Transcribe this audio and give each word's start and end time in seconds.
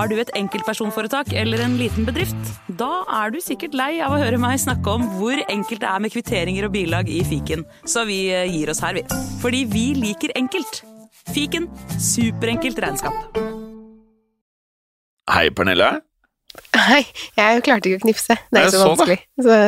Har 0.00 0.08
du 0.08 0.14
et 0.16 0.30
enkeltpersonforetak 0.32 1.34
eller 1.36 1.60
en 1.60 1.74
liten 1.76 2.06
bedrift? 2.08 2.36
Da 2.80 3.02
er 3.20 3.34
du 3.34 3.36
sikkert 3.44 3.74
lei 3.76 3.98
av 4.00 4.14
å 4.16 4.20
høre 4.22 4.38
meg 4.40 4.56
snakke 4.62 4.94
om 4.96 5.02
hvor 5.18 5.36
enkelt 5.52 5.82
det 5.82 5.90
er 5.90 6.00
med 6.00 6.14
kvitteringer 6.14 6.64
og 6.64 6.72
bilag 6.72 7.10
i 7.12 7.18
fiken, 7.28 7.66
så 7.84 8.06
vi 8.08 8.16
eh, 8.32 8.46
gir 8.48 8.72
oss 8.72 8.80
her, 8.80 8.96
vi. 8.96 9.02
Fordi 9.42 9.60
vi 9.68 9.82
liker 9.98 10.32
enkelt. 10.40 10.80
Fiken 11.34 11.68
superenkelt 12.00 12.80
regnskap. 12.80 13.36
Hei, 15.34 15.44
Pernille. 15.52 15.90
Hei, 16.80 17.02
jeg 17.36 17.60
klarte 17.68 17.92
ikke 17.92 18.00
å 18.00 18.04
knipse. 18.08 18.40
Det 18.48 18.56
er 18.62 18.66
Jeg 18.70 18.72
så 18.72 18.80
så 18.80 18.88
det. 18.88 18.96
vanskelig. 18.96 19.20
Så, 19.44 19.60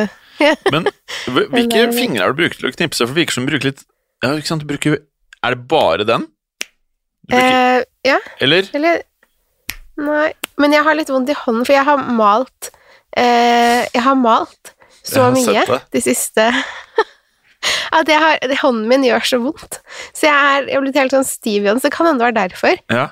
ja. 0.47 0.57
Men 0.73 0.89
hvilke 1.37 1.53
Men, 1.53 1.71
eh, 1.77 1.95
fingre 2.01 2.25
har 2.25 2.33
du 2.33 2.41
brukt 2.41 2.57
til 2.57 2.71
å 2.73 2.75
knipse? 2.79 3.05
For 3.05 3.13
det 3.13 3.21
virker 3.21 3.37
som 3.37 3.45
du 3.45 3.53
bruker 3.53 3.69
litt 3.69 3.85
Ja, 4.25 4.33
ikke 4.33 4.49
sant, 4.49 4.65
du 4.65 4.71
bruker 4.73 4.97
Er 4.97 5.53
det 5.53 5.67
bare 5.69 6.09
den? 6.09 6.25
Du 7.21 7.35
bruker, 7.37 7.59
Eh, 7.77 7.83
ja, 8.09 8.17
eller? 8.41 8.65
eller 8.73 9.03
Nei. 10.01 10.31
Men 10.57 10.73
jeg 10.73 10.83
har 10.87 10.95
litt 10.97 11.09
vondt 11.13 11.29
i 11.29 11.35
hånden, 11.37 11.65
for 11.67 11.73
jeg 11.75 11.85
har 11.85 11.97
malt 12.17 12.71
eh, 13.17 13.83
Jeg 13.93 14.01
har 14.05 14.15
malt 14.17 14.71
så 15.03 15.25
har 15.25 15.33
mye 15.35 15.79
de 15.91 16.01
siste 16.01 16.45
At 17.93 18.07
jeg 18.09 18.19
har, 18.19 18.39
hånden 18.61 18.87
min 18.89 19.03
gjør 19.05 19.23
så 19.27 19.37
vondt. 19.43 19.77
Så 20.15 20.25
jeg 20.27 20.33
er, 20.35 20.65
jeg 20.67 20.75
er 20.79 20.83
blitt 20.83 20.97
helt 20.99 21.13
sånn 21.15 21.27
stiv 21.27 21.61
i 21.63 21.67
hånden, 21.69 21.79
så 21.83 21.87
det 21.87 21.93
kan 21.95 22.07
hende 22.09 22.19
det 22.23 22.27
var 22.27 22.35
derfor. 22.49 22.79
Ja. 22.91 23.03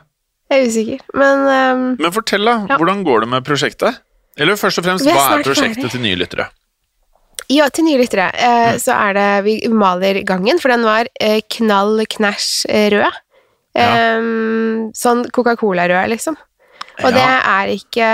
Jeg 0.52 0.58
er 0.58 0.68
usikker. 0.68 1.04
Men 1.16 1.44
um, 1.48 1.84
Men 2.02 2.12
fortell, 2.16 2.44
da. 2.50 2.56
Ja. 2.68 2.80
Hvordan 2.82 3.06
går 3.08 3.24
det 3.24 3.30
med 3.32 3.46
prosjektet? 3.48 4.02
Eller 4.42 4.58
først 4.60 4.82
og 4.82 4.88
fremst, 4.90 5.08
hva 5.08 5.38
er 5.38 5.46
prosjektet 5.46 5.80
ferdig. 5.86 5.94
til 5.94 6.04
nye 6.04 6.20
lyttere? 6.20 6.50
Ja, 7.52 7.68
til 7.72 7.88
nye 7.88 8.00
lyttere, 8.02 8.28
Mm. 8.32 8.44
eh, 8.48 8.76
så 8.80 8.96
er 8.96 9.14
det 9.16 9.30
Vi 9.48 9.56
maler 9.72 10.20
gangen, 10.28 10.60
for 10.60 10.72
den 10.74 10.84
var 10.88 11.08
eh, 11.20 11.40
knall 11.56 12.04
knæsj 12.12 12.50
rød. 12.96 13.20
Ja. 13.76 14.18
Um, 14.20 14.90
sånn 14.98 15.24
Coca-Cola-rød, 15.32 16.10
liksom. 16.12 16.36
Og 17.06 17.14
det 17.16 17.28
er 17.28 17.72
ikke 17.76 18.08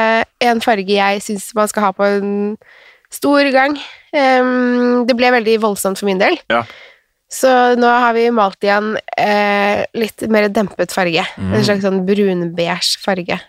en 0.47 0.61
farge 0.63 0.97
jeg 0.97 1.23
syns 1.25 1.49
man 1.57 1.69
skal 1.71 1.87
ha 1.87 1.93
på 1.95 2.07
en 2.07 2.35
stor 3.13 3.47
gang. 3.53 3.77
Um, 4.11 5.05
det 5.07 5.15
ble 5.17 5.31
veldig 5.37 5.57
voldsomt 5.63 5.99
for 5.99 6.09
min 6.09 6.21
del. 6.21 6.37
Ja. 6.51 6.63
Så 7.27 7.49
nå 7.75 7.87
har 7.91 8.13
vi 8.15 8.29
malt 8.31 8.63
igjen 8.63 8.93
eh, 9.19 9.83
litt 9.99 10.23
mer 10.31 10.47
dempet 10.53 10.93
farge. 10.95 11.25
Mm. 11.35 11.53
En 11.57 11.65
slags 11.67 11.83
sånn 11.83 12.05
brunbeige 12.07 12.77
farge. 13.03 13.39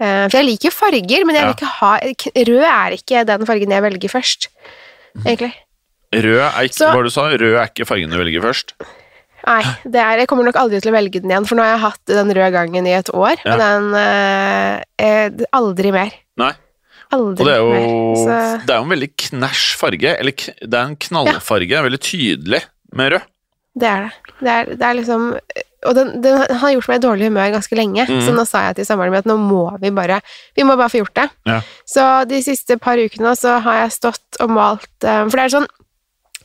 Eh, 0.00 0.26
for 0.28 0.38
jeg 0.38 0.46
liker 0.46 0.74
farger, 0.74 1.26
men 1.26 1.36
jeg 1.36 1.48
vil 1.48 1.56
ikke 1.56 1.72
ha 1.80 1.90
Rød 2.50 2.68
er 2.70 2.94
ikke 2.96 3.24
den 3.28 3.48
fargen 3.48 3.74
jeg 3.74 3.84
velger 3.84 4.12
først, 4.14 4.48
egentlig. 5.24 5.52
Rød 6.14 6.38
er 6.38 6.62
ikke, 6.68 6.78
Så- 6.78 6.92
hva 6.94 7.02
du 7.02 7.10
sa, 7.10 7.26
rød 7.34 7.58
er 7.58 7.66
ikke 7.66 7.86
fargen 7.86 8.10
du 8.10 8.16
velger 8.16 8.46
først? 8.46 8.74
Nei, 9.46 9.60
det 9.84 10.00
er, 10.02 10.22
jeg 10.22 10.28
kommer 10.30 10.46
nok 10.48 10.58
aldri 10.60 10.80
til 10.82 10.92
å 10.92 10.96
velge 10.96 11.20
den 11.22 11.32
igjen, 11.32 11.46
for 11.48 11.58
nå 11.58 11.64
har 11.64 11.74
jeg 11.74 11.84
hatt 11.84 12.12
den 12.12 12.32
røde 12.36 12.50
gangen 12.56 12.88
i 12.88 12.96
et 12.98 13.12
år, 13.14 13.36
Ja. 13.44 13.54
og 13.54 13.62
den 13.62 13.94
eh, 14.00 15.46
aldri 15.56 15.92
mer. 15.94 16.12
Nei. 16.40 16.52
Aldri 17.10 17.42
Og 17.42 17.48
det 17.48 17.54
er 17.54 17.64
jo, 17.64 17.70
mer. 17.72 18.60
Det 18.66 18.70
er 18.70 18.76
jo 18.78 18.84
en 18.86 18.94
veldig 18.94 19.10
knæsj 19.24 19.64
farge. 19.80 20.12
Eller 20.20 20.44
det 20.62 20.76
er 20.78 20.84
en 20.84 21.00
knallfarge. 21.08 21.80
Veldig 21.88 21.98
tydelig 22.06 22.60
med 22.94 23.12
rød. 23.16 23.26
det 23.80 23.88
er 23.88 24.04
det. 24.06 24.36
Det 24.40 24.52
er, 24.52 24.70
det 24.76 24.86
er 24.86 24.94
liksom 24.98 25.24
Og 25.86 25.94
den, 25.96 26.22
den 26.22 26.38
har 26.60 26.72
gjort 26.74 26.88
meg 26.90 26.98
i 27.00 27.02
dårlig 27.06 27.28
humør 27.30 27.50
ganske 27.54 27.76
lenge, 27.76 28.04
mm. 28.08 28.20
så 28.26 28.32
nå 28.36 28.44
sa 28.44 28.62
jeg 28.66 28.76
til 28.76 28.86
samboeren 28.88 29.14
min 29.14 29.22
at 29.22 29.28
nå 29.30 29.36
må 29.40 29.64
vi 29.80 29.90
bare 29.96 30.20
Vi 30.56 30.62
må 30.68 30.76
bare 30.76 30.92
få 30.92 31.00
gjort 31.00 31.14
det. 31.16 31.28
Ja. 31.48 31.58
Så 31.88 32.06
de 32.30 32.42
siste 32.44 32.76
par 32.78 33.00
ukene 33.00 33.34
så 33.38 33.58
har 33.64 33.82
jeg 33.82 33.96
stått 33.96 34.40
og 34.44 34.50
malt 34.54 34.90
eh, 35.02 35.24
For 35.26 35.34
det 35.40 35.46
er 35.48 35.54
sånn 35.58 35.70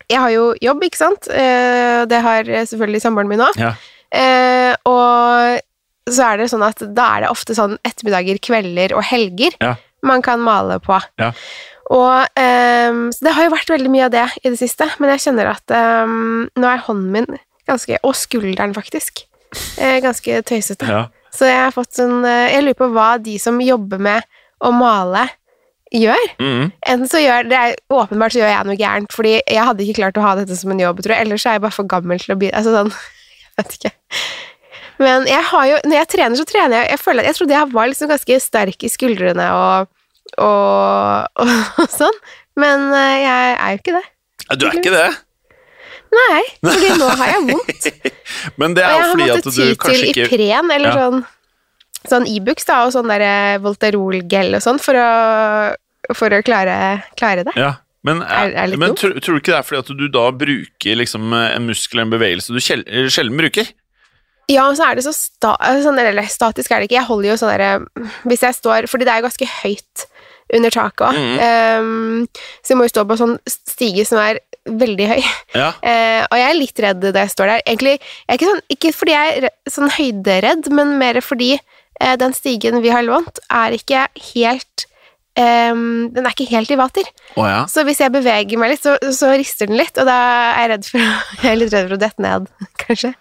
Jeg 0.10 0.20
har 0.22 0.30
jo 0.34 0.54
jobb, 0.62 0.84
ikke 0.84 0.98
sant? 1.02 1.28
Eh, 1.30 2.06
Det 2.06 2.22
har 2.22 2.44
selvfølgelig 2.44 3.02
samboeren 3.02 3.28
min 3.32 3.40
òg. 3.46 3.58
Ja. 3.58 3.74
Eh, 4.12 4.76
og 4.86 5.62
så 6.10 6.28
er 6.34 6.38
det 6.38 6.50
sånn 6.52 6.64
at 6.68 6.78
da 6.94 7.06
er 7.18 7.22
det 7.26 7.30
ofte 7.34 7.56
sånn 7.58 7.78
ettermiddager, 7.84 8.38
kvelder 8.40 8.94
og 8.96 9.04
helger 9.04 9.56
Ja. 9.62 9.76
man 10.04 10.22
kan 10.22 10.40
male 10.40 10.78
på. 10.80 11.00
Ja. 11.18 11.32
Og 11.90 12.28
ehm, 12.38 13.12
Så 13.14 13.26
det 13.26 13.34
har 13.34 13.44
jo 13.46 13.56
vært 13.56 13.70
veldig 13.74 13.90
mye 13.94 14.06
av 14.06 14.12
det 14.12 14.28
i 14.44 14.50
det 14.50 14.58
siste, 14.60 14.86
men 15.00 15.10
jeg 15.14 15.20
kjenner 15.26 15.50
at 15.52 15.70
um, 16.06 16.48
nå 16.56 16.66
er 16.70 16.82
hånden 16.86 17.12
min 17.12 17.28
ganske 17.68 17.98
Og 18.04 18.14
skulderen, 18.16 18.74
faktisk. 18.74 19.26
eh, 19.80 20.00
ganske 20.02 20.42
tøysete. 20.46 20.86
Så 21.34 21.46
jeg 21.46 21.58
har 21.58 21.72
fått 21.72 21.94
sånn 21.98 22.24
Jeg 22.24 22.64
lurer 22.64 22.78
på 22.80 22.92
hva 22.94 23.18
de 23.22 23.38
som 23.40 23.60
jobber 23.60 23.98
med 24.00 24.24
å 24.62 24.72
male, 24.72 25.30
gjør. 25.98 26.26
Mm. 26.42 26.72
Enten 26.92 27.12
så 27.12 27.22
gjør 27.24 27.50
det 27.50 27.60
er, 27.60 27.78
Åpenbart 27.94 28.36
så 28.36 28.42
gjør 28.42 28.52
jeg 28.52 28.68
noe 28.70 28.80
gærent, 28.80 29.16
fordi 29.16 29.36
jeg 29.40 29.68
hadde 29.70 29.86
ikke 29.86 30.00
klart 30.02 30.20
å 30.20 30.26
ha 30.26 30.34
dette 30.40 30.58
som 30.60 30.74
en 30.74 30.82
jobb, 30.84 31.02
tror 31.04 31.16
jeg. 31.16 31.28
Ellers 31.28 31.46
så 31.46 31.52
er 31.52 31.58
jeg 31.58 31.66
bare 31.66 31.78
for 31.78 31.92
gammel 31.92 32.22
til 32.22 32.36
å 32.36 32.40
bli 32.42 32.52
Altså 32.52 32.74
sånn 32.76 32.92
Jeg 33.46 33.58
vet 33.62 33.76
ikke. 33.80 33.94
Men 35.04 35.28
jeg 35.30 35.44
har 35.52 35.68
jo 35.70 35.78
Når 35.84 35.98
jeg 36.00 36.10
trener, 36.14 36.40
så 36.40 36.48
trener 36.48 36.82
jeg 36.82 36.94
Jeg 36.94 37.02
føler 37.04 37.24
at 37.24 37.30
jeg 37.32 37.40
trodde 37.40 37.58
jeg 37.58 37.72
var 37.76 37.92
liksom 37.92 38.12
ganske 38.12 38.40
sterk 38.44 38.88
i 38.88 38.92
skuldrene 38.92 39.52
og 39.56 39.92
og, 40.42 41.28
og, 41.46 41.86
sånn. 41.94 42.18
Men 42.60 42.90
eh, 42.96 43.22
jeg 43.22 43.54
er 43.54 43.76
jo 43.76 43.80
ikke 43.80 43.96
det. 43.96 44.04
Du 44.58 44.66
er 44.68 44.80
ikke 44.80 44.94
det? 44.94 45.06
Nei, 46.16 46.42
fordi 46.64 46.90
nå 47.00 47.08
har 47.20 47.32
jeg 47.32 47.46
vondt. 47.52 47.88
Men 48.62 48.76
det 48.78 48.84
er 48.88 48.98
jo 49.00 49.08
fordi 49.14 49.30
at 49.32 49.46
du 49.46 49.50
kanskje 49.52 49.70
ikke... 49.70 49.70
måttet 49.70 49.72
du 49.72 49.76
ty 49.76 49.80
kanskje 49.86 50.12
til 50.18 50.26
Ipren 50.26 50.76
eller 50.78 50.92
Ja. 50.92 51.06
sånn 51.06 51.26
Sånn 52.06 52.28
Ibux 52.30 52.68
da, 52.68 52.84
og 52.86 52.92
sånn 52.94 53.10
der 53.10 53.58
Voltarol-gel 53.64 54.54
og 54.54 54.62
sånn 54.62 54.78
for 54.78 54.94
å, 54.94 55.06
for 56.14 56.36
å 56.36 56.44
klare, 56.46 56.78
klare 57.18 57.46
det. 57.48 57.56
Ja, 57.58 57.76
men, 58.06 58.22
Er- 58.22 58.54
er 58.54 58.78
men 58.78 58.94
tror, 58.96 59.18
tror 59.20 59.40
du 59.40 59.42
ikke 59.42 59.54
det 59.56 59.60
er 59.62 59.66
fordi 59.66 59.82
at 59.82 59.98
du 59.98 60.08
da 60.14 60.28
bruker 60.32 61.00
liksom 61.02 61.34
en 61.34 61.66
muskel 61.66 62.00
eller 62.00 62.06
en 62.06 62.14
bevegelse 62.14 62.54
du 62.54 62.62
sjel, 62.62 62.86
sjelden 63.10 63.40
bruker? 63.40 63.72
Ja, 64.52 64.68
så 64.78 64.92
er 64.92 65.00
det 65.00 65.06
så 65.08 65.14
sta 65.16 65.56
sånn, 65.82 65.98
eller 65.98 66.28
statisk 66.30 66.70
er 66.70 66.84
det 66.84 66.90
ikke. 66.90 67.00
Jeg 67.00 67.10
holder 67.10 67.32
jo 67.32 67.38
sånn 67.42 67.54
derre 67.56 68.10
Hvis 68.30 68.44
jeg 68.46 68.58
står 68.60 68.86
Fordi 68.92 69.08
det 69.08 69.16
er 69.16 69.26
ganske 69.26 69.48
høyt 69.64 70.06
under 70.54 70.70
taket 70.70 71.02
òg. 71.08 71.16
Mhm. 71.18 72.28
så 72.62 72.70
jeg 72.70 72.78
må 72.78 72.86
jo 72.86 72.92
stå 72.94 73.04
på 73.10 73.18
sånn 73.18 73.40
stige 73.50 74.04
som 74.06 74.20
er 74.22 74.38
veldig 74.70 75.08
høy. 75.10 75.24
Ja. 75.56 75.72
Uh, 75.82 76.22
og 76.30 76.38
jeg 76.38 76.50
er 76.50 76.60
litt 76.60 76.82
redd 76.86 77.08
da 77.08 77.24
jeg 77.24 77.34
står 77.34 77.50
der. 77.50 77.64
Egentlig, 77.66 77.96
ikke, 78.30 78.52
sånn, 78.52 78.62
ikke 78.76 78.92
fordi 78.94 79.16
jeg 79.16 79.40
er 79.40 79.50
sånn 79.74 79.94
høyderedd, 79.96 80.70
men 80.70 81.00
mer 81.02 81.18
fordi 81.26 81.56
uh, 81.58 82.14
den 82.22 82.36
stigen 82.38 82.78
vi 82.86 82.94
har 82.94 83.06
lånt, 83.08 83.42
er 83.50 83.74
ikke 83.78 84.06
helt 84.36 84.86
ehm, 85.42 86.10
Den 86.16 86.26
er 86.26 86.34
ikke 86.36 86.50
helt 86.52 86.72
i 86.72 86.78
vater. 86.80 87.08
Oh, 87.36 87.46
ja. 87.48 87.62
Så 87.72 87.84
hvis 87.88 88.02
jeg 88.04 88.14
beveger 88.14 88.60
meg 88.62 88.74
litt, 88.76 88.84
så, 88.84 88.96
så 89.16 89.34
rister 89.36 89.70
den 89.70 89.80
litt, 89.80 89.96
og 90.02 90.08
da 90.10 90.18
er 90.64 90.76
jeg 90.76 90.90
for 90.90 91.06
Jeg 91.44 91.52
er 91.52 91.62
litt 91.62 91.74
redd 91.76 91.90
for 91.90 91.98
å 91.98 92.02
dette 92.02 92.26
ned, 92.26 92.50
kanskje. 92.86 93.14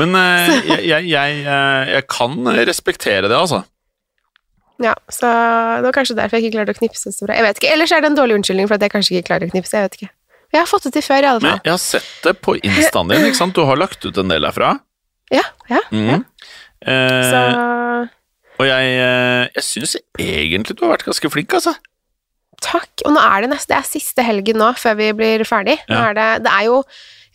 Men 0.00 0.14
uh, 0.18 0.50
jeg, 0.66 0.80
jeg, 0.90 1.06
jeg, 1.08 1.42
eh, 1.48 1.92
jeg 1.94 2.06
kan 2.12 2.34
respektere 2.68 3.30
det, 3.30 3.36
altså. 3.36 3.62
Ja, 4.80 4.94
så 5.12 5.28
det 5.28 5.84
var 5.88 5.94
kanskje 5.96 6.16
derfor 6.16 6.38
jeg 6.38 6.48
ikke 6.48 6.56
klarte 6.58 6.72
å 6.74 6.78
knipse 6.78 7.12
så 7.12 7.26
bra. 7.26 7.36
Jeg 7.36 7.44
vet 7.44 7.60
ikke, 7.60 7.72
Ellers 7.74 7.92
er 7.92 8.00
det 8.02 8.10
en 8.10 8.16
dårlig 8.16 8.38
unnskyldning 8.40 8.68
for 8.68 8.78
at 8.78 8.84
jeg 8.86 8.92
kanskje 8.94 9.14
ikke 9.16 9.28
klarer 9.28 9.50
å 9.50 9.52
knipse. 9.52 9.76
Jeg 9.76 9.88
vet 9.88 9.98
ikke. 9.98 10.10
Jeg 10.50 10.58
har 10.64 10.68
fått 10.70 10.86
det 10.88 10.94
til 10.96 11.04
før, 11.06 11.20
i 11.22 11.28
alle 11.30 11.42
fall. 11.42 11.58
Men 11.60 11.66
jeg 11.68 11.74
har 11.74 11.82
sett 11.82 12.14
det 12.24 12.32
på 12.42 12.54
instaen 12.58 13.12
din, 13.12 13.26
ikke 13.28 13.38
sant? 13.38 13.54
Du 13.54 13.68
har 13.68 13.78
lagt 13.78 14.04
ut 14.08 14.20
en 14.22 14.32
del 14.32 14.46
derfra. 14.48 14.72
Ja, 15.30 15.44
ja. 15.70 15.82
Mhm. 15.92 16.24
Eh, 16.80 17.30
Så 17.30 17.42
og 18.60 18.66
jeg, 18.68 18.90
eh, 19.00 19.46
jeg 19.56 19.64
syns 19.66 19.94
egentlig 20.20 20.76
du 20.76 20.84
har 20.84 20.94
vært 20.94 21.06
ganske 21.08 21.30
flink, 21.32 21.54
altså. 21.56 21.72
takk. 22.60 23.06
Og 23.06 23.14
nå 23.16 23.22
er 23.22 23.46
det 23.46 23.54
neste, 23.54 23.72
det 23.72 23.78
er 23.78 23.88
siste 23.88 24.26
helgen 24.26 24.60
nå, 24.60 24.74
før 24.76 24.98
vi 24.98 25.08
blir 25.16 25.46
ferdig. 25.48 25.78
Ja. 25.88 26.10
er 26.10 26.18
det, 26.18 26.28
det 26.44 26.52
er 26.52 26.68
jo 26.68 26.82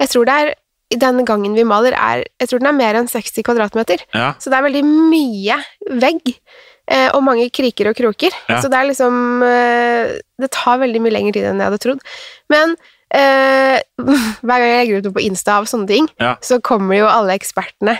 Jeg 0.02 0.12
tror 0.12 0.26
det 0.28 0.34
er 0.36 0.54
Den 1.02 1.26
gangen 1.26 1.56
vi 1.56 1.64
maler, 1.64 1.96
er 1.98 2.24
Jeg 2.40 2.50
tror 2.50 2.62
den 2.62 2.70
er 2.70 2.78
mer 2.78 3.00
enn 3.00 3.10
60 3.10 3.42
kvadratmeter. 3.48 4.06
Ja. 4.14 4.34
Så 4.40 4.54
det 4.54 4.60
er 4.60 4.68
veldig 4.68 4.86
mye 4.86 5.58
vegg. 6.04 6.36
Eh, 6.86 7.10
og 7.18 7.24
mange 7.26 7.50
kriker 7.50 7.90
og 7.90 7.98
kroker. 7.98 8.36
Ja. 8.50 8.60
Så 8.62 8.70
det 8.70 8.78
er 8.78 8.90
liksom 8.92 9.42
eh, 9.42 10.18
Det 10.38 10.52
tar 10.54 10.84
veldig 10.84 11.02
mye 11.02 11.16
lengre 11.16 11.34
tid 11.34 11.48
enn 11.50 11.64
jeg 11.64 11.72
hadde 11.72 11.82
trodd. 11.82 12.04
Men 12.54 12.76
eh, 13.10 13.82
hver 14.46 14.60
gang 14.60 14.68
jeg 14.70 14.82
legger 14.84 15.00
ut 15.02 15.10
noe 15.10 15.18
på 15.18 15.26
Insta 15.26 15.58
av 15.58 15.70
sånne 15.70 15.90
ting, 15.90 16.10
så 16.46 16.62
kommer 16.62 17.00
jo 17.00 17.10
alle 17.10 17.38
ekspertene. 17.40 17.98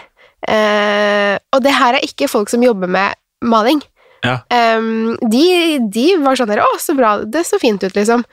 Eh, 0.48 1.36
og 1.54 1.64
det 1.66 1.74
her 1.74 1.98
er 1.98 2.06
ikke 2.06 2.30
folk 2.30 2.52
som 2.52 2.64
jobber 2.64 2.90
med 2.92 3.18
maling. 3.46 3.82
Ja. 4.26 4.40
Um, 4.50 5.16
de, 5.30 5.80
de 5.94 6.06
var 6.22 6.38
sånn 6.38 6.50
der 6.50 6.64
'Å, 6.64 6.70
så 6.82 6.96
bra. 6.98 7.18
Det 7.22 7.46
så 7.46 7.60
fint 7.62 7.84
ut', 7.84 7.96
liksom. 7.98 8.26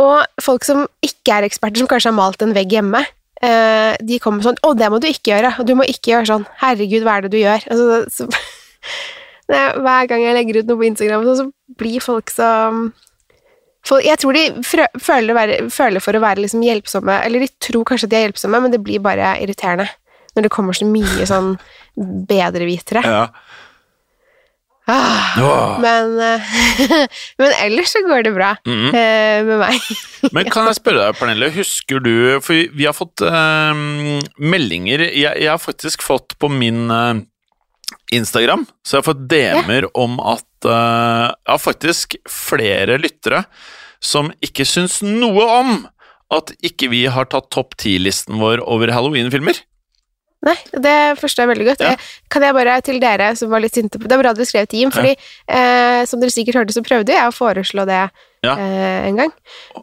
Og 0.00 0.24
folk 0.40 0.64
som 0.64 0.86
ikke 1.04 1.36
er 1.36 1.48
eksperter, 1.48 1.82
som 1.82 1.90
kanskje 1.90 2.12
har 2.12 2.16
malt 2.16 2.42
en 2.44 2.54
vegg 2.56 2.72
hjemme, 2.72 3.02
uh, 3.44 3.92
de 4.00 4.20
kommer 4.22 4.46
sånn 4.46 4.60
'Å, 4.62 4.74
det 4.78 4.90
må 4.92 5.00
du 5.02 5.08
ikke 5.10 5.34
gjøre', 5.34 5.66
du 5.68 5.74
må 5.76 5.84
ikke 5.84 6.14
gjøre 6.14 6.30
sånn. 6.32 6.46
'Herregud, 6.62 7.04
hva 7.04 7.18
er 7.18 7.26
det 7.26 7.32
du 7.34 7.40
gjør?' 7.42 7.68
Altså, 7.68 8.00
så, 8.08 8.28
er, 9.52 9.80
hver 9.84 10.08
gang 10.08 10.24
jeg 10.24 10.36
legger 10.38 10.60
ut 10.60 10.70
noe 10.70 10.80
på 10.80 10.88
Instagram, 10.88 11.24
så, 11.28 11.36
så 11.42 11.76
blir 11.76 12.00
folk 12.00 12.32
så 12.32 12.48
folk, 13.84 14.04
Jeg 14.04 14.18
tror 14.22 14.32
de 14.32 14.62
frø, 14.64 14.86
føler, 14.96 15.34
være, 15.36 15.56
føler 15.70 16.00
for 16.00 16.16
å 16.16 16.22
være 16.22 16.44
liksom 16.44 16.62
hjelpsomme, 16.64 17.18
eller 17.26 17.44
de 17.44 17.50
tror 17.60 17.84
kanskje 17.84 18.08
at 18.08 18.12
de 18.14 18.16
er 18.16 18.24
hjelpsomme, 18.28 18.60
men 18.62 18.72
det 18.72 18.80
blir 18.80 19.02
bare 19.02 19.36
irriterende 19.42 19.90
når 20.36 20.46
det 20.46 20.52
kommer 20.54 20.76
så 20.76 20.86
mye 20.88 21.26
sånn 21.28 21.54
bedrevitere. 22.28 23.02
Ja. 23.04 23.24
Ah, 24.90 25.36
oh. 25.38 25.74
men, 25.78 26.16
eh, 26.18 26.42
men 27.38 27.52
ellers 27.62 27.92
så 27.94 28.00
går 28.02 28.24
det 28.26 28.32
bra 28.34 28.48
Mhm. 28.66 28.88
eh, 28.98 29.44
med 29.46 29.60
meg. 29.60 29.76
Men 30.34 30.48
kan 30.50 30.66
jeg 30.66 30.74
spørre 30.80 31.04
deg, 31.04 31.18
Pernille, 31.20 31.50
husker 31.54 32.02
du 32.02 32.40
For 32.42 32.66
vi 32.74 32.86
har 32.88 32.94
fått 32.94 33.22
eh, 33.22 33.82
meldinger 34.42 35.04
jeg, 35.06 35.22
jeg 35.38 35.46
har 35.50 35.60
faktisk 35.62 36.02
fått 36.02 36.34
på 36.42 36.50
min, 36.50 36.90
uh, 36.90 37.14
Instagram, 38.12 38.66
så 38.82 38.96
jeg 38.96 39.02
har 39.04 39.06
fått 39.12 39.22
DM-er 39.30 39.86
om 39.98 40.18
at 40.20 40.66
uh, 40.66 41.30
Jeg 41.30 41.52
har 41.54 41.62
faktisk 41.62 42.16
flere 42.28 42.98
lyttere 43.02 43.44
som 44.02 44.32
ikke 44.42 44.66
syns 44.66 44.98
noe 45.06 45.46
om 45.60 45.74
at 46.34 46.50
ikke 46.64 46.88
vi 46.90 47.04
har 47.06 47.28
tatt 47.30 47.50
topp 47.54 47.76
ti-listen 47.78 48.40
vår 48.42 48.64
over 48.66 48.90
halloween-filmer. 48.90 49.60
Nei, 50.42 50.56
det 50.82 50.92
forstår 51.20 51.44
jeg 51.44 51.50
veldig 51.52 51.66
godt. 51.68 51.82
Ja. 51.86 51.92
Eh, 51.94 52.10
Kan 52.32 52.42
jeg 52.42 52.54
bare 52.56 52.80
til 52.82 52.96
dere 52.98 53.28
som 53.38 53.50
var 53.52 53.60
litt 53.62 53.76
sinte 53.78 54.00
på 54.02 54.08
Det 54.10 54.16
er 54.16 54.22
bra 54.24 54.32
dere 54.34 54.46
skrev 54.48 54.66
til 54.66 54.80
Jim, 54.82 54.90
fordi 54.90 55.12
eh, 55.14 56.02
som 56.10 56.18
dere 56.18 56.34
sikkert 56.34 56.58
hørte, 56.58 56.74
så 56.74 56.82
prøvde 56.82 57.14
jeg 57.14 57.22
å 57.30 57.34
foreslå 57.36 57.84
det 57.86 58.00
Ja. 58.42 58.56
eh, 58.58 59.06
en 59.06 59.20
gang. 59.20 59.30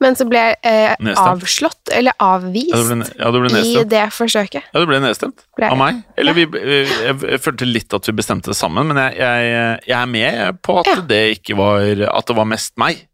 Men 0.03 0.17
så 0.19 0.27
ble 0.27 0.41
jeg 0.49 0.57
eh, 0.67 1.13
avslått, 1.15 1.93
eller 1.95 2.11
avvist, 2.19 2.73
Ja, 2.75 2.81
du 2.83 2.91
ble, 2.91 3.07
ja, 3.15 3.31
du 3.31 3.39
ble 3.39 3.61
i 3.63 3.85
det 3.95 4.03
forsøket. 4.11 4.67
Ja, 4.73 4.81
du 4.83 4.85
ble 4.91 4.99
nedstemt 4.99 5.45
Ble 5.55 5.69
av 5.71 5.79
meg. 5.79 6.03
Eller 6.19 6.35
vi, 6.35 6.43
jeg, 6.51 7.15
jeg 7.23 7.39
følte 7.45 7.69
litt 7.69 7.95
at 7.95 8.11
vi 8.11 8.17
bestemte 8.19 8.51
det 8.51 8.59
sammen, 8.59 8.91
men 8.91 8.99
jeg, 8.99 9.15
jeg, 9.23 9.79
jeg 9.87 9.97
er 10.01 10.11
med 10.11 10.59
på 10.61 10.81
at 10.83 11.05
det 11.07 11.23
ikke 11.39 11.55
var 11.55 11.87
At 12.11 12.27
det 12.27 12.35
var 12.35 12.51
mest 12.51 12.75
meg. 12.75 13.05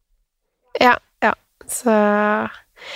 Ja, 0.82 0.98
ja. 1.22 1.36
Så 1.70 1.94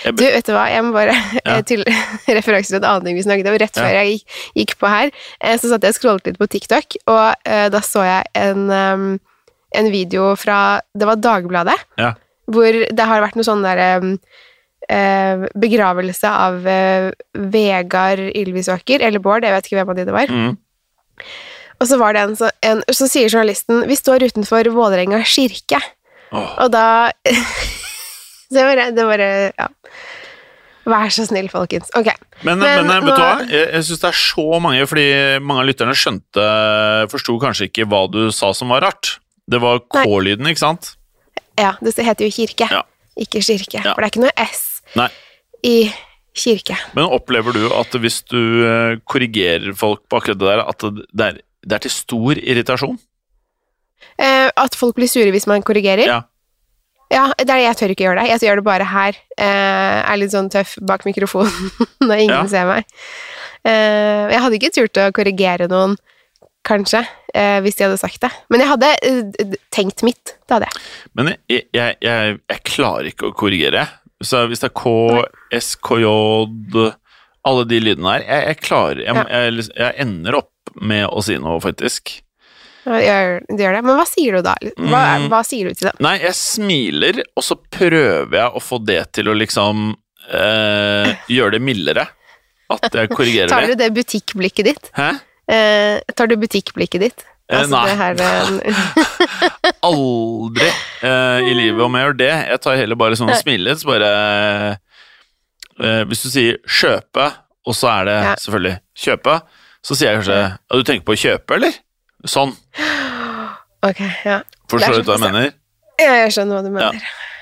Jeg 0.05 0.15
Du, 0.15 0.23
vet 0.23 0.45
du 0.47 0.53
hva, 0.55 0.65
jeg 0.71 0.83
må 0.85 0.93
bare 0.95 1.15
Ja. 1.45 1.59
til 1.61 1.83
referanse 2.37 2.71
til 2.71 2.79
en 2.81 2.87
annen 2.89 3.05
ting 3.09 3.17
vi 3.19 3.23
snakket 3.25 3.49
om. 3.51 3.57
Rett 3.61 3.75
Ja. 3.77 3.83
før 3.83 3.97
jeg 3.99 4.11
gikk, 4.13 4.37
gikk 4.61 4.75
på 4.79 4.91
her, 4.91 5.11
eh, 5.41 5.57
så 5.57 5.71
satt 5.71 5.83
jeg 5.87 5.95
og 5.95 5.99
scrollet 5.99 6.29
litt 6.29 6.39
på 6.41 6.47
TikTok, 6.49 6.99
og 7.07 7.25
uh, 7.47 7.67
da 7.73 7.81
så 7.85 8.05
jeg 8.07 8.29
en, 8.35 8.69
um, 8.69 9.07
en 9.75 9.91
video 9.93 10.35
fra 10.39 10.79
Det 10.97 11.05
var 11.09 11.15
Dagbladet, 11.21 11.77
Ja. 11.99 12.13
hvor 12.49 12.71
det 12.73 13.05
har 13.11 13.21
vært 13.25 13.35
noe 13.37 13.45
sånn 13.47 13.61
derre 13.65 13.89
um, 14.01 14.15
uh, 14.89 15.45
begravelse 15.59 16.29
av 16.31 16.63
uh, 16.65 17.11
Vegard 17.35 18.23
Ylvisåker, 18.33 19.01
eller 19.05 19.19
Bård, 19.21 19.43
jeg 19.45 19.53
vet 19.53 19.65
ikke 19.69 19.81
hvem 19.81 19.93
av 19.93 19.99
de 19.99 20.05
det 20.09 20.15
var. 20.15 20.27
Mm. 20.33 20.57
Og 21.79 21.87
så 21.87 21.97
var 21.99 22.11
det 22.15 22.21
en, 22.25 22.33
så, 22.35 22.49
en 22.65 22.81
Så 22.91 23.05
sier 23.07 23.29
journalisten 23.31 23.85
Vi 23.87 23.95
står 23.95 24.25
utenfor 24.27 24.67
Vålerenga 24.75 25.21
kirke. 25.23 25.79
Oh. 26.35 26.49
Og 26.65 26.71
da 26.73 27.11
Så 28.49 28.57
det 28.57 28.65
bare, 28.65 28.91
det 28.95 29.05
bare 29.05 29.29
Ja. 29.59 29.67
Vær 30.89 31.11
så 31.13 31.25
snill, 31.27 31.49
folkens. 31.51 31.89
Ok. 31.93 32.07
Men, 32.41 32.57
Men 32.63 32.87
men, 32.87 32.87
vet 32.87 33.03
nå- 33.03 33.15
du 33.15 33.21
hva? 33.21 33.43
Jeg, 33.51 33.67
jeg 33.75 33.83
syns 33.85 33.99
det 34.01 34.07
er 34.09 34.17
så 34.17 34.45
mange, 34.63 34.85
fordi 34.89 35.05
mange 35.45 35.61
av 35.61 35.67
lytterne 35.69 35.93
skjønte 35.93 36.45
Forsto 37.11 37.35
kanskje 37.43 37.67
ikke 37.69 37.85
hva 37.91 37.99
du 38.09 38.31
sa 38.33 38.49
som 38.57 38.71
var 38.73 38.81
rart. 38.87 39.19
Det 39.49 39.59
var 39.61 39.81
K-lyden, 39.85 40.47
ikke 40.49 40.63
sant? 40.63 40.95
Ja, 41.59 41.73
det 41.83 41.93
heter 41.97 42.25
jo 42.25 42.31
kirke, 42.33 42.69
Ja. 42.71 42.81
ikke 43.19 43.41
kirke. 43.43 43.83
Ja. 43.83 43.93
For 43.93 44.01
det 44.01 44.07
er 44.07 44.13
ikke 44.15 44.23
noe 44.23 44.47
S 44.47 44.81
Nei. 44.95 45.09
i 45.67 45.75
kirke. 46.33 46.77
Men 46.95 47.05
opplever 47.11 47.53
du 47.53 47.67
at 47.75 47.91
hvis 47.99 48.21
du 48.31 48.39
eh, 48.65 48.95
korrigerer 49.05 49.75
folk 49.77 50.07
på 50.09 50.17
akkurat 50.23 50.39
det 50.39 50.47
der, 50.47 50.63
at 50.65 50.79
det 50.79 51.05
det 51.13 51.25
er, 51.27 51.39
det 51.67 51.75
er 51.75 51.83
til 51.85 51.91
stor 51.91 52.39
irritasjon? 52.39 52.97
Eh, 54.17 54.49
at 54.55 54.75
folk 54.79 54.95
blir 54.95 55.09
sure 55.11 55.29
hvis 55.35 55.45
man 55.45 55.61
korrigerer. 55.61 56.05
Ja. 56.07 56.21
Ja, 57.09 57.23
det 57.37 57.49
er, 57.49 57.63
jeg 57.63 57.77
tør 57.79 57.93
ikke 57.95 58.05
gjøre 58.05 58.21
det. 58.21 58.29
Jeg 58.35 58.43
gjør 58.45 58.59
det 58.61 58.65
bare 58.67 58.85
her. 58.85 59.17
Eh, 59.41 59.99
er 60.13 60.19
litt 60.21 60.33
sånn 60.35 60.49
tøff 60.53 60.75
bak 60.85 61.05
mikrofonen 61.07 61.71
når 62.07 62.21
ingen 62.25 62.35
Ja. 62.35 62.43
ser 62.51 62.67
meg. 62.69 62.85
Eh, 63.65 64.29
jeg 64.29 64.43
hadde 64.43 64.59
ikke 64.59 64.73
turt 64.75 64.99
å 65.01 65.07
korrigere 65.15 65.67
noen, 65.71 65.97
kanskje, 66.67 67.01
eh, 67.33 67.57
hvis 67.65 67.79
de 67.79 67.87
hadde 67.87 67.97
sagt 67.97 68.21
det. 68.21 68.29
Men 68.51 68.61
jeg 68.61 68.69
hadde 68.69 68.91
eh, 69.09 69.57
tenkt 69.73 70.03
mitt. 70.05 70.35
Det 70.45 70.53
hadde 70.59 70.69
jeg. 70.69 70.83
Men 71.17 71.31
jeg, 71.49 71.65
jeg, 71.73 71.97
jeg, 72.05 72.37
jeg 72.51 72.63
klarer 72.69 73.09
ikke 73.09 73.31
å 73.31 73.35
korrigere. 73.41 73.87
Så 74.21 74.43
hvis 74.51 74.61
det 74.61 74.69
er 74.69 74.75
K, 74.75 74.93
S, 75.55 75.73
K, 75.79 75.95
J 76.03 76.09
Alle 77.47 77.63
de 77.65 77.77
lydene 77.79 78.11
her. 78.17 78.25
Jeg, 78.27 78.57
klarer 78.67 78.99
jeg 79.01 79.93
ender 80.03 80.35
opp 80.41 80.73
med 80.75 81.07
å 81.07 81.23
si 81.25 81.37
noe, 81.41 81.57
faktisk. 81.63 82.19
Gjør, 82.85 83.41
gjør 83.59 83.73
det. 83.75 83.81
Men 83.85 83.95
hva 83.99 84.05
sier 84.07 84.37
du 84.37 84.41
da? 84.45 84.53
Hva, 84.77 85.01
Mm. 85.19 85.27
hva 85.29 85.41
sier 85.45 85.67
du 85.69 85.73
til 85.75 85.89
dem? 85.89 85.97
Nei, 85.99 86.17
jeg 86.23 86.33
smiler, 86.39 87.23
og 87.37 87.43
så 87.43 87.57
prøver 87.71 88.37
jeg 88.39 88.51
å 88.55 88.61
få 88.63 88.79
det 88.85 89.01
til 89.13 89.27
å 89.29 89.35
liksom 89.37 89.95
eh, 90.31 91.15
gjøre 91.29 91.51
det 91.57 91.61
mildere. 91.61 92.07
At 92.69 92.89
jeg 92.93 93.09
korrigerer 93.09 93.47
det. 93.49 93.53
Tar 93.55 93.65
du 93.67 93.75
det. 93.75 93.89
butikkblikket 93.93 94.65
ditt? 94.65 94.89
Hæ? 94.95 95.09
Eh, 95.49 95.99
tar 96.15 96.27
du 96.29 96.35
butikkblikket 96.37 97.01
ditt? 97.01 97.23
Eh, 97.49 97.65
nei. 97.65 97.85
det 97.89 97.97
her, 97.97 98.13
Aldri 99.89 100.67
eh, 101.01 101.39
i 101.49 101.53
livet 101.57 101.81
om 101.81 101.95
jeg 101.97 102.05
gjør 102.05 102.17
det. 102.19 102.31
Jeg 102.51 102.61
tar 102.61 102.77
heller 102.77 102.99
bare 102.99 103.17
sånn 103.17 103.31
og. 103.33 103.73
Så 103.81 103.89
bare 103.89 104.09
eh, 105.79 106.03
Hvis 106.09 106.23
du 106.25 106.29
sier 106.29 106.57
'kjøpe', 106.67 107.29
og 107.65 107.73
så 107.77 107.89
er 107.99 108.05
det 108.05 108.17
Ja. 108.23 108.35
selvfølgelig 108.35 108.75
'kjøpe', 108.97 109.37
så 109.83 109.95
sier 109.95 110.11
jeg 110.11 110.19
kanskje 110.19 110.37
ja, 110.37 110.57
'du 110.77 110.83
tenker 110.83 111.05
på 111.09 111.15
å 111.17 111.21
kjøpe', 111.25 111.55
eller? 111.55 111.73
Sånn. 112.27 112.51
ok, 113.85 113.99
ja. 114.25 114.41
Forstår 114.71 114.99
du 115.01 115.07
hva 115.07 115.17
jeg 115.17 115.23
mener? 115.25 115.51
Ja, 115.99 116.13
Jeg 116.25 116.31
skjønner 116.35 116.59
hva 116.59 116.63
du 116.63 116.71
mener. 116.71 116.93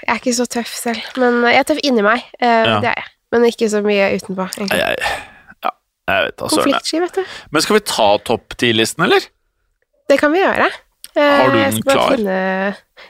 Jeg 0.08 0.14
er 0.14 0.20
ikke 0.22 0.34
så 0.38 0.46
tøff 0.50 0.74
selv, 0.78 1.02
men 1.20 1.42
jeg 1.50 1.60
er 1.62 1.64
tøff 1.68 1.80
inni 1.84 2.02
meg. 2.06 2.24
Eh, 2.40 2.66
Ja. 2.66 2.80
Det 2.82 2.90
er 2.94 3.00
jeg. 3.02 3.08
Men 3.32 3.44
ikke 3.44 3.68
så 3.70 3.82
mye 3.84 4.06
utenpå. 4.16 4.46
Egentlig. 4.56 4.78
Jeg, 4.80 4.96
ja, 5.66 5.72
jeg 6.08 6.26
vet 6.28 6.36
da 6.40 6.48
Konfliktsky, 6.48 7.00
vet 7.04 7.16
du. 7.18 7.24
Men 7.52 7.62
skal 7.66 7.76
vi 7.76 7.82
ta 7.90 8.06
topp 8.24 8.56
ti-listen, 8.58 9.04
eller? 9.04 9.26
Det 10.08 10.18
kan 10.22 10.32
vi 10.32 10.40
gjøre. 10.40 10.70
Eh, 11.18 11.22
Har 11.42 11.50
du 11.52 11.58
den 11.58 11.82
klar? 11.84 12.14
Finne, 12.16 12.38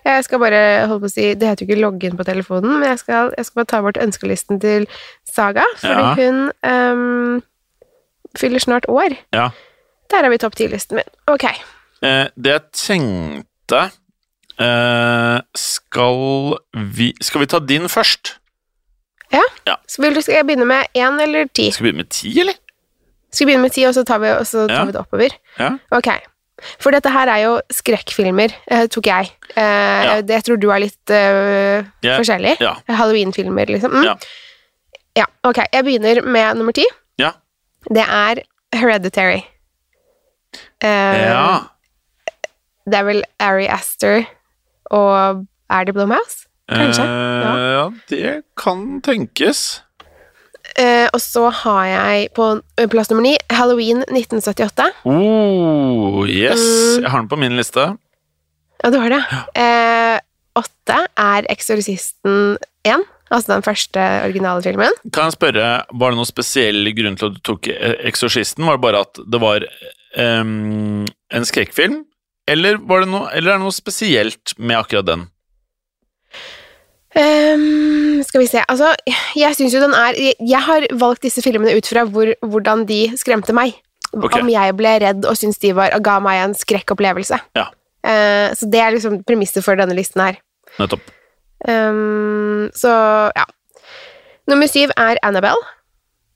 jeg 0.07 0.23
skal 0.25 0.39
bare 0.39 0.61
holde 0.87 1.01
på 1.03 1.09
å 1.09 1.11
si 1.11 1.33
Det 1.35 1.47
heter 1.49 1.65
jo 1.65 1.67
ikke 1.67 1.81
loggen 1.83 2.17
på 2.17 2.23
telefonen, 2.25 2.79
men 2.79 2.89
jeg 2.89 2.99
skal, 3.03 3.33
jeg 3.37 3.45
skal 3.45 3.59
bare 3.61 3.69
ta 3.73 3.81
bort 3.83 3.97
ønskelisten 4.01 4.61
til 4.63 4.87
Saga, 5.29 5.65
fordi 5.77 5.93
Ja. 5.93 6.13
hun 6.15 6.51
um, 6.63 7.43
fyller 8.37 8.59
snart 8.63 8.87
år. 8.89 9.17
Ja. 9.35 9.49
Der 10.11 10.23
har 10.23 10.31
vi 10.31 10.39
topp 10.41 10.55
ti-listen 10.55 10.99
min. 10.99 11.09
Ok. 11.27 11.45
Eh, 12.05 12.27
det 12.37 12.51
jeg 12.53 12.63
tenkte 12.77 13.79
eh, 14.61 15.39
Skal 15.57 16.57
vi 16.93 17.07
Skal 17.25 17.41
vi 17.41 17.47
ta 17.49 17.59
din 17.59 17.89
først? 17.89 18.37
Så 19.87 20.03
vil 20.03 20.15
du, 20.15 20.21
skal 20.21 20.41
jeg 20.41 20.47
begynne 20.47 20.67
med 20.67 20.97
én 20.97 21.19
eller 21.23 21.47
ti? 21.55 21.69
Skal 21.71 21.85
vi 21.85 21.91
begynne 21.91 22.03
med 22.03 22.11
ti, 22.13 22.31
eller? 22.43 22.57
Skal 23.31 23.45
vi 23.45 23.51
begynne 23.51 23.65
med 23.65 23.73
ti, 23.75 23.85
og 23.87 23.93
så 23.95 24.03
tar 24.07 24.19
vi, 24.23 24.31
så 24.45 24.67
tar 24.67 24.75
Ja. 24.75 24.83
vi 24.85 24.91
det 24.91 24.99
oppover? 25.01 25.37
Ja. 25.59 25.69
Ok. 25.91 26.09
For 26.81 26.91
dette 26.91 27.09
her 27.09 27.27
er 27.29 27.37
jo 27.43 27.61
skrekkfilmer, 27.71 28.53
eh, 28.67 28.87
tok 28.87 29.05
jeg. 29.05 29.31
Eh, 29.55 30.21
det, 30.21 30.43
tror 30.43 30.57
du 30.57 30.69
er 30.71 30.79
litt 30.79 31.09
eh, 31.09 31.85
yeah. 32.03 32.17
forskjellig. 32.17 32.57
Ja. 32.59 32.75
Halloween-filmer, 32.89 33.65
liksom. 33.65 33.91
Mm. 33.91 34.03
Ja. 34.03 34.15
ja. 35.17 35.25
Ok, 35.43 35.57
jeg 35.71 35.83
begynner 35.83 36.21
med 36.25 36.57
nummer 36.57 36.73
ti. 36.73 36.85
Ja. 37.17 37.31
Det 37.89 38.03
er 38.03 38.41
Hereditary. 38.73 39.45
Eh, 40.83 41.23
ja. 41.27 41.47
Det 42.87 42.99
er 42.99 43.07
vel 43.07 43.23
Ari 43.43 43.67
Aster 43.67 44.23
og 44.95 45.45
Er 45.67 45.83
det 45.83 45.93
Blomhouse? 45.97 46.45
Kanskje. 46.71 47.03
Uh, 47.03 47.67
ja, 47.71 47.83
det 48.11 48.31
kan 48.59 49.01
tenkes. 49.03 49.83
Uh, 50.79 51.07
og 51.15 51.21
så 51.23 51.47
har 51.63 51.83
jeg 51.87 52.29
på 52.35 52.47
eh, 52.77 52.87
plass 52.91 53.09
nummer 53.09 53.23
ni 53.23 53.35
Halloween 53.51 54.03
1978. 54.07 54.87
Oh, 55.07 56.27
yes. 56.27 56.59
Mm. 56.59 57.03
Jeg 57.03 57.11
har 57.11 57.23
den 57.23 57.29
på 57.31 57.39
min 57.39 57.55
liste. 57.59 57.85
Ja, 58.83 58.91
du 58.93 58.99
har 59.01 59.09
det. 59.09 59.21
Eh, 59.57 60.19
åtte 60.59 60.97
er 61.17 61.47
Eksorsisten 61.51 62.57
1, 62.85 63.05
altså 63.29 63.53
den 63.53 63.65
første 63.65 64.03
originale 64.25 64.63
filmen. 64.65 64.99
Kan 65.13 65.29
jeg 65.29 65.37
spørre, 65.37 65.69
Var 65.87 66.13
det 66.13 66.19
noen 66.19 66.29
spesiell 66.29 66.91
grunn 66.97 67.17
til 67.19 67.29
at 67.29 67.37
du 67.37 67.41
tok 67.45 67.71
eh, 67.73 67.95
Eksorsisten? 68.09 68.65
Var 68.67 68.77
det 68.77 68.85
bare 68.85 69.05
at 69.07 69.23
det 69.23 69.41
var 69.43 69.65
um, 70.17 71.05
en 71.05 71.47
skrekkfilm? 71.47 72.03
Eller, 72.47 72.77
var 72.79 73.03
det 73.03 73.11
noe, 73.11 73.27
eller 73.35 73.53
er 73.53 73.59
det 73.59 73.65
noe 73.65 73.75
spesielt 73.75 74.55
med 74.57 74.79
akkurat 74.79 75.07
den? 75.09 75.25
Um, 77.17 78.21
skal 78.21 78.43
vi 78.43 78.47
se 78.51 78.61
Altså, 78.69 78.91
jeg 79.39 79.55
syns 79.57 79.73
jo 79.73 79.79
den 79.81 79.95
er 79.97 80.17
jeg, 80.19 80.35
jeg 80.43 80.61
har 80.61 80.85
valgt 81.01 81.23
disse 81.25 81.41
filmene 81.41 81.73
ut 81.73 81.87
fra 81.89 82.03
hvor, 82.05 82.29
hvordan 82.45 82.85
de 82.89 83.07
skremte 83.17 83.55
meg. 83.57 83.73
Okay. 84.13 84.39
Om 84.39 84.51
jeg 84.53 84.75
ble 84.77 84.93
redd 85.03 85.25
og 85.27 85.35
syntes 85.39 85.59
de 85.63 85.73
var, 85.75 85.91
og 85.97 86.03
ga 86.05 86.17
meg 86.23 86.43
en 86.45 86.55
skrekkopplevelse. 86.57 87.39
Ja. 87.57 87.67
Uh, 88.07 88.53
så 88.55 88.69
det 88.71 88.79
er 88.79 88.95
liksom 88.95 89.21
premisset 89.27 89.65
for 89.65 89.79
denne 89.79 89.97
listen 89.97 90.23
her. 90.23 90.39
Nettopp. 90.77 91.11
Ehm, 91.67 92.69
så 92.75 92.91
ja. 93.35 93.43
Nummer 94.47 94.67
syv 94.67 94.89
er 94.97 95.17
Annabelle. 95.23 95.63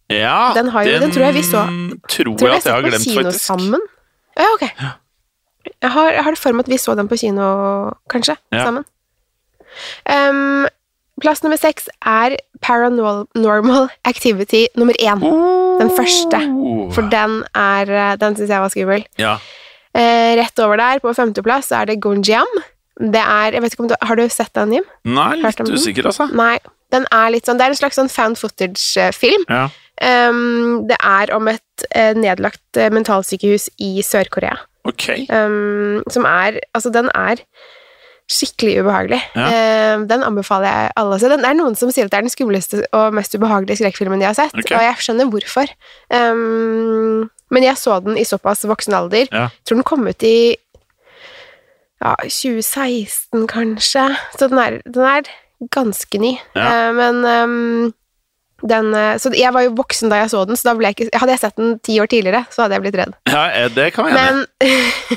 Ja, 0.10 0.52
Den 0.56 0.68
har 0.74 0.84
jo- 0.84 1.00
den 1.00 1.12
tror 1.12 1.24
jeg 1.24 1.34
vi 1.34 1.42
så- 1.44 1.68
Tror 2.10 2.24
Tror 2.38 2.48
jeg 2.48 2.50
jeg 2.50 2.58
at 2.58 2.66
jeg 2.66 2.74
har 2.74 2.82
glemt, 2.82 3.16
faktisk. 3.16 3.46
sammen. 3.46 3.82
Ja, 4.38 4.46
ok. 4.54 4.62
Jeg 5.82 5.92
har, 5.92 6.12
jeg 6.12 6.24
har 6.24 6.32
det 6.32 6.40
for 6.40 6.52
meg 6.52 6.66
at 6.66 6.70
vi 6.70 6.78
så 6.78 6.96
den 6.96 7.08
på 7.08 7.16
kino, 7.18 7.92
kanskje, 8.10 8.36
Ja. 8.52 8.64
sammen. 8.66 8.84
Um, 10.10 10.68
plass 11.22 11.44
nummer 11.44 11.58
seks 11.58 11.88
er 12.06 12.36
Paranormal 12.62 13.90
Activity 14.06 14.66
nummer 14.76 14.94
én. 15.00 15.20
Den 15.80 15.90
første. 15.96 16.42
For 16.94 17.02
den 17.10 17.44
er 17.56 17.90
eh, 17.90 18.16
Den 18.18 18.36
syns 18.36 18.50
jeg 18.50 18.60
var 18.62 18.68
skummel. 18.70 19.06
Ja. 19.18 19.38
Uh, 19.96 20.36
rett 20.40 20.60
over 20.60 20.76
der, 20.78 21.00
på 21.00 21.14
femteplass, 21.16 21.72
er 21.72 21.86
det 21.86 22.02
Gonjiam. 22.02 22.48
Det 23.02 23.22
er 23.22 23.58
jeg 23.58 23.64
vet 23.64 23.74
ikke 23.76 23.86
om 23.86 23.90
du, 23.90 23.96
Har 24.06 24.20
du 24.20 24.24
sett 24.30 24.54
den, 24.58 24.78
Jim? 24.78 24.88
Nei, 25.10 25.34
litt 25.42 25.62
usikker, 25.66 26.12
altså. 26.12 26.30
Nei. 26.38 26.56
Den 26.92 27.08
er 27.16 27.32
litt 27.34 27.48
sånn 27.48 27.60
Det 27.60 27.66
er 27.66 27.74
en 27.74 27.80
slags 27.80 27.98
sånn 28.00 28.12
found 28.12 28.40
footage-film. 28.40 29.46
Ja. 29.50 29.70
Um, 30.02 30.88
det 30.90 30.98
er 30.98 31.32
om 31.36 31.50
et 31.52 31.86
uh, 31.94 32.14
nedlagt 32.18 32.80
uh, 32.80 32.90
mentalsykehus 32.94 33.70
i 33.82 33.94
Sør-Korea. 34.06 34.58
Ok. 34.90 35.12
Um, 35.30 36.02
som 36.10 36.26
er 36.26 36.58
Altså, 36.74 36.90
den 36.94 37.12
er 37.14 37.44
skikkelig 38.32 38.80
ubehagelig. 38.82 39.20
Ja. 39.36 39.98
Um, 39.98 40.08
den 40.10 40.24
anbefaler 40.24 40.72
jeg 40.72 40.96
alle 41.02 41.18
å 41.18 41.22
se. 41.22 41.30
Den 41.32 41.46
er 41.46 41.58
noen 41.58 41.76
som 41.78 41.92
sier 41.92 42.08
at 42.08 42.14
det 42.14 42.22
er 42.22 42.26
den 42.26 42.34
skumleste 42.34 42.82
og 42.96 43.18
mest 43.18 43.36
ubehagelige 43.36 43.82
skrekkfilmen 43.82 44.24
de 44.24 44.30
har 44.30 44.38
sett, 44.38 44.56
okay. 44.56 44.78
og 44.78 44.86
jeg 44.88 45.06
skjønner 45.06 45.32
hvorfor. 45.34 45.74
Um, 46.10 47.30
men 47.52 47.68
jeg 47.68 47.80
så 47.82 48.00
den 48.06 48.18
i 48.18 48.26
såpass 48.28 48.64
voksen 48.70 48.96
alder. 48.96 49.28
Ja. 49.28 49.50
Tror 49.68 49.82
den 49.82 49.88
kom 49.88 50.08
ut 50.08 50.28
i 50.28 50.56
ja, 52.02 52.16
2016, 52.26 53.48
kanskje. 53.52 54.10
Så 54.38 54.50
den 54.52 54.62
er, 54.62 54.80
den 54.86 55.08
er 55.08 55.32
ganske 55.74 56.22
ny. 56.22 56.36
Ja. 56.58 56.70
Uh, 56.90 56.96
men 56.98 57.26
um, 57.26 57.94
den, 58.70 58.94
uh, 58.94 59.18
så 59.22 59.32
jeg 59.38 59.54
var 59.54 59.66
jo 59.66 59.76
voksen 59.78 60.12
da 60.12 60.22
jeg 60.24 60.32
så 60.34 60.44
den, 60.50 60.58
så 60.58 60.74
jeg 60.82 60.96
ikke 60.96 61.20
Hadde 61.22 61.36
jeg 61.36 61.44
sett 61.44 61.60
den 61.62 61.76
ti 61.86 62.00
år 62.02 62.10
tidligere, 62.10 62.46
så 62.54 62.66
hadde 62.66 62.78
jeg 62.78 62.86
blitt 62.86 62.98
redd. 63.02 63.14
Ja, 63.30 63.44
eh, 63.50 63.70
det 63.74 63.92
kan 63.96 64.10
jeg. 64.10 64.18
Men 64.18 64.42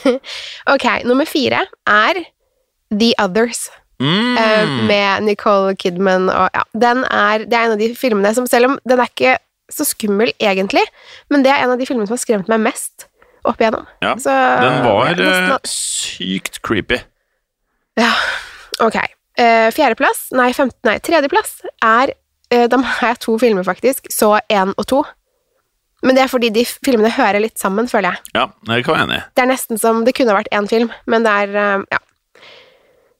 Ok, 0.74 0.86
nummer 1.08 1.28
fire 1.28 1.64
er 1.86 2.20
The 2.92 3.14
Others. 3.22 3.68
Mm. 4.02 4.36
Uh, 4.36 4.70
med 4.88 5.22
Nicole 5.22 5.76
Kidman 5.78 6.26
og 6.28 6.48
ja, 6.50 6.64
den 6.74 7.04
er, 7.06 7.44
Det 7.46 7.54
er 7.54 7.68
en 7.68 7.74
av 7.76 7.78
de 7.78 7.92
filmene 7.94 8.32
som 8.34 8.48
Selv 8.50 8.66
om 8.66 8.74
den 8.82 8.98
er 8.98 9.06
ikke 9.06 9.36
så 9.70 9.86
skummel 9.86 10.32
egentlig, 10.42 10.82
men 11.32 11.44
det 11.44 11.52
er 11.52 11.62
en 11.62 11.70
av 11.72 11.78
de 11.80 11.86
filmene 11.88 12.08
som 12.08 12.18
har 12.18 12.20
skremt 12.20 12.50
meg 12.52 12.60
mest 12.66 13.06
opp 13.44 13.60
igjennom. 13.60 13.86
Ja, 14.04 14.14
Så, 14.20 14.34
Den 14.62 14.80
var 14.84 15.20
ja, 15.20 15.32
eh, 15.54 15.56
sykt 15.68 16.62
creepy. 16.64 17.00
Ja, 18.00 18.12
ok. 18.82 18.98
Uh, 19.34 19.70
Fjerdeplass, 19.74 20.28
nei, 20.34 20.52
femte, 20.54 20.78
nei, 20.86 20.98
tredjeplass 21.02 21.56
er 21.82 22.12
uh, 22.54 22.66
Da 22.70 22.78
har 22.78 23.08
jeg 23.14 23.22
to 23.24 23.36
filmer, 23.42 23.66
faktisk. 23.66 24.10
Så 24.14 24.36
én 24.52 24.74
og 24.76 24.86
to. 24.90 25.02
Men 26.04 26.18
det 26.18 26.26
er 26.26 26.30
fordi 26.30 26.50
de 26.52 26.64
filmene 26.68 27.10
hører 27.16 27.40
litt 27.40 27.60
sammen, 27.60 27.88
føler 27.88 28.12
jeg. 28.12 28.34
Ja, 28.36 28.48
det 28.68 28.82
kan 28.84 28.98
jeg 28.98 29.06
enig 29.06 29.16
i. 29.16 29.24
Det 29.32 29.44
er 29.44 29.48
nesten 29.48 29.80
som 29.80 30.02
Det 30.04 30.12
kunne 30.16 30.36
vært 30.36 30.52
én 30.52 30.68
film, 30.68 30.92
men 31.08 31.24
det 31.24 31.32
er 31.44 31.56
eh, 31.62 31.86
Ja. 31.94 32.02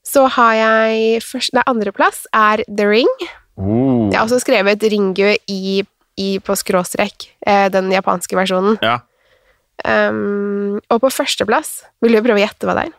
Så 0.04 0.26
har 0.36 0.52
jeg 0.58 1.22
først 1.24 1.56
Nei, 1.56 1.64
andreplass 1.66 2.26
er 2.36 2.60
The 2.68 2.84
Ring. 2.86 3.08
Oh. 3.56 4.10
Jeg 4.12 4.18
har 4.18 4.26
også 4.26 4.42
skrevet 4.42 4.84
Ringu 4.92 5.32
i, 5.48 5.80
i 6.20 6.28
på 6.44 6.56
skråstrek, 6.60 7.30
eh, 7.46 7.70
den 7.72 7.88
japanske 7.94 8.36
versjonen. 8.36 8.76
Ja. 8.84 8.98
Um, 9.84 10.78
og 10.86 11.00
på 11.02 11.10
førsteplass 11.10 11.82
Vil 12.00 12.14
du 12.14 12.20
prøve 12.22 12.38
å 12.38 12.44
gjette 12.44 12.68
hva 12.68 12.76
det 12.78 12.84
er? 12.86 12.92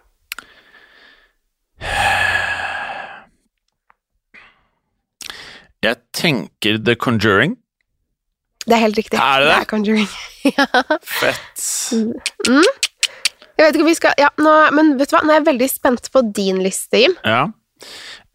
Jeg 5.85 6.01
tenker 6.17 6.79
The 6.81 6.95
Conjuring. 6.97 7.55
Det 8.65 8.73
er 8.73 8.81
helt 8.81 8.97
riktig. 8.97 9.19
Er 9.21 9.43
det 9.43 9.49
det? 9.51 9.57
er 9.59 9.67
Conjuring. 9.69 10.07
Fett. 11.21 11.65
Jeg 13.55 13.61
vet 13.61 13.77
ikke 13.77 13.85
om 13.85 13.91
vi 13.91 13.97
skal 13.99 14.17
Ja, 14.19 14.31
nå, 14.41 14.53
men 14.75 14.95
vet 14.99 15.11
du 15.11 15.17
hva? 15.17 15.21
Nå 15.25 15.35
er 15.35 15.39
jeg 15.41 15.49
veldig 15.51 15.69
spent 15.69 16.09
på 16.13 16.23
din 16.35 16.63
liste, 16.65 17.03
Jim. 17.03 17.13
Ja. 17.21 17.45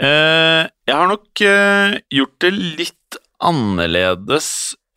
Uh, 0.00 0.68
jeg 0.86 0.94
har 0.94 1.10
nok 1.10 1.42
uh, 1.42 1.98
gjort 2.14 2.36
det 2.44 2.52
litt 2.54 3.18
annerledes 3.42 4.50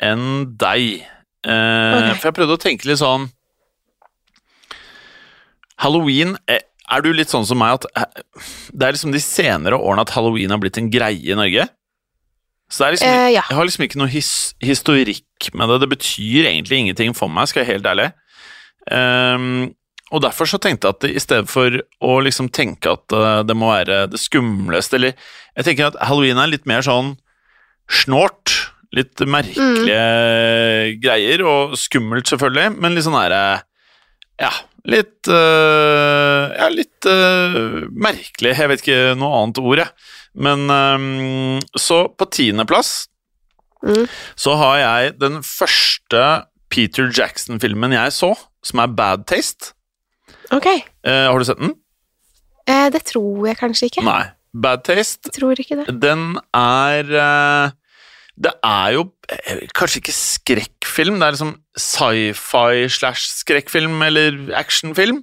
enn 0.04 0.54
deg. 0.60 1.02
Eh, 1.44 1.94
Ok. 1.98 2.20
For 2.22 2.30
jeg 2.30 2.36
prøvde 2.40 2.56
å 2.56 2.62
tenke 2.62 2.88
litt 2.88 3.02
sånn 3.02 3.28
Halloween 5.84 6.38
eh, 6.48 6.64
Er 6.92 7.04
du 7.04 7.10
litt 7.16 7.32
sånn 7.34 7.46
som 7.48 7.60
meg 7.60 7.80
at 7.80 7.88
eh, 8.00 8.24
det 8.72 8.88
er 8.88 8.96
liksom 8.96 9.14
de 9.16 9.22
senere 9.24 9.80
årene 9.80 10.06
at 10.06 10.14
halloween 10.16 10.54
har 10.54 10.62
blitt 10.62 10.80
en 10.80 10.92
greie 10.94 11.20
i 11.34 11.38
Norge? 11.38 11.68
Så 12.72 12.82
det 12.82 12.88
er 12.88 12.96
liksom, 12.96 13.14
uh, 13.14 13.30
ja. 13.30 13.44
Jeg 13.44 13.58
har 13.58 13.68
liksom 13.68 13.86
ikke 13.86 14.00
noe 14.02 14.10
his 14.10 14.32
historikk 14.64 15.50
med 15.54 15.70
det. 15.70 15.80
Det 15.84 15.90
betyr 15.92 16.48
egentlig 16.50 16.80
ingenting 16.80 17.14
for 17.14 17.30
meg, 17.30 17.50
skal 17.52 17.62
jeg 17.62 17.68
være 17.68 17.76
helt 17.78 17.90
ærlig. 17.92 18.08
Um, 18.90 19.76
og 20.16 20.24
derfor 20.26 20.50
så 20.50 20.58
tenkte 20.62 20.90
jeg 20.90 20.96
at 20.98 21.06
i 21.12 21.22
stedet 21.22 21.52
for 21.52 21.76
å 22.02 22.16
liksom 22.26 22.50
tenke 22.54 22.96
at 22.96 23.14
det 23.46 23.56
må 23.58 23.70
være 23.72 24.08
det 24.10 24.20
skumleste, 24.22 24.98
eller 24.98 25.14
Jeg 25.58 25.68
tenker 25.68 25.92
at 25.92 26.00
halloween 26.02 26.42
er 26.42 26.50
litt 26.50 26.66
mer 26.70 26.82
sånn 26.86 27.14
snålt. 27.90 28.56
Litt 28.94 29.24
merkelige 29.26 30.98
greier, 31.02 31.42
og 31.50 31.74
skummelt 31.82 32.30
selvfølgelig, 32.30 32.76
men 32.78 32.94
litt 32.94 33.06
sånn 33.08 33.18
herre 33.18 33.40
Ja, 34.42 34.52
litt 34.86 35.30
eh, 35.32 36.54
Ja, 36.60 36.68
litt 36.74 37.08
eh, 37.10 37.58
merkelig. 37.90 38.54
Jeg 38.60 38.70
vet 38.72 38.84
ikke 38.86 39.00
noe 39.18 39.40
annet 39.42 39.62
ord, 39.64 39.82
jeg. 39.82 39.90
Men 40.36 40.68
ehm, 40.74 41.60
så 41.78 42.06
på 42.18 42.30
tiendeplass 42.34 43.08
Mm. 43.84 44.06
så 44.40 44.54
har 44.56 44.78
jeg 44.80 45.18
den 45.20 45.42
første 45.44 46.20
Peter 46.72 47.10
Jackson-filmen 47.12 47.92
jeg 47.92 48.14
så, 48.16 48.30
som 48.64 48.80
er 48.80 48.88
Bad 48.96 49.26
Taste. 49.28 49.74
Ok. 50.56 50.70
Eh, 51.04 51.26
har 51.28 51.36
du 51.36 51.44
sett 51.44 51.60
den? 51.60 51.74
Eh, 52.64 52.88
det 52.96 53.02
tror 53.10 53.44
jeg 53.50 53.58
kanskje 53.60 53.90
ikke. 53.90 54.06
Nei. 54.08 54.22
Bad 54.56 54.86
Taste, 54.88 55.28
Jeg 55.28 55.36
tror 55.36 55.60
ikke 55.60 55.82
det. 55.82 55.98
den 56.00 56.38
er 56.56 57.12
eh, 57.12 57.76
Det 58.34 58.54
er 58.66 58.96
jo 58.96 59.04
eh, 59.30 59.66
kanskje 59.78 60.02
ikke 60.02 60.16
skrekkfilm, 60.18 61.20
det 61.20 61.28
er 61.28 61.36
liksom 61.36 61.54
sci-fi 61.78 62.88
slash 62.90 63.28
skrekkfilm 63.44 64.02
eller 64.08 64.40
actionfilm. 64.58 65.22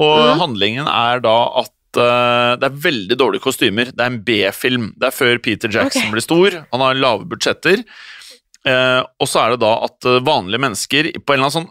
Og 0.00 0.16
mm. 0.24 0.40
handlingen 0.40 0.88
er 0.88 1.20
da 1.24 1.36
at 1.60 2.00
uh, 2.00 2.56
det 2.60 2.68
er 2.68 2.80
veldig 2.86 3.18
dårlige 3.18 3.44
kostymer. 3.44 3.90
Det 3.92 4.00
er 4.00 4.12
en 4.12 4.22
B-film. 4.24 4.92
Det 4.96 5.10
er 5.10 5.16
før 5.16 5.42
Peter 5.42 5.68
Jackson 5.68 6.06
okay. 6.06 6.14
blir 6.14 6.24
stor. 6.24 6.56
Han 6.70 6.84
har 6.86 6.96
lave 6.96 7.28
budsjetter. 7.28 7.84
Uh, 8.64 9.02
og 9.20 9.28
så 9.28 9.42
er 9.42 9.54
det 9.54 9.62
da 9.64 9.74
at 9.88 10.08
vanlige 10.24 10.62
mennesker 10.62 11.10
på 11.18 11.34
en 11.34 11.40
eller 11.40 11.50
annen 11.50 11.58
sånn 11.58 11.70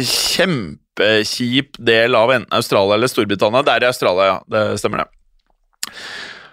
kjempekjip 0.00 1.78
del 1.82 2.14
av 2.14 2.30
enten 2.34 2.54
Australia 2.54 2.94
eller 2.96 3.10
Storbritannia 3.10 3.64
Det 3.66 3.72
er 3.74 3.84
i 3.84 3.90
Australia, 3.90 4.28
ja. 4.28 4.38
Det 4.50 4.62
stemmer, 4.80 5.04
det. 5.04 5.94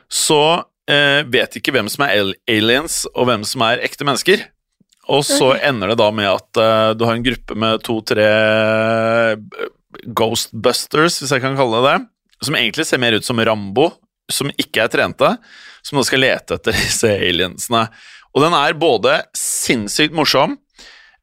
Så 0.10 0.42
eh, 0.90 1.22
vet 1.28 1.60
ikke 1.60 1.74
hvem 1.76 1.90
som 1.92 2.06
er 2.08 2.34
aliens, 2.50 3.04
og 3.14 3.30
hvem 3.30 3.46
som 3.48 3.64
er 3.68 3.84
ekte 3.86 4.08
mennesker. 4.08 4.46
Og 5.08 5.24
så 5.24 5.54
ender 5.64 5.94
det 5.94 6.02
da 6.02 6.10
med 6.12 6.28
at 6.30 6.60
eh, 6.60 6.92
du 7.00 7.06
har 7.08 7.16
en 7.16 7.26
gruppe 7.26 7.56
med 7.60 7.84
to-tre 7.88 8.28
Ghostbusters, 10.18 11.22
hvis 11.22 11.32
jeg 11.32 11.44
kan 11.44 11.56
kalle 11.58 11.80
det 11.80 11.94
det, 11.94 11.98
som 12.48 12.58
egentlig 12.60 12.86
ser 12.86 13.02
mer 13.02 13.16
ut 13.18 13.26
som 13.26 13.40
Rambo, 13.40 13.90
som 14.32 14.52
ikke 14.60 14.84
er 14.84 14.92
trente, 14.92 15.32
som 15.86 15.98
nå 15.98 16.04
skal 16.08 16.24
lete 16.26 16.58
etter 16.60 16.76
disse 16.78 17.12
aliensene. 17.16 17.88
Og 18.36 18.44
den 18.44 18.56
er 18.58 18.78
både 18.78 19.22
sinnssykt 19.38 20.16
morsom, 20.16 20.58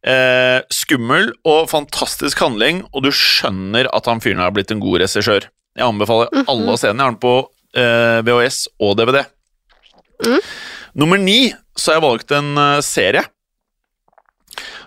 eh, 0.06 0.61
skummel 0.73 1.30
og 1.47 1.68
fantastisk 1.71 2.40
handling, 2.42 2.83
og 2.92 3.04
du 3.06 3.12
skjønner 3.14 3.90
at 3.94 4.09
han 4.11 4.23
fyren 4.25 4.42
har 4.42 4.54
blitt 4.56 4.73
en 4.75 4.83
god 4.83 5.04
regissør. 5.04 5.50
Jeg 5.75 5.87
anbefaler 5.87 6.33
alle 6.49 6.73
å 6.73 6.78
se 6.78 6.88
den. 6.90 7.00
Jeg 7.02 7.04
har 7.04 7.14
den 7.14 7.23
på 7.23 7.37
eh, 7.76 8.21
VHS 8.26 8.61
og 8.83 8.97
DVD. 8.99 9.25
Mm. 10.23 10.40
Nummer 11.02 11.18
ni 11.18 11.38
så 11.75 11.90
har 11.90 11.99
jeg 11.99 12.06
valgt 12.06 12.35
en 12.37 12.52
eh, 12.61 12.83
serie 12.87 13.25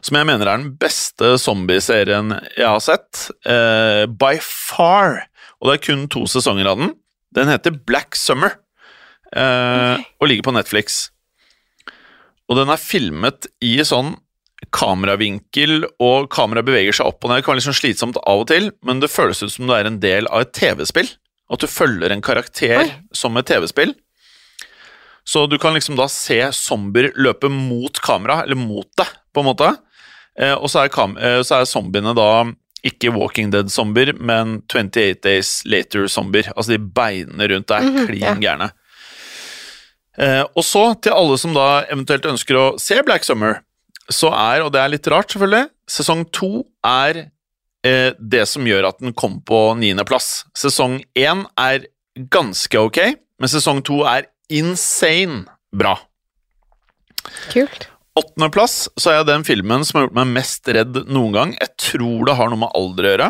som 0.06 0.16
jeg 0.18 0.28
mener 0.30 0.48
er 0.48 0.62
den 0.62 0.76
beste 0.80 1.34
zombieserien 1.42 2.32
jeg 2.56 2.68
har 2.68 2.80
sett. 2.84 3.28
eh, 3.44 4.06
by 4.08 4.38
far. 4.42 5.26
Og 5.60 5.70
det 5.70 5.76
er 5.76 5.86
kun 5.88 6.08
to 6.08 6.26
sesonger 6.30 6.70
av 6.70 6.80
den. 6.80 6.94
Den 7.36 7.52
heter 7.52 7.76
Black 7.76 8.16
Summer 8.16 8.54
eh, 9.34 9.98
okay. 9.98 10.06
og 10.22 10.30
ligger 10.30 10.48
på 10.48 10.56
Netflix. 10.56 11.10
Og 12.48 12.56
den 12.60 12.72
er 12.72 12.80
filmet 12.80 13.50
i 13.60 13.76
sånn 13.84 14.16
kameravinkel, 14.74 15.84
og 16.02 16.32
kameraet 16.34 16.66
beveger 16.66 16.96
seg 16.98 17.10
opp 17.10 17.24
og 17.24 17.30
ned. 17.30 17.42
Det 17.42 17.46
kan 17.46 17.54
være 17.54 17.60
litt 17.60 17.68
sånn 17.68 17.78
slitsomt 17.78 18.18
av 18.24 18.42
og 18.42 18.48
til, 18.50 18.72
men 18.88 19.04
det 19.04 19.12
føles 19.12 19.44
ut 19.44 19.54
som 19.54 19.68
du 19.68 19.74
er 19.76 19.90
en 19.90 20.00
del 20.02 20.30
av 20.32 20.46
et 20.46 20.54
TV-spill. 20.58 21.12
At 21.54 21.64
du 21.64 21.68
følger 21.70 22.12
en 22.12 22.24
karakter 22.26 22.82
Oi. 22.82 22.88
som 23.16 23.38
et 23.40 23.48
TV-spill. 23.48 23.94
Så 25.28 25.44
du 25.52 25.58
kan 25.60 25.76
liksom 25.76 25.98
da 26.00 26.06
se 26.12 26.40
zombier 26.56 27.12
løpe 27.20 27.50
mot 27.52 28.00
kamera, 28.04 28.42
eller 28.46 28.56
mot 28.60 28.88
deg, 28.98 29.10
på 29.36 29.44
en 29.44 29.50
måte. 29.50 29.74
Eh, 30.40 30.54
og 30.56 30.70
så 30.72 30.86
er, 30.86 30.94
eh, 31.20 31.42
så 31.44 31.60
er 31.60 31.68
zombiene 31.68 32.14
da 32.16 32.30
ikke 32.88 33.12
Walking 33.12 33.50
Dead-zombier, 33.52 34.14
men 34.22 34.62
28 34.70 35.18
Days 35.26 35.64
Later-zombier. 35.68 36.54
Altså 36.56 36.78
de 36.78 36.80
beinene 36.80 37.50
rundt 37.52 37.68
deg, 37.68 37.84
Mhm, 37.84 38.06
klin 38.08 38.24
ja. 38.24 38.36
gærne. 38.36 38.70
Eh, 40.18 40.44
og 40.56 40.64
så, 40.64 40.84
til 41.02 41.12
alle 41.14 41.38
som 41.38 41.54
da 41.54 41.84
eventuelt 41.92 42.26
ønsker 42.26 42.58
å 42.58 42.68
se 42.80 43.02
Black 43.06 43.24
Summer, 43.28 43.60
så 44.10 44.32
er, 44.32 44.64
og 44.64 44.72
det 44.72 44.82
er 44.82 44.94
litt 44.94 45.08
rart 45.12 45.34
selvfølgelig, 45.34 45.68
sesong 45.90 46.24
to 46.32 46.64
er 46.86 47.26
eh, 47.84 48.14
det 48.18 48.48
som 48.48 48.66
gjør 48.66 48.88
at 48.88 49.00
den 49.04 49.14
kom 49.14 49.42
på 49.46 49.76
niendeplass. 49.78 50.46
Sesong 50.58 51.02
én 51.18 51.44
er 51.60 51.86
ganske 52.32 52.80
ok, 52.80 53.02
men 53.38 53.52
sesong 53.52 53.84
to 53.86 54.02
er 54.08 54.30
insane 54.54 55.46
bra. 55.76 55.98
Kult. 57.52 57.90
Åttendeplass 58.18 58.88
så 58.98 59.14
er 59.14 59.28
den 59.28 59.46
filmen 59.46 59.86
som 59.86 60.00
har 60.00 60.08
gjort 60.08 60.18
meg 60.18 60.32
mest 60.40 60.70
redd 60.74 61.04
noen 61.06 61.36
gang. 61.36 61.54
Jeg 61.60 61.76
tror 61.82 62.26
det 62.26 62.38
har 62.40 62.50
noe 62.50 62.64
med 62.64 62.74
alder 62.78 63.06
å 63.06 63.12
gjøre. 63.14 63.30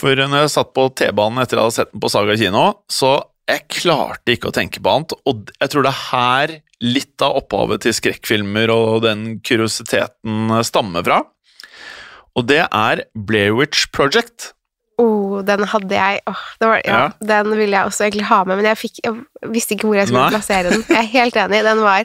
For 0.00 0.16
når 0.20 0.46
jeg 0.46 0.52
satt 0.54 0.70
på 0.76 0.86
T-banen 0.96 1.42
etter 1.42 1.58
jeg 1.58 1.66
hadde 1.66 1.76
sett 1.76 1.92
den 1.92 2.02
på 2.02 2.10
Saga 2.12 2.36
kino, 2.40 2.64
så 2.88 3.16
jeg 3.50 3.66
klarte 3.72 4.36
ikke 4.36 4.50
å 4.50 4.54
tenke 4.54 4.80
på 4.82 4.92
annet. 4.92 5.16
Og 5.28 5.50
jeg 5.56 5.72
tror 5.72 5.84
det 5.84 5.90
er 5.90 6.06
her 6.06 6.54
litt 6.80 7.24
av 7.24 7.36
opphavet 7.42 7.84
til 7.84 7.96
skrekkfilmer 7.96 8.72
og 8.72 9.02
den 9.04 9.26
kuriositeten 9.44 10.54
stammer 10.66 11.04
fra. 11.04 11.20
Og 12.38 12.46
det 12.46 12.62
er 12.64 13.04
Blair 13.14 13.56
Witch 13.58 13.88
Project. 13.92 14.52
Oh, 15.00 15.38
den 15.46 15.64
hadde 15.72 15.96
jeg 15.96 16.20
oh, 16.28 16.40
det 16.60 16.68
var, 16.68 16.80
ja, 16.84 16.96
Ja. 16.98 17.04
Den 17.32 17.54
ville 17.56 17.72
jeg 17.78 17.88
også 17.88 18.04
egentlig 18.06 18.26
ha 18.28 18.42
med, 18.44 18.60
men 18.60 18.68
jeg, 18.68 18.78
fikk, 18.82 19.00
jeg 19.06 19.50
visste 19.54 19.76
ikke 19.76 19.88
hvor 19.88 19.96
jeg 19.96 20.10
skulle 20.10 20.26
Nei. 20.26 20.34
plassere 20.34 20.72
den. 20.74 20.84
Jeg 20.90 21.00
er 21.00 21.10
helt 21.14 21.38
enig. 21.46 21.62
Den 21.64 21.80
var 21.86 22.04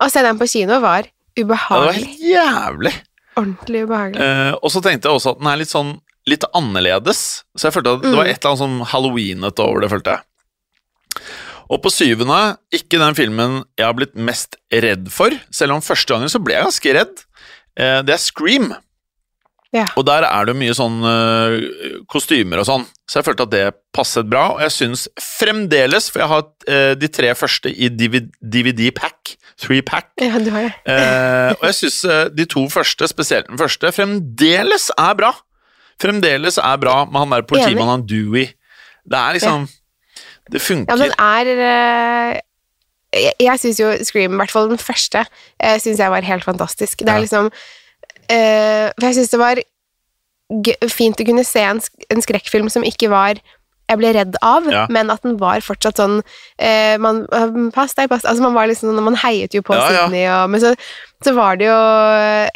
Å 0.00 0.08
se 0.08 0.22
den 0.24 0.38
på 0.40 0.48
kino 0.48 0.78
var 0.80 1.08
ubehagelig. 1.36 1.50
det 1.76 1.90
var 1.90 1.98
helt 1.98 2.22
jævlig. 2.30 2.94
Ordentlig 3.36 3.82
ubehagelig. 3.84 4.24
Eh, 4.24 4.54
og 4.56 4.72
så 4.72 4.80
tenkte 4.84 5.10
jeg 5.10 5.18
også 5.20 5.34
at 5.34 5.42
den 5.42 5.50
er 5.52 5.60
litt 5.60 5.72
sånn 5.74 5.92
litt 6.28 6.44
annerledes. 6.56 7.20
Så 7.56 7.68
jeg 7.68 7.74
følte 7.76 7.94
at 7.98 8.02
det 8.04 8.16
var 8.16 8.28
et 8.28 8.38
eller 8.38 8.50
annet 8.52 8.62
sånn 8.62 8.80
halloweenete 8.92 9.64
over 9.64 9.84
det, 9.84 9.90
følte 9.92 10.16
jeg. 10.16 11.24
Og 11.70 11.78
på 11.84 11.92
syvende, 11.94 12.38
ikke 12.74 12.98
den 13.00 13.16
filmen 13.18 13.60
jeg 13.78 13.86
har 13.86 13.94
blitt 13.96 14.16
mest 14.18 14.56
redd 14.74 15.06
for, 15.14 15.34
selv 15.54 15.76
om 15.76 15.84
første 15.84 16.12
gangen 16.16 16.32
så 16.32 16.40
ble 16.42 16.56
jeg 16.56 16.66
ganske 16.66 16.94
redd. 16.96 17.22
Eh, 17.78 18.00
det 18.06 18.16
er 18.16 18.22
Scream. 18.22 18.72
Ja. 19.72 19.84
Og 19.94 20.02
der 20.08 20.24
er 20.26 20.48
det 20.48 20.56
mye 20.58 20.72
sånn 20.74 20.96
eh, 21.06 22.00
kostymer 22.10 22.58
og 22.58 22.66
sånn, 22.66 22.86
så 23.06 23.20
jeg 23.20 23.26
følte 23.28 23.44
at 23.46 23.52
det 23.52 23.62
passet 23.94 24.26
bra. 24.26 24.48
Og 24.56 24.62
jeg 24.64 24.72
syns 24.74 25.04
fremdeles, 25.22 26.08
for 26.10 26.24
jeg 26.24 26.30
har 26.32 26.42
eh, 26.66 26.94
de 26.98 27.06
tre 27.14 27.30
første 27.38 27.70
i 27.70 27.86
DVD-pack, 27.92 29.36
three-pack, 29.62 30.10
Ja, 30.18 30.38
du 30.42 30.50
har 30.50 30.66
det. 30.66 30.74
Eh, 30.90 31.52
og 31.60 31.64
jeg 31.68 31.76
syns 31.84 32.00
de 32.34 32.48
to 32.50 32.64
første, 32.72 33.06
spesielt 33.10 33.46
den 33.50 33.60
første, 33.60 33.92
fremdeles 33.94 34.90
er 34.98 35.14
bra. 35.22 35.30
Fremdeles 36.02 36.58
er 36.58 36.76
bra 36.82 37.04
med 37.06 37.20
han 37.22 37.34
der 37.36 37.46
politimannen 37.46 37.94
han 38.00 38.06
Dewey. 38.10 38.48
Det 39.06 39.18
er 39.18 39.36
liksom 39.38 39.68
Det 40.50 40.60
funker. 40.62 40.90
Ja, 40.90 40.96
men 40.98 41.10
den 41.10 41.18
er 41.18 41.56
uh 42.34 42.38
Jeg, 43.10 43.32
jeg 43.42 43.58
syns 43.58 43.78
jo 43.80 43.88
Scream, 44.06 44.34
i 44.36 44.38
hvert 44.38 44.52
fall 44.54 44.68
den 44.70 44.78
første, 44.78 45.24
syns 45.82 45.98
jeg 45.98 46.10
var 46.12 46.22
helt 46.22 46.44
fantastisk. 46.46 47.00
Det 47.02 47.08
er 47.10 47.16
Ja. 47.18 47.22
liksom 47.24 47.48
eh, 48.28 48.90
For 48.98 49.08
jeg 49.08 49.20
syns 49.20 49.32
det 49.34 49.40
var 49.40 49.62
fint 50.90 51.20
å 51.20 51.26
kunne 51.28 51.46
se 51.46 51.62
en, 51.62 51.80
sk 51.80 52.06
en 52.10 52.22
skrekkfilm 52.24 52.70
som 52.72 52.82
ikke 52.86 53.10
var 53.12 53.38
jeg 53.90 53.98
ble 53.98 54.10
redd 54.14 54.36
av, 54.46 54.66
Ja. 54.70 54.84
men 54.90 55.10
at 55.10 55.22
den 55.26 55.36
var 55.40 55.62
fortsatt 55.66 55.98
sånn 55.98 56.20
uh, 56.22 56.96
man, 57.02 57.24
eh, 57.34 57.56
Pass 57.74 57.96
deg, 57.98 58.06
pass 58.12 58.22
Altså, 58.22 58.44
man 58.44 58.54
var 58.54 58.68
liksom 58.70 58.92
sånn 58.92 59.02
Man 59.02 59.18
heiet 59.18 59.56
jo 59.56 59.64
på 59.66 59.74
Ja, 59.74 59.88
ja. 60.14 60.44
Og 60.44 60.52
Men 60.52 60.62
så, 60.62 60.74
så 61.26 61.34
var 61.34 61.58
det 61.58 61.66
jo 61.66 61.74
uh, 61.74 62.46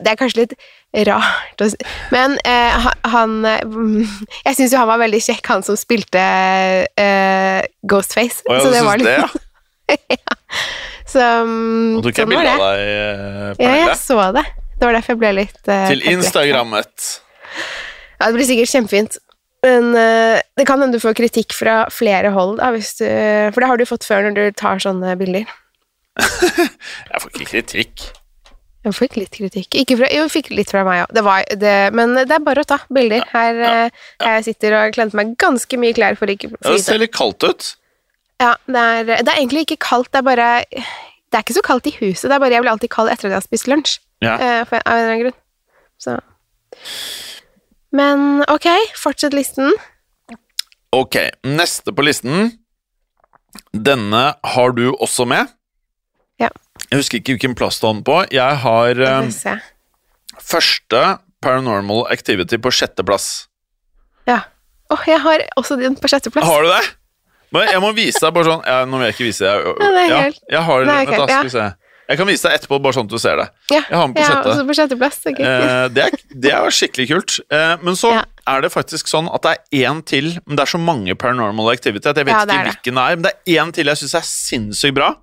Det 0.00 0.08
er 0.08 0.16
kanskje 0.16 0.46
litt 0.46 0.56
rart 1.04 1.60
å 1.60 1.68
si 1.68 1.76
Men 2.14 2.38
han 3.12 3.36
Jeg 4.46 4.56
syns 4.56 4.72
jo 4.72 4.80
han 4.80 4.88
var 4.88 5.02
veldig 5.04 5.20
kjekk, 5.26 5.44
han 5.52 5.64
som 5.66 5.76
spilte 5.76 6.22
Ghostface. 7.84 8.44
Og 8.48 8.62
så 8.62 8.70
det 8.72 8.84
var 8.86 9.00
litt 9.02 9.10
det, 9.10 9.18
ja. 10.14 10.36
Så 11.10 11.24
um, 11.44 11.98
sånn 12.04 12.30
var 12.32 12.46
det. 12.46 12.54
deg, 12.62 13.58
Ja, 13.58 13.74
jeg 13.82 13.98
så 14.00 14.20
det. 14.38 14.46
Det 14.78 14.88
var 14.88 14.96
derfor 14.96 15.14
jeg 15.14 15.22
ble 15.22 15.34
litt 15.40 15.60
uh, 15.68 15.86
Til. 15.90 16.02
Instagrammet. 16.14 17.10
Ja, 18.18 18.26
det 18.26 18.34
blir 18.36 18.48
sikkert 18.48 18.72
kjempefint. 18.72 19.20
Men 19.64 19.92
uh, 19.96 20.40
det 20.58 20.66
kan 20.68 20.82
hende 20.82 20.98
du 20.98 21.02
får 21.02 21.16
kritikk 21.18 21.54
fra 21.56 21.84
flere 21.92 22.34
hold, 22.34 22.58
da, 22.60 22.72
hvis 22.74 22.96
du, 23.00 23.06
for 23.54 23.64
det 23.64 23.70
har 23.70 23.80
du 23.80 23.86
fått 23.88 24.08
før 24.08 24.28
når 24.28 24.36
du 24.36 24.58
tar 24.58 24.82
sånne 24.82 25.16
bilder. 25.20 25.48
Jeg 27.10 27.22
får 27.22 27.32
ikke 27.32 27.50
kritikk. 27.54 28.10
Jeg 28.84 28.92
fikk 28.92 29.14
litt 29.16 29.32
kritikk. 29.32 29.76
Ikke 29.80 29.96
fra, 29.96 30.08
jo, 30.12 30.26
jeg 30.26 30.32
fikk 30.34 30.50
litt 30.52 30.68
fra 30.68 30.82
meg 30.84 31.06
òg. 31.06 31.62
Men 31.96 32.18
det 32.18 32.34
er 32.36 32.42
bare 32.44 32.64
å 32.64 32.68
ta 32.68 32.76
bilder. 32.92 33.24
Her 33.32 33.60
eh, 33.64 34.02
jeg 34.20 34.44
sitter 34.50 34.76
og 34.76 34.92
klemte 34.96 35.16
meg 35.16 35.32
ganske 35.40 35.78
mye 35.80 35.96
klær 35.96 36.18
for 36.20 36.28
ikke 36.28 36.50
Ja, 36.52 36.74
det 36.74 36.82
ser 36.84 37.00
litt 37.00 37.14
kaldt 37.16 37.46
ut. 37.46 37.70
Ja, 38.42 38.52
det 38.68 38.82
er, 38.82 39.06
det 39.08 39.30
er 39.30 39.38
egentlig 39.38 39.64
ikke 39.64 39.80
kaldt, 39.86 40.10
det 40.12 40.20
er 40.20 40.26
bare 40.26 40.48
Det 40.68 41.38
er 41.38 41.44
ikke 41.46 41.56
så 41.56 41.64
kaldt 41.64 41.88
i 41.88 41.94
huset, 41.96 42.28
det 42.28 42.36
er 42.36 42.42
bare 42.42 42.58
jeg 42.58 42.64
blir 42.66 42.74
alltid 42.74 42.92
kald 42.92 43.08
etter 43.08 43.30
at 43.30 43.32
jeg 43.32 43.40
har 43.40 43.46
spist 43.46 43.70
lunsj. 43.70 43.96
Ja. 44.22 44.34
eh, 44.38 44.60
for, 44.68 44.78
av 44.84 44.92
en 44.94 45.00
eller 45.00 45.12
annen 45.12 45.22
grunn. 45.24 45.38
Så 45.98 46.18
Men 47.94 48.44
ok, 48.50 48.66
fortsett 48.98 49.34
listen. 49.34 49.72
Ok, 50.94 51.16
neste 51.46 51.92
på 51.94 52.02
listen. 52.06 52.50
Denne 53.72 54.24
har 54.42 54.74
du 54.74 54.88
også 54.92 55.26
med. 55.26 55.50
Ja. 56.42 56.48
Jeg 56.90 56.98
husker 57.00 57.20
ikke 57.20 57.36
hvilken 57.36 57.54
plass 57.58 57.78
du 57.80 57.86
har 57.86 57.94
den 57.94 58.04
på. 58.06 58.18
Jeg 58.34 58.58
har 58.64 59.00
eh, 59.06 59.60
første 60.42 61.04
Paranormal 61.44 62.06
Activity 62.12 62.58
på 62.58 62.72
sjetteplass. 62.74 63.46
Ja. 64.26 64.40
Åh, 64.92 65.06
jeg 65.08 65.20
har 65.20 65.42
også 65.60 65.76
den 65.80 65.96
på 65.96 66.10
sjetteplass. 66.10 66.46
Har 66.46 66.62
du 66.66 66.70
det? 66.72 66.82
Men 67.54 67.68
jeg 67.70 67.80
må 67.84 67.92
vise 67.94 68.18
deg 68.18 68.34
bare 68.34 68.48
sånn 68.48 68.64
ja, 68.66 68.80
Nå 68.88 68.98
vil 68.98 69.06
jeg 69.06 69.14
ikke 69.14 69.26
vise 69.28 69.46
deg. 69.46 69.66
Ja, 70.10 70.22
jeg 70.56 70.62
har 70.66 70.86
det 70.86 70.94
er 70.94 71.06
Vent, 71.06 71.14
da, 71.14 71.26
skal 71.28 71.46
vi 71.46 71.52
se. 71.54 71.66
Jeg 72.08 72.18
kan 72.20 72.26
vise 72.28 72.44
deg 72.48 72.58
etterpå, 72.58 72.78
bare 72.84 72.92
sånn 72.92 73.06
at 73.08 73.12
du 73.14 73.18
ser 73.22 73.36
det. 73.40 73.46
Ja, 73.72 73.80
Jeg 73.88 73.96
har 73.96 74.06
den 74.06 74.14
på 74.14 74.24
sjette. 74.26 74.50
også 74.52 74.64
på 74.68 74.74
sjetteplass. 74.76 75.18
okay. 75.30 75.44
Eh, 75.48 75.88
det, 75.88 76.02
er, 76.04 76.10
det 76.44 76.52
er 76.52 76.74
skikkelig 76.76 77.06
kult. 77.08 77.36
Eh, 77.50 77.76
men 77.82 77.94
så 77.96 78.10
Ja. 78.12 78.24
er 78.46 78.60
det 78.60 78.70
faktisk 78.74 79.08
sånn 79.08 79.30
at 79.32 79.42
det 79.46 79.54
er 79.54 79.88
én 79.88 80.02
til, 80.04 80.32
men 80.46 80.56
det 80.56 80.66
er 80.66 80.72
så 80.74 80.80
mange 80.80 81.14
Paranormal 81.16 81.72
Activity 81.72 82.08
at 82.10 82.16
jeg 82.20 82.26
vet 82.28 82.34
Ja, 82.34 82.44
ikke 82.44 82.66
hvilken 82.68 82.94
det 83.00 83.04
er. 83.04 83.16
Men 83.16 83.22
det 83.22 83.32
er 83.32 83.64
én 83.64 83.72
til 83.72 83.86
jeg 83.86 83.96
syns 84.02 84.14
er 84.20 84.26
sinnssykt 84.28 84.94
bra. 84.94 85.14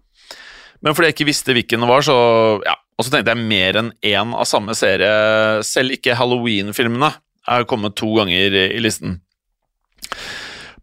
Men 0.81 0.95
fordi 0.97 1.11
jeg 1.11 1.15
ikke 1.19 1.29
visste 1.29 1.53
hvilken 1.53 1.79
det 1.85 1.87
var, 1.91 2.01
så 2.01 2.17
ja. 2.65 2.73
Og 2.97 3.05
så 3.05 3.11
tenkte 3.13 3.33
jeg 3.33 3.45
mer 3.49 3.77
enn 3.79 3.91
én 4.05 4.33
av 4.37 4.45
samme 4.45 4.73
serie. 4.77 5.61
Selv 5.65 5.93
ikke 5.95 6.13
Halloween-filmene 6.17 7.13
er 7.49 7.63
kommet 7.69 7.95
to 7.97 8.09
ganger 8.17 8.53
i 8.73 8.79
listen. 8.81 9.21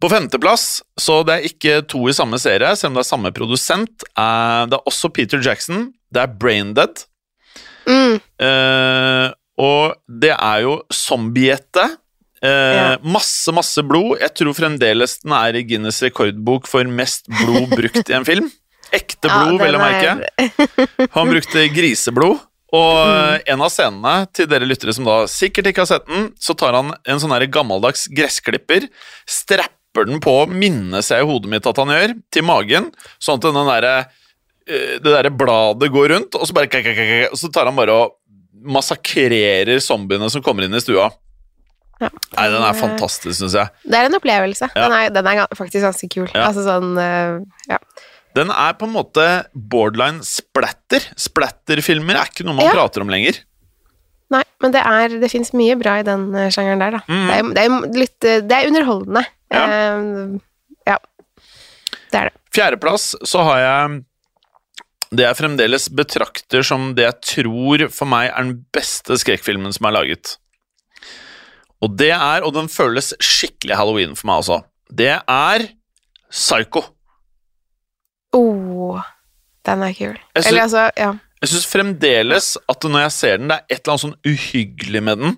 På 0.00 0.08
femteplass, 0.08 0.82
så 0.98 1.24
det 1.26 1.34
er 1.34 1.46
ikke 1.48 1.86
to 1.90 2.04
i 2.08 2.12
samme 2.14 2.38
serie, 2.38 2.70
selv 2.76 2.92
om 2.92 2.94
det 2.94 3.04
er 3.06 3.08
samme 3.16 3.32
produsent. 3.34 4.04
eh, 4.16 4.66
det 4.70 4.76
er 4.78 4.84
også 4.86 5.12
Peter 5.12 5.38
Jackson. 5.42 5.92
Det 6.12 6.22
er 6.22 6.26
Braindead. 6.38 7.04
Mm, 7.88 8.20
Eh, 8.38 9.32
og 9.58 9.94
det 10.08 10.30
er 10.38 10.60
jo 10.62 10.82
zombiette, 10.92 11.88
Eh, 12.40 12.48
Ja. 12.48 12.96
Masse, 13.02 13.50
masse 13.50 13.82
blod. 13.82 14.20
Jeg 14.20 14.30
tror 14.32 14.54
fremdeles 14.54 15.18
den 15.24 15.32
er 15.32 15.56
i 15.56 15.64
Guinness 15.64 16.00
rekordbok 16.00 16.68
for 16.68 16.84
mest 16.84 17.26
blod 17.26 17.68
brukt 17.74 18.08
i 18.08 18.14
en 18.14 18.24
film. 18.24 18.48
Ekte 18.92 19.26
ja, 19.26 19.40
blod, 19.44 19.58
vel 19.58 19.74
å 19.74 19.80
merke. 19.80 20.30
er- 20.38 21.08
Han 21.16 21.26
brukte 21.32 21.68
griseblod. 21.74 22.38
Og 22.72 23.06
Mm. 23.08 23.34
eh, 23.34 23.40
en 23.54 23.60
av 23.60 23.70
scenene, 23.72 24.32
til 24.32 24.46
dere 24.46 24.60
lyttere 24.68 24.94
som 24.94 25.04
da 25.04 25.24
sikkert 25.26 25.66
ikke 25.66 25.78
har 25.82 25.86
sett 25.86 26.06
den, 26.06 26.30
så 26.38 26.54
tar 26.56 26.74
han 26.74 26.94
en 27.04 27.18
sånn 27.18 27.32
her 27.32 27.44
gammeldags 27.48 28.06
gressklipper, 28.06 28.88
strapper 29.26 29.74
den 29.96 30.20
på, 30.22 30.34
minnes 30.50 31.10
jeg 31.10 31.24
i 31.24 31.28
hodet 31.28 31.50
mitt 31.50 31.66
at 31.66 31.78
han 31.80 31.92
gjør, 31.94 32.14
til 32.34 32.44
magen, 32.46 32.90
sånn 33.18 33.40
at 33.40 33.46
den 33.48 33.70
derre 33.70 33.94
eh, 33.98 34.98
det 35.00 35.08
derre 35.08 35.32
bladet 35.34 35.90
går 35.94 36.12
rundt, 36.14 36.38
og 36.38 36.46
så 36.46 36.56
bare 36.56 36.70
kak, 36.70 36.84
kak, 36.86 36.98
kak, 36.98 37.32
Og 37.34 37.40
så 37.40 37.50
tar 37.52 37.70
han 37.70 37.78
bare 37.78 37.96
og 37.96 38.18
massakrerer 38.58 39.78
zombiene 39.82 40.28
som 40.32 40.42
kommer 40.44 40.66
inn 40.66 40.74
i 40.74 40.82
stua. 40.82 41.08
Ja. 41.98 42.10
Nei, 42.36 42.46
den 42.52 42.62
er 42.62 42.76
fantastisk, 42.78 43.40
syns 43.40 43.56
jeg. 43.58 43.74
Det 43.82 43.98
er 43.98 44.06
en 44.06 44.18
opplevelse. 44.18 44.68
Ja. 44.70 44.84
Den, 44.84 44.94
er, 44.94 45.10
den 45.14 45.28
er 45.32 45.58
faktisk 45.58 45.82
ganske 45.82 46.08
kul. 46.12 46.28
Ja. 46.30 46.46
Altså 46.50 46.64
sånn 46.66 46.94
eh, 47.02 47.40
Ja. 47.72 47.82
Den 48.36 48.52
er 48.54 48.74
på 48.78 48.86
en 48.86 48.92
måte 48.94 49.24
borderline 49.52 50.22
splatter. 50.26 51.02
Splatterfilmer 51.18 52.20
er 52.20 52.30
ikke 52.30 52.44
noe 52.46 52.58
man 52.60 52.70
prater 52.70 53.02
om 53.02 53.10
lenger. 53.10 53.40
Nei, 54.30 54.42
men 54.60 54.74
det 54.74 54.82
er 54.84 55.14
Det 55.22 55.30
fins 55.32 55.54
mye 55.56 55.74
bra 55.80 55.96
i 55.98 56.04
den 56.06 56.28
eh, 56.36 56.50
sjangeren 56.54 56.84
der, 56.84 56.98
da. 56.98 57.02
Mm. 57.08 57.24
Det, 57.24 57.34
er, 57.34 57.50
det 57.56 57.64
er 57.64 58.00
litt 58.04 58.28
Det 58.46 58.58
er 58.58 58.70
underholdende. 58.70 59.24
Ja. 59.54 59.64
Uh, 59.98 60.36
ja. 60.88 60.98
Det 62.12 62.20
er 62.20 62.30
det. 62.30 62.36
Fjerdeplass 62.54 63.12
så 63.28 63.44
har 63.46 63.62
jeg 63.62 63.98
det 65.08 65.24
jeg 65.24 65.38
fremdeles 65.38 65.88
betrakter 65.96 66.64
som 66.66 66.90
det 66.96 67.06
jeg 67.06 67.20
tror 67.30 67.86
for 67.94 68.10
meg 68.10 68.28
er 68.28 68.44
den 68.44 68.58
beste 68.76 69.16
skrekkfilmen 69.20 69.72
som 69.72 69.88
er 69.88 69.96
laget. 69.96 70.34
Og 71.84 71.94
det 71.96 72.10
er, 72.12 72.44
og 72.44 72.52
den 72.56 72.68
føles 72.68 73.14
skikkelig 73.22 73.78
halloween 73.78 74.16
for 74.18 74.28
meg 74.28 74.42
også, 74.42 74.60
det 74.92 75.14
er 75.16 75.68
Psycho. 76.28 76.82
Oh, 78.36 78.98
den 79.64 79.84
er 79.86 79.94
kul. 79.96 80.18
Eller 80.36 80.66
altså, 80.66 80.88
ja. 80.98 81.14
Jeg 81.40 81.52
syns 81.52 81.68
fremdeles 81.70 82.48
at 82.68 82.84
når 82.84 83.06
jeg 83.06 83.14
ser 83.14 83.38
den, 83.40 83.48
det 83.48 83.56
er 83.56 83.64
et 83.70 83.78
eller 83.78 83.94
annet 83.94 84.04
sånn 84.04 84.18
uhyggelig 84.26 85.02
med 85.06 85.22
den. 85.22 85.36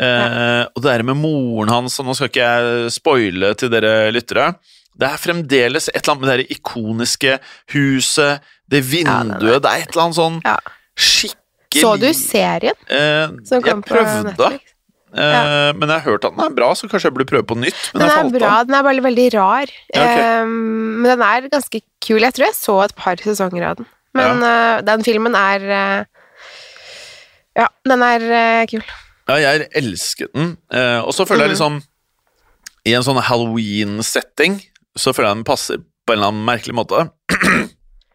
Eh, 0.00 0.62
og 0.74 0.80
det 0.80 0.92
der 0.94 1.02
med 1.04 1.18
moren 1.20 1.68
hans, 1.68 1.98
og 2.00 2.06
nå 2.08 2.14
skal 2.16 2.30
ikke 2.30 2.46
jeg 2.46 2.92
spoile 2.94 3.50
til 3.60 3.68
dere 3.68 4.10
lyttere 4.14 4.54
Det 4.96 5.06
er 5.10 5.20
fremdeles 5.20 5.90
et 5.92 5.98
eller 6.00 6.14
annet 6.14 6.22
med 6.24 6.30
det 6.30 6.36
der 6.40 6.54
ikoniske 6.56 7.34
huset, 7.74 8.40
det 8.70 8.80
vinduet 8.84 9.28
den 9.28 9.50
er- 9.50 9.60
Det 9.60 9.70
er 9.70 9.82
et 9.84 9.90
eller 9.92 10.04
annet 10.06 10.16
sånn 10.16 10.40
Ja. 10.46 10.56
skikkelig 10.96 11.82
Så 11.84 11.92
du 12.00 12.08
serien 12.16 12.74
eh, 12.88 13.28
som 13.44 13.62
kom 13.62 13.82
på 13.82 14.00
Netflix? 14.24 14.64
eh, 15.12 15.72
men 15.76 15.88
jeg 15.88 16.00
har 16.00 16.06
hørt 16.06 16.24
at 16.24 16.34
den 16.36 16.44
er 16.46 16.54
bra, 16.56 16.72
så 16.74 16.88
kanskje 16.88 17.10
jeg 17.10 17.14
burde 17.18 17.28
prøve 17.30 17.46
på 17.46 17.58
nytt. 17.60 17.82
Men 17.94 18.06
Den 18.08 18.10
er 18.32 18.38
bra, 18.38 18.50
av. 18.60 18.66
den 18.66 18.74
er 18.78 18.82
bare 18.88 19.02
veldig 19.04 19.28
rar. 19.34 19.66
Ja, 19.94 20.02
ok. 20.02 20.18
Eh, 20.24 20.44
men 20.46 21.04
den 21.12 21.22
er 21.28 21.48
ganske 21.52 21.82
kul. 22.00 22.20
Jeg 22.24 22.32
tror 22.34 22.46
jeg 22.46 22.54
så 22.56 22.84
et 22.84 22.94
par 22.96 23.16
sesonger 23.16 23.68
av 23.70 23.76
den. 23.76 23.86
Men 24.14 24.42
eh, 24.42 24.80
den 24.82 25.02
filmen 25.04 25.34
er 25.36 25.60
eh, 25.70 26.04
Ja, 27.58 27.66
den 27.84 28.02
er 28.02 28.20
eh, 28.32 28.66
kul. 28.70 28.82
Ja, 29.30 29.36
jeg 29.54 29.68
elsket 29.80 30.32
den. 30.34 30.56
Uh, 30.72 31.00
og 31.06 31.14
så 31.16 31.26
føler 31.28 31.46
jeg 31.46 31.54
Mhm. 31.54 31.56
liksom 31.56 31.82
I 32.86 32.94
en 32.96 33.02
sånn 33.04 33.20
Halloween-setting 33.22 34.60
så 34.98 35.12
føler 35.14 35.28
jeg 35.30 35.36
den 35.40 35.44
passer 35.44 35.76
på 36.06 36.12
en 36.14 36.18
eller 36.18 36.30
annen 36.32 36.46
merkelig 36.48 36.74
måte. 36.74 37.10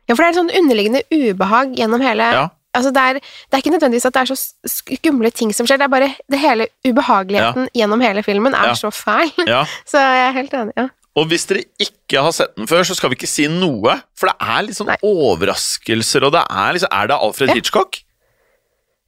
Ja, 0.09 0.13
for 0.15 0.21
det 0.21 0.25
er 0.25 0.33
et 0.33 0.39
sånn 0.41 0.53
underliggende 0.59 1.01
ubehag 1.13 1.75
gjennom 1.77 2.01
hele 2.01 2.25
Ja. 2.33 2.47
altså 2.75 2.91
det, 2.93 3.01
er, 3.01 3.13
det 3.21 3.53
er 3.53 3.61
ikke 3.63 3.73
nødvendigvis 3.77 4.05
at 4.05 4.13
det 4.13 4.21
er 4.25 4.33
så 4.35 4.37
skumle 4.67 5.31
ting 5.31 5.53
som 5.53 5.65
skjer, 5.65 5.77
det 5.79 5.85
er 5.87 5.93
bare 5.93 6.09
det 6.29 6.39
hele 6.41 6.67
ubehageligheten 6.85 7.69
gjennom 7.73 8.01
hele 8.01 8.21
filmen 8.23 8.53
er 8.53 8.73
Ja. 8.73 8.73
så 8.73 8.91
fæl. 8.91 9.31
Ja. 9.47 9.63
Så 9.85 9.97
jeg 10.01 10.27
er 10.29 10.33
helt 10.33 10.51
enig. 10.53 10.73
ja. 10.77 10.89
Og 11.15 11.29
hvis 11.31 11.45
dere 11.47 11.63
ikke 11.79 12.21
har 12.21 12.31
sett 12.35 12.55
den 12.57 12.67
før, 12.67 12.83
så 12.83 12.93
skal 12.97 13.09
vi 13.09 13.15
ikke 13.15 13.27
si 13.31 13.47
noe. 13.47 14.01
For 14.19 14.27
det 14.27 14.35
er 14.41 14.61
litt 14.67 14.75
sånn 14.75 14.87
Nei. 14.91 14.97
overraskelser, 15.01 16.25
og 16.27 16.33
det 16.35 16.41
er 16.49 16.73
liksom 16.75 16.91
Er 16.91 17.07
det 17.07 17.15
Alfred. 17.21 17.53
Hitchcock? 17.55 18.01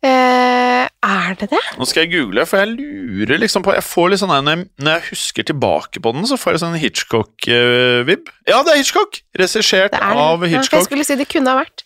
Eh, 0.07 0.83
er 1.07 1.35
det 1.39 1.49
det? 1.51 1.59
Nå 1.77 1.85
skal 1.89 2.05
jeg 2.05 2.11
google, 2.15 2.45
for 2.49 2.61
jeg 2.63 2.73
lurer 2.77 3.39
liksom 3.41 3.63
på 3.65 3.73
Jeg 3.75 3.83
får 3.85 4.09
litt 4.13 4.21
sånn 4.21 4.31
her, 4.33 4.43
når 4.45 4.55
jeg, 4.57 4.67
når 4.85 4.95
jeg 4.97 5.05
husker 5.11 5.47
tilbake 5.51 6.01
på 6.03 6.13
den, 6.15 6.27
så 6.29 6.37
får 6.39 6.55
jeg 6.55 6.63
sånn 6.63 6.77
Hitchcock-vib. 6.81 8.31
ja, 8.47 8.61
det 8.63 8.73
er 8.73 8.79
Hitchcock! 8.81 9.19
Regissert 9.37 9.93
er 9.97 10.03
av 10.23 10.45
Hitchcock. 10.47 10.79
jeg 10.79 10.87
skulle 10.89 11.07
si 11.07 11.17
det 11.19 11.27
kunne 11.31 11.53
ha 11.53 11.61
vært. 11.63 11.83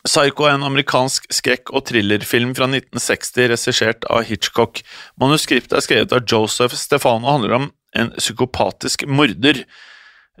Psycho 0.00 0.46
er 0.48 0.54
en 0.56 0.64
amerikansk 0.64 1.26
skrekk- 1.36 1.74
og 1.76 1.84
thrillerfilm 1.90 2.54
fra 2.56 2.64
1960, 2.70 3.50
regissert 3.52 4.06
av 4.08 4.24
Hitchcock. 4.24 4.80
Manuskriptet 5.20 5.76
er 5.76 5.84
skrevet 5.84 6.14
av 6.16 6.24
Joseph 6.24 6.72
Stefano 6.80 7.26
og 7.28 7.34
handler 7.36 7.56
om 7.58 7.66
en 8.00 8.08
psykopatisk 8.16 9.04
morder. 9.10 9.60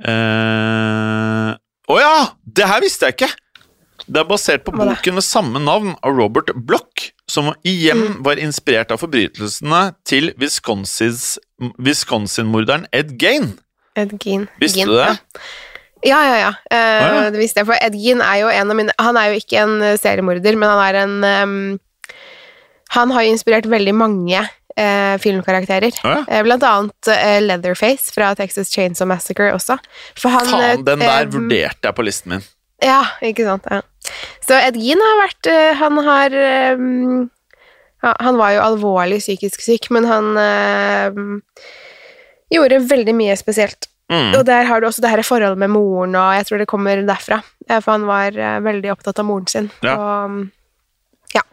Eh, 0.00 1.50
Å 1.90 1.96
ja! 2.00 2.16
Det 2.46 2.66
her 2.70 2.80
visste 2.84 3.08
jeg 3.10 3.18
ikke! 3.18 3.30
Det 4.06 4.20
er 4.20 4.28
basert 4.28 4.64
på 4.64 4.72
boken 4.74 5.16
med 5.18 5.24
samme 5.26 5.60
navn 5.62 5.94
av 6.02 6.16
Robert 6.16 6.52
Block, 6.54 7.10
som 7.28 7.52
igjen 7.64 8.00
Mm. 8.00 8.22
var 8.26 8.40
inspirert 8.42 8.90
av 8.90 8.98
forbrytelsene 9.02 9.94
til 10.04 10.32
Wisconsin-morderen 11.78 12.86
Ed 12.92 13.16
Gain. 13.18 13.58
Ed 13.98 14.14
Gein. 14.22 14.46
Visste 14.60 14.84
Gein, 14.84 14.88
du 14.88 14.96
det? 14.96 15.18
Ja, 16.06 16.20
ja, 16.24 16.36
ja. 16.40 16.52
Ah, 16.70 17.24
ja. 17.24 17.30
Det 17.30 17.40
visste 17.42 17.60
jeg. 17.60 17.68
For 17.68 17.76
Ed 17.76 17.96
Gein 17.98 18.22
er 18.24 18.38
jo 18.40 18.48
en 18.48 18.70
av 18.72 18.76
mine 18.78 18.94
Han 18.98 19.18
er 19.20 19.32
jo 19.34 19.40
ikke 19.42 19.58
en 19.60 19.82
eh, 19.84 19.98
seriemorder, 20.00 20.56
men 20.56 20.70
han 20.70 20.80
er 20.86 20.98
en 21.02 21.16
um, 21.24 21.80
Han 22.96 23.12
har 23.12 23.26
jo 23.26 23.34
inspirert 23.34 23.68
veldig 23.70 23.92
mange 23.94 24.40
uh, 24.40 25.16
filmkarakterer. 25.20 25.92
Å 26.02 26.14
ja. 26.24 26.40
Blant 26.46 26.64
annet 26.66 27.10
uh, 27.12 27.36
Leatherface 27.44 28.14
fra 28.14 28.32
Texas 28.38 28.72
Chainsaw 28.72 29.06
Massacre 29.10 29.52
også. 29.54 29.76
For 30.18 30.32
han, 30.32 30.48
Faen, 30.48 30.86
den 30.88 31.04
der 31.04 31.28
vurderte 31.30 31.90
jeg 31.90 31.98
på 31.98 32.06
listen 32.08 32.34
min. 32.34 32.48
Ja, 32.84 33.02
ikke 33.24 33.44
sant. 33.46 33.68
Ja. 33.70 33.82
Så 34.46 34.56
Edgin 34.56 35.02
har 35.04 35.18
vært 35.20 35.48
eh, 35.50 35.76
Han 35.78 36.00
har 36.06 36.34
ehm, 36.34 37.28
ja, 38.00 38.14
Han 38.24 38.38
var 38.40 38.54
jo 38.56 38.64
alvorlig 38.64 39.20
psykisk 39.20 39.62
syk, 39.62 39.90
men 39.94 40.08
han 40.08 40.32
ehm, 40.40 41.40
gjorde 42.50 42.80
veldig 42.90 43.14
mye 43.14 43.36
spesielt. 43.38 43.90
Mm. 44.10 44.32
Og 44.34 44.42
der 44.46 44.66
har 44.66 44.80
du 44.80 44.88
også 44.88 45.04
det 45.04 45.12
her 45.12 45.22
forholdet 45.22 45.60
med 45.60 45.70
moren, 45.70 46.16
og 46.18 46.32
jeg 46.34 46.48
tror 46.48 46.58
det 46.58 46.70
kommer 46.70 47.02
derfra. 47.06 47.38
Eh, 47.68 47.78
For 47.78 47.94
han 47.94 48.08
var 48.08 48.34
eh, 48.34 48.56
veldig 48.64 48.90
opptatt 48.96 49.22
av 49.22 49.28
moren 49.28 49.46
sin. 49.50 49.70
Ja. 49.86 49.94
Og 49.94 50.32
mm, 50.32 50.40
ja. 51.36 51.44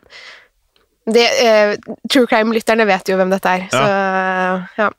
Det, 1.05 1.27
eh, 1.43 1.75
True 2.09 2.25
crime-lytterne 2.27 2.87
vet 2.89 3.11
jo 3.11 3.19
hvem 3.19 3.29
dette 3.31 3.53
er, 3.59 3.67
så 3.71 3.83
ja. 4.79 4.89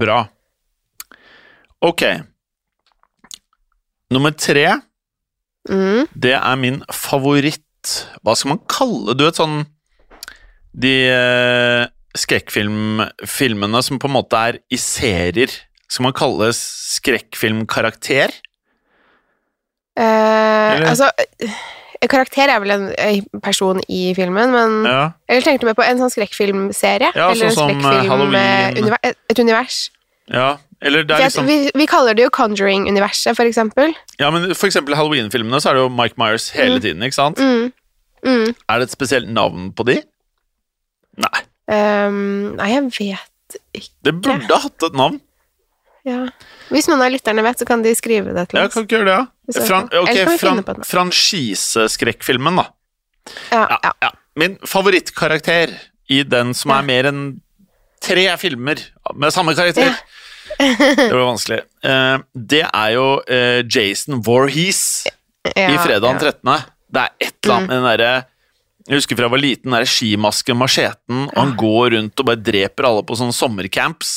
Bra. 0.00 0.18
Ok. 1.86 2.02
Nummer 4.10 4.34
tre, 4.34 4.66
Mm. 5.68 6.06
det 6.16 6.32
er 6.38 6.56
min 6.56 6.78
favoritt 6.88 8.06
Hva 8.24 8.32
skal 8.32 8.54
man 8.54 8.60
kalle 8.64 9.12
Du 9.12 9.26
vet 9.26 9.36
sånn 9.36 9.66
De 10.72 10.92
eh, 11.12 11.82
skrekkfilmfilmene 12.16 13.82
som 13.84 13.98
på 14.00 14.08
en 14.08 14.14
måte 14.14 14.38
er 14.40 14.56
i 14.72 14.78
serier. 14.80 15.52
Skal 15.90 16.08
man 16.08 16.14
kalle 16.16 16.48
det 16.48 16.56
skrekkfilmkarakter? 16.58 18.32
Eh, 20.00 20.88
altså 20.90 21.10
Karakter 22.08 22.48
er 22.48 22.62
vel 22.62 22.72
en, 22.72 22.86
en 22.96 23.40
person 23.44 23.80
i 23.86 24.14
filmen, 24.16 24.54
men 24.54 24.76
Ja. 24.88 25.02
Eller 25.28 25.44
tenkte 25.44 25.66
du 25.66 25.68
mer 25.68 25.76
på 25.76 25.84
en 25.84 26.00
sånn 26.00 26.12
skrekkfilmserie? 26.14 27.10
Ja, 27.12 27.28
eller 27.34 27.52
sånn 27.52 27.74
som, 27.74 27.76
eh, 27.76 27.84
skrekkfilm 27.84 28.10
Halloween. 28.14 28.78
Univers, 28.80 29.14
et 29.28 29.38
univers? 29.44 29.80
ja. 30.32 30.50
Liksom 30.80 31.44
vi, 31.46 31.70
vi 31.76 31.86
kaller 31.86 32.14
det 32.16 32.24
jo 32.24 32.30
Conjuring-universet, 32.32 33.36
for 33.36 33.44
eksempel. 33.44 33.92
Ja, 34.20 34.30
men 34.32 34.54
for 34.54 34.66
eksempel 34.70 34.96
Halloween-filmene, 34.96 35.60
så 35.60 35.70
er 35.70 35.76
det 35.76 35.82
jo 35.84 35.90
Mike 35.92 36.16
Myers 36.20 36.48
hele 36.56 36.80
tiden, 36.80 37.02
ikke 37.04 37.18
sant? 37.18 37.38
Mm. 37.40 37.72
Mm. 38.24 38.54
Er 38.68 38.80
det 38.80 38.88
et 38.88 38.94
spesielt 38.94 39.28
navn 39.28 39.70
på 39.76 39.84
de? 39.88 39.98
Nei. 41.20 41.42
Um, 41.70 42.56
nei, 42.56 42.70
jeg 42.72 42.86
vet 42.88 43.58
ikke. 43.76 43.90
Det 44.08 44.14
burde 44.24 44.60
hatt 44.64 44.86
et 44.88 44.96
navn. 44.96 45.20
Ja. 46.08 46.22
Hvis 46.72 46.88
noen 46.88 47.02
av 47.04 47.12
lytterne 47.12 47.44
vet, 47.44 47.60
så 47.60 47.66
kan 47.68 47.84
de 47.84 47.92
skrive 47.98 48.32
det 48.32 48.46
til 48.48 48.58
oss. 48.60 48.70
Ja, 48.70 48.72
kan 48.72 48.86
ikke 48.86 48.96
gjøre 48.98 49.08
det, 49.10 49.18
ja. 49.20 49.26
Fran 49.66 49.88
ok, 50.00 50.18
fran 50.40 50.64
franchiseskrekkfilmen, 50.86 52.56
da. 52.62 52.66
Ja, 53.50 53.66
Ja, 53.68 53.78
ja. 53.84 53.92
ja. 54.06 54.10
Min 54.38 54.56
favorittkarakter 54.64 55.72
i 56.08 56.22
den 56.22 56.54
som 56.54 56.70
Ja. 56.70 56.78
er 56.78 56.82
mer 56.86 57.04
enn 57.10 57.40
tre 58.00 58.24
filmer 58.38 58.78
med 59.14 59.32
samme 59.34 59.52
karakter 59.54 59.92
Det 60.58 61.12
var 61.12 61.26
vanskelig. 61.26 61.60
Eh, 61.84 62.16
det 62.34 62.64
er 62.66 62.90
jo 62.94 63.06
eh, 63.30 63.60
Jason 63.64 64.20
Voorhees 64.26 64.82
ja, 65.54 65.68
i 65.68 65.78
Fredag 65.80 66.06
den 66.08 66.20
ja. 66.20 66.32
13. 66.32 66.76
Det 66.90 67.04
er 67.04 67.28
et 67.28 67.36
eller 67.44 67.56
annet 67.56 67.70
med 67.70 67.78
den 67.78 67.88
derre 67.88 68.10
Jeg 68.88 68.98
husker 68.98 69.18
fra 69.18 69.28
jeg 69.28 69.34
var 69.36 69.42
liten, 69.44 69.68
den 69.68 69.76
der 69.78 69.88
skimasken, 69.88 70.58
macheten, 70.58 71.24
og 71.28 71.38
han 71.38 71.54
går 71.60 71.94
rundt 71.94 72.22
og 72.22 72.28
bare 72.30 72.42
dreper 72.42 72.88
alle 72.88 73.06
på 73.06 73.18
sånne 73.20 73.36
sommercamps. 73.36 74.14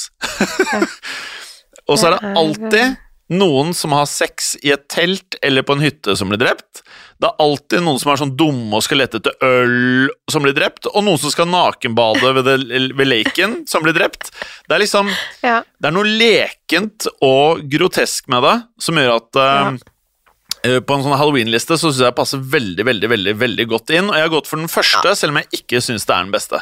og 1.90 2.00
så 2.00 2.10
er 2.10 2.16
det 2.16 2.34
alltid 2.42 3.00
noen 3.34 3.74
som 3.78 3.94
har 3.96 4.08
sex 4.10 4.54
i 4.64 4.74
et 4.74 4.88
telt 4.92 5.38
eller 5.46 5.66
på 5.66 5.78
en 5.78 5.84
hytte 5.84 6.16
som 6.18 6.32
blir 6.32 6.42
drept. 6.42 6.84
Det 7.22 7.30
er 7.30 7.44
alltid 7.46 7.84
noen 7.86 8.00
som 8.02 8.12
er 8.12 8.20
sånn 8.20 8.34
dumme 8.40 8.80
og 8.80 8.84
skal 8.86 9.00
lete 9.04 9.20
etter 9.22 9.36
øl 9.46 10.10
som 10.32 10.44
blir 10.46 10.56
drept, 10.58 10.90
og 10.92 11.06
noen 11.06 11.22
som 11.22 11.32
skal 11.34 11.50
nakenbade 11.52 12.34
ved, 12.40 12.50
det, 12.50 12.82
ved 12.98 13.10
laken 13.10 13.56
som 13.70 13.86
blir 13.86 13.96
drept. 13.96 14.32
Det 14.68 14.76
er 14.78 14.84
liksom 14.84 15.12
Ja. 15.44 15.62
det 15.64 15.90
er 15.90 15.96
noe 15.96 16.10
lekent 16.10 17.08
og 17.24 17.64
grotesk 17.72 18.28
med 18.34 18.44
det, 18.48 18.56
som 18.82 19.00
gjør 19.00 19.18
at 19.22 19.40
uh, 19.40 19.44
ja. 19.44 20.80
På 20.88 20.96
en 20.96 21.02
sånn 21.04 21.18
halloween-liste 21.20 21.76
så 21.76 21.90
syns 21.90 21.98
jeg 22.00 22.08
det 22.08 22.16
passer 22.16 22.40
veldig 22.40 22.86
veldig, 22.88 23.08
veldig, 23.12 23.32
veldig 23.36 23.66
godt 23.68 23.92
inn. 23.92 24.08
Og 24.08 24.16
jeg 24.16 24.24
har 24.24 24.32
gått 24.32 24.48
for 24.48 24.62
den 24.62 24.72
første, 24.72 25.12
selv 25.20 25.34
om 25.34 25.42
jeg 25.42 25.60
ikke 25.60 25.82
syns 25.84 26.08
det 26.08 26.14
er 26.16 26.24
den 26.24 26.32
beste. 26.32 26.62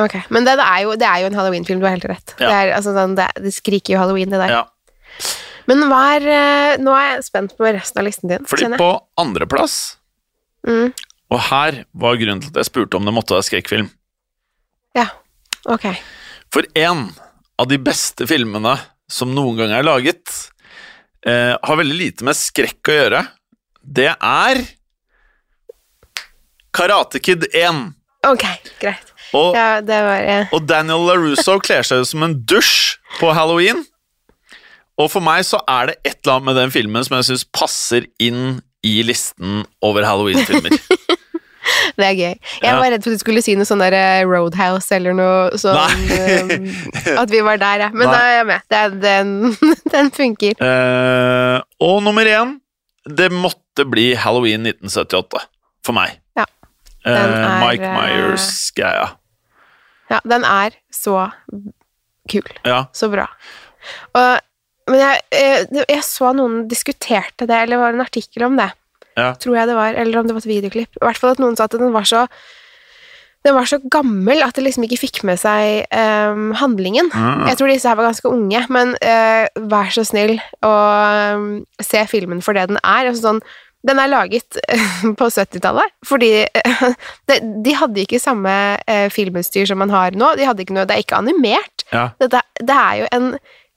Ok, 0.00 0.14
Men 0.32 0.46
det, 0.46 0.56
det, 0.58 0.64
er 0.64 0.86
jo, 0.86 0.94
det 0.98 1.06
er 1.06 1.20
jo 1.20 1.28
en 1.28 1.36
halloween-film, 1.36 1.82
du 1.82 1.84
har 1.84 1.98
helt 1.98 2.06
rett. 2.08 2.32
Ja. 2.38 2.48
Det, 2.48 2.54
er, 2.54 2.72
altså, 2.78 2.94
sånn, 2.96 3.12
det, 3.18 3.28
det 3.44 3.52
skriker 3.54 3.94
jo 3.94 4.00
halloween, 4.00 4.32
det 4.32 4.40
der. 4.40 4.54
Ja, 4.56 4.64
Men 5.70 5.82
er 5.96 6.26
eh, 6.28 6.76
Nå 6.82 6.92
er 6.96 7.10
jeg 7.14 7.26
spent 7.28 7.54
på 7.56 7.64
resten 7.64 8.00
av 8.00 8.04
listen 8.08 8.28
din. 8.32 8.44
fordi 8.48 8.70
på 8.80 8.90
andreplass, 9.20 9.96
Mm, 10.64 10.94
og 11.28 11.40
her 11.50 11.82
var 11.92 12.16
grunnen 12.16 12.40
til 12.40 12.48
at 12.48 12.62
jeg 12.62 12.70
spurte 12.70 12.96
om 12.96 13.04
det 13.04 13.12
måtte 13.12 13.34
være 13.36 13.44
skrekkfilm 13.44 13.90
ja, 14.96 15.08
ok. 15.68 15.84
For 16.54 16.64
en 16.78 17.08
av 17.60 17.68
de 17.68 17.76
beste 17.82 18.24
filmene 18.30 18.76
som 19.10 19.32
noen 19.34 19.58
gang 19.58 19.74
er 19.74 19.84
laget, 19.86 20.30
eh, 21.26 21.52
har 21.60 21.80
veldig 21.80 21.96
lite 21.98 22.24
med 22.24 22.38
skrekk 22.38 22.90
å 22.90 22.96
gjøre. 22.96 23.22
Det 23.82 24.08
er 24.14 24.62
Karate 26.74 27.20
Kid 27.22 27.46
1. 27.52 27.92
Ok, 28.26 28.44
greit. 28.80 29.10
Og 29.34 29.54
Ja, 29.56 29.80
det 29.82 29.98
var 30.06 30.22
ja. 30.22 30.38
Og 30.54 30.66
Daniel 30.66 31.04
LaRusso 31.08 31.58
kler 31.62 31.82
seg 31.86 32.02
ut 32.04 32.10
som 32.10 32.22
en 32.26 32.36
dusj 32.46 32.96
på 33.18 33.32
halloween. 33.34 33.84
Og 35.00 35.10
for 35.10 35.24
meg 35.24 35.42
så 35.46 35.58
er 35.68 35.90
det 35.90 35.96
et 36.06 36.18
eller 36.22 36.36
annet 36.36 36.48
med 36.50 36.58
den 36.60 36.74
filmen 36.74 37.04
som 37.06 37.16
jeg 37.18 37.28
syns 37.30 37.46
passer 37.56 38.06
inn 38.22 38.60
i 38.86 38.98
listen 39.06 39.64
over 39.82 40.06
halloween-filmer. 40.06 40.76
Det 41.96 42.04
er 42.04 42.16
gøy. 42.18 42.32
Jeg 42.34 42.62
Ja. 42.62 42.74
var 42.76 42.90
redd 42.92 43.04
for 43.04 43.10
at 43.14 43.16
du 43.16 43.22
skulle 43.22 43.40
si 43.42 43.54
noe 43.56 43.64
sånn 43.68 43.80
der 43.80 43.94
eh, 43.96 44.24
Roadhouse 44.28 44.92
eller 44.92 45.14
noe 45.16 45.56
sånn 45.60 45.78
eh, 46.12 47.16
At 47.22 47.30
vi 47.32 47.40
var 47.44 47.56
der, 47.60 47.86
ja. 47.86 47.88
Men 47.94 48.08
Nei. 48.08 48.12
da 48.12 48.20
er 48.20 48.34
jeg 48.36 48.46
med. 48.50 48.64
Det 48.68 48.80
er, 48.80 48.96
den, 49.04 49.32
den 49.94 50.10
funker. 50.14 50.58
Uh, 50.60 51.62
og 51.80 52.02
nummer 52.04 52.28
én 52.28 52.56
Det 53.08 53.30
måtte 53.32 53.86
bli 53.88 54.10
Halloween 54.18 54.66
1978 54.68 55.44
for 55.86 55.96
meg. 55.96 56.18
Ja. 56.36 56.44
Eh, 57.04 57.12
uh, 57.12 57.18
er, 57.18 57.58
Mike 57.64 57.92
Myers-greia. 57.96 59.08
Ja, 60.12 60.20
den 60.28 60.44
er 60.48 60.76
så 60.92 61.30
kul. 62.30 62.44
Ja. 62.64 62.84
Så 62.96 63.08
bra. 63.12 63.26
Og, 64.12 64.28
men 64.90 65.00
jeg, 65.00 65.22
eh, 65.32 65.84
jeg 65.88 66.02
så 66.06 66.32
noen 66.36 66.64
diskuterte 66.68 67.48
det, 67.48 67.62
eller 67.64 67.80
var 67.80 67.92
det 67.92 68.00
en 68.00 68.06
artikkel 68.06 68.46
om 68.48 68.58
det, 68.60 68.70
Ja. 69.16 69.32
tror 69.38 69.56
jeg 69.56 69.70
det 69.70 69.78
var, 69.78 69.94
eller 69.94 70.18
om 70.20 70.26
det 70.28 70.34
var 70.36 70.44
et 70.44 70.52
videoklipp. 70.52 71.00
I 71.00 71.06
hvert 71.06 71.18
fall 71.20 71.34
at 71.36 71.42
noen 71.42 71.56
sa 71.56 71.64
at 71.64 71.78
den 71.78 71.94
var 71.94 72.04
så 72.08 72.26
den 73.44 73.52
var 73.52 73.68
så 73.68 73.76
gammel 73.92 74.40
at 74.40 74.56
det 74.56 74.62
liksom 74.64 74.86
ikke 74.86 75.02
fikk 75.02 75.18
med 75.28 75.36
seg 75.36 75.84
um, 75.92 76.54
handlingen. 76.56 77.10
Mm. 77.12 77.42
Jeg 77.50 77.58
tror 77.58 77.68
disse 77.68 77.90
her 77.90 77.98
var 77.98 78.06
ganske 78.08 78.30
unge, 78.32 78.62
men 78.72 78.94
uh, 79.04 79.44
vær 79.68 79.92
så 79.92 80.00
snill 80.08 80.38
å 80.64 80.72
um, 81.36 81.50
se 81.76 82.06
filmen 82.08 82.40
for 82.40 82.56
det 82.56 82.70
den 82.70 82.80
er. 82.80 83.10
Altså 83.10 83.26
sånn, 83.26 83.42
den 83.84 84.00
er 84.00 84.08
laget 84.08 84.56
på 85.20 85.28
70-tallet, 85.28 85.92
fordi 86.08 86.30
de, 87.28 87.38
de 87.66 87.76
hadde 87.76 88.06
ikke 88.06 88.22
samme 88.22 88.54
eh, 88.88 89.10
filmutstyr 89.12 89.68
som 89.68 89.80
man 89.82 89.92
har 89.92 90.16
nå. 90.16 90.32
De 90.40 90.48
hadde 90.48 90.64
ikke 90.64 90.76
noe, 90.78 90.86
det 90.88 90.96
er 90.96 91.04
ikke 91.04 91.20
animert. 91.20 91.84
Ja. 91.92 92.08
Dette, 92.22 92.40
det 92.64 92.78
er 92.80 93.02
jo 93.02 93.10
en 93.12 93.28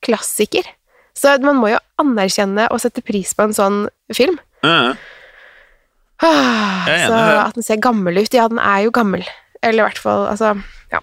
klassiker. 0.08 0.72
Så 1.17 1.34
man 1.41 1.58
må 1.58 1.71
jo 1.71 1.80
anerkjenne 2.01 2.67
og 2.69 2.82
sette 2.84 3.01
pris 3.06 3.32
på 3.34 3.47
en 3.47 3.56
sånn 3.58 3.77
film. 4.13 4.38
Ja. 4.65 4.93
Ah, 6.21 6.86
så 7.06 7.17
at 7.43 7.58
den 7.58 7.65
ser 7.65 7.77
gammel 7.82 8.17
ut. 8.21 8.34
Ja, 8.34 8.47
den 8.49 8.62
er 8.62 8.84
jo 8.88 8.93
gammel. 8.95 9.25
Eller 9.62 9.84
i 9.84 9.88
hvert 9.89 10.01
fall, 10.01 10.27
altså 10.32 10.56
Ja. 10.93 11.01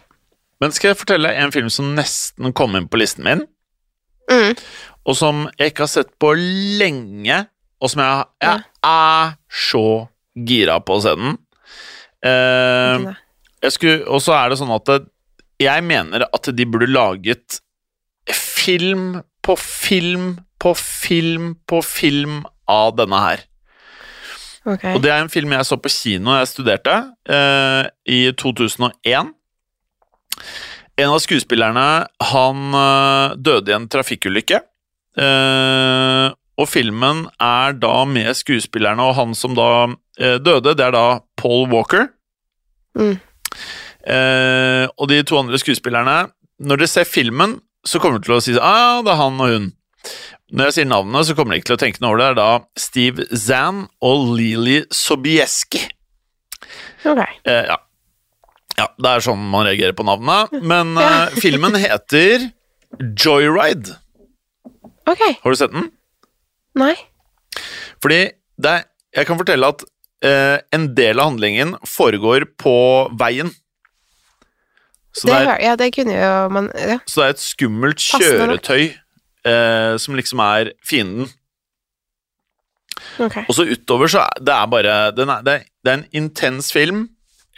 Men 0.62 0.72
skal 0.74 0.92
jeg 0.92 1.00
fortelle 1.00 1.31
en 1.35 1.53
film 1.55 1.68
som 1.70 1.92
nesten 1.98 2.55
kom 2.55 2.74
inn 2.79 2.88
på 2.88 2.98
listen 2.98 3.24
min, 3.27 3.44
Mm. 4.31 4.57
og 5.05 5.16
som 5.16 5.48
jeg 5.59 5.72
ikke 5.72 5.83
har 5.85 5.90
sett 5.92 6.18
på 6.18 6.31
lenge, 6.81 7.46
og 7.83 7.90
som 7.90 8.00
jeg, 8.00 8.24
jeg 8.40 8.62
er 8.83 9.35
så 9.50 10.09
gira 10.35 10.79
på 10.81 10.96
å 10.96 11.03
se 11.05 11.12
den. 11.14 11.37
Eh, 12.24 13.12
og 14.09 14.20
så 14.22 14.33
er 14.38 14.48
det 14.48 14.59
sånn 14.59 14.72
at 14.74 15.05
jeg 15.61 15.85
mener 15.85 16.24
at 16.33 16.48
de 16.57 16.64
burde 16.66 16.88
laget 16.88 17.61
film 18.33 19.20
på 19.44 19.57
film 19.61 20.35
på 20.64 20.72
film 20.78 21.54
på 21.68 21.83
film 21.85 22.44
av 22.70 22.94
denne 22.96 23.20
her. 23.20 23.42
Okay. 24.64 24.94
Og 24.96 25.02
det 25.04 25.11
er 25.12 25.20
en 25.20 25.33
film 25.33 25.52
jeg 25.52 25.66
så 25.68 25.76
på 25.76 25.92
kino 25.92 26.33
da 26.33 26.38
jeg 26.40 26.52
studerte, 26.54 26.94
eh, 27.28 27.88
i 28.09 28.20
2001. 28.33 29.35
En 30.94 31.11
av 31.11 31.20
skuespillerne, 31.20 31.88
han 32.30 32.78
eh, 32.80 33.35
døde 33.37 33.72
i 33.72 33.76
en 33.76 33.90
trafikkulykke. 33.92 34.62
Eh, 35.20 36.30
og 36.54 36.70
filmen 36.70 37.26
er 37.42 37.76
da 37.83 37.92
med 38.09 38.30
skuespillerne, 38.38 39.04
og 39.04 39.18
han 39.18 39.35
som 39.37 39.57
da 39.59 39.68
eh, 40.16 40.38
døde, 40.40 40.72
det 40.78 40.87
er 40.87 40.96
da 40.96 41.07
Paul 41.37 41.68
Walker. 41.74 42.09
Mm. 42.96 43.18
Eh, 44.07 44.87
og 44.96 45.09
de 45.11 45.22
to 45.26 45.38
andre 45.40 45.59
skuespillerne 45.59 46.28
Når 46.61 46.78
dere 46.78 46.87
ser 46.87 47.07
filmen, 47.09 47.57
så 47.88 48.01
kommer 48.03 48.20
du 48.20 48.29
til 48.29 48.37
å 48.37 48.42
si 48.42 48.55
ah, 48.59 49.01
det 49.05 49.12
er 49.12 49.20
han 49.20 49.40
og 49.40 49.53
hun. 49.53 49.73
Når 50.55 50.68
jeg 50.68 50.77
sier 50.77 50.88
navnet, 50.90 51.27
så 51.27 51.35
kommer 51.37 51.55
de 51.55 51.62
ikke 51.62 51.73
til 51.73 51.79
å 51.79 51.83
tenke 51.83 52.03
noe 52.03 52.12
over 52.12 52.20
det. 52.20 52.27
Det 52.27 52.33
er 52.33 52.38
da 52.40 52.81
Steve 52.85 53.27
Zan 53.33 53.85
og 54.05 54.35
Lili 54.37 54.83
Sobieski. 54.94 55.81
Ok. 57.05 57.20
Eh, 57.20 57.64
ja. 57.70 57.79
ja, 58.79 58.87
det 59.01 59.11
er 59.11 59.25
sånn 59.25 59.42
man 59.51 59.66
reagerer 59.68 59.97
på 59.97 60.07
navnet. 60.07 60.55
Men 60.62 60.94
eh, 61.01 61.35
filmen 61.40 61.77
heter 61.81 62.49
Joyride. 63.01 63.99
Ok. 65.11 65.25
Har 65.42 65.53
du 65.53 65.59
sett 65.59 65.75
den? 65.75 65.90
Nei. 66.79 66.94
Fordi 68.03 68.23
det 68.61 68.79
jeg 69.14 69.29
kan 69.29 69.38
fortelle 69.38 69.68
at 69.70 69.85
eh, 70.27 70.57
en 70.75 70.88
del 70.97 71.20
av 71.20 71.33
handlingen 71.33 71.77
foregår 71.87 72.49
på 72.61 72.77
veien. 73.20 73.53
Så 75.14 75.29
Det, 75.29 75.35
er, 75.35 75.57
ja, 75.62 75.77
det 75.79 75.92
kunne 75.94 76.14
jo 76.16 76.31
man 76.50 76.68
ja. 76.74 76.98
så 77.07 77.20
det 77.20 77.27
er 77.27 77.35
et 77.37 77.42
skummelt 77.44 78.03
kjøretøy 78.03 78.85
eh, 79.46 79.94
som 80.03 80.16
liksom 80.18 80.42
er 80.42 80.72
fienden. 80.87 81.29
Okay. 83.18 83.44
Og 83.46 83.55
så 83.55 83.66
utover 83.68 84.11
så 84.11 84.24
er 84.24 84.42
det 84.42 84.55
er 84.55 84.70
bare 84.70 84.96
den 85.14 85.31
er, 85.31 85.44
det, 85.46 85.55
er, 85.55 85.68
det 85.85 85.92
er 85.92 86.00
en 86.00 86.09
intens 86.24 86.72
film 86.74 87.07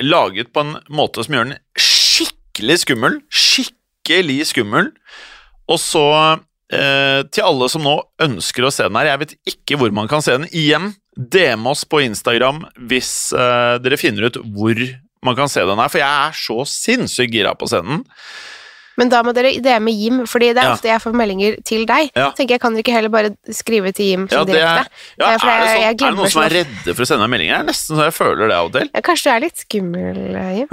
laget 0.00 0.52
på 0.52 0.64
en 0.64 0.76
måte 0.92 1.24
som 1.24 1.36
gjør 1.36 1.48
den 1.48 1.56
skikkelig 1.80 2.82
skummel. 2.84 3.18
Skikkelig 3.32 4.38
skummel. 4.52 4.92
Og 5.72 5.80
så 5.80 6.04
eh, 6.72 7.22
til 7.32 7.46
alle 7.46 7.70
som 7.72 7.84
nå 7.86 7.96
ønsker 8.22 8.66
å 8.66 8.72
se 8.74 8.86
den 8.86 8.98
her, 9.00 9.12
jeg 9.12 9.22
vet 9.22 9.34
ikke 9.54 9.80
hvor 9.80 9.94
man 9.96 10.10
kan 10.10 10.24
se 10.24 10.36
den. 10.36 10.48
Igjen, 10.52 10.92
DM 11.16 11.66
oss 11.70 11.86
på 11.88 12.02
Instagram 12.04 12.64
hvis 12.90 13.32
eh, 13.32 13.76
dere 13.82 14.00
finner 14.00 14.28
ut 14.28 14.40
hvor 14.56 14.76
man 15.24 15.36
kan 15.38 15.48
se 15.48 15.64
den 15.66 15.78
her, 15.78 15.88
for 15.88 15.98
jeg 16.02 16.26
er 16.28 16.36
så 16.36 16.64
sinnssykt 16.68 17.32
gira 17.34 17.54
på 17.56 17.66
å 17.68 17.72
se 17.72 17.80
den. 17.82 18.04
Men 18.96 19.10
da 19.12 19.18
må 19.20 19.34
dere 19.36 19.50
DM 19.60 19.88
Jim, 19.92 20.20
fordi 20.24 20.54
det 20.56 20.62
er 20.62 20.70
ofte 20.72 20.88
jeg 20.88 21.02
får 21.02 21.12
meldinger 21.12 21.58
til 21.68 21.82
deg. 21.88 22.08
Ja. 22.16 22.30
Tenker 22.36 22.56
jeg, 22.56 22.60
Kan 22.62 22.72
dere 22.72 22.80
ikke 22.80 22.94
heller 22.94 23.12
bare 23.12 23.32
skrive 23.52 23.92
til 23.92 24.06
Jim 24.08 24.22
Ja, 24.32 24.40
direkte? 24.48 24.86
ja, 25.20 25.26
er, 25.26 25.36
det 25.36 25.40
sånn, 25.42 25.50
jeg 25.82 25.90
er 25.90 25.98
det 26.00 26.12
noen 26.16 26.32
som 26.32 26.42
er 26.46 26.54
redde 26.62 26.94
for 26.94 27.04
å 27.04 27.08
sende 27.10 27.26
meg 27.26 27.34
meldinger? 27.34 27.58
Det 27.58 27.60
er 27.60 27.68
nesten 27.68 27.98
så 28.00 28.06
jeg 28.08 28.14
føler 28.16 28.48
det 28.48 28.56
av 28.56 28.70
og 28.70 28.72
til. 28.78 28.88
Ja, 28.94 29.02
kanskje 29.04 29.28
du 29.28 29.34
er 29.34 29.44
litt 29.44 29.60
skummel, 29.60 30.22
eh, 30.32 30.54
Jim? 30.62 30.70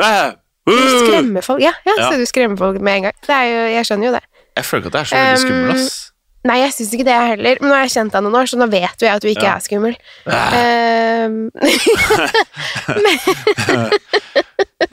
Du 0.63 0.71
skremmer 1.03 1.43
folk. 1.43 1.59
Ja, 1.59 1.73
ja, 1.83 1.97
så 1.99 2.15
du 2.15 2.23
skremmer 2.29 2.55
folk 2.57 2.79
med 2.79 3.01
en 3.01 3.09
gang. 3.09 3.19
Det 3.27 3.35
er 3.35 3.49
jo, 3.51 3.59
jeg 3.75 3.89
skjønner 3.89 4.07
jo 4.07 4.13
det. 4.15 4.23
Jeg 4.55 4.65
føler 4.69 4.85
ikke 4.85 4.93
at 4.93 4.95
jeg 4.95 5.03
er 5.03 5.11
så 5.11 5.19
veldig 5.19 5.43
skummel, 5.43 5.69
Um, 5.73 5.83
ass. 5.83 6.12
Nei, 6.43 6.57
jeg 6.59 6.73
syns 6.75 6.91
ikke 6.93 7.05
det 7.07 7.13
jeg 7.15 7.27
heller. 7.37 7.55
Men 7.61 7.69
nå 7.71 7.75
har 7.77 7.83
jeg 7.85 7.93
kjent 7.93 8.11
deg 8.11 8.21
noen 8.25 8.35
år, 8.41 8.47
så 8.51 8.57
nå 8.59 8.65
vet 8.71 8.97
jo 8.99 9.07
jeg 9.07 9.15
at 9.15 9.21
du 9.23 9.27
ikke 9.31 9.47
Ja. 9.47 9.53
er 9.55 9.63
skummel. 9.63 9.95
Ehm, 10.27 11.37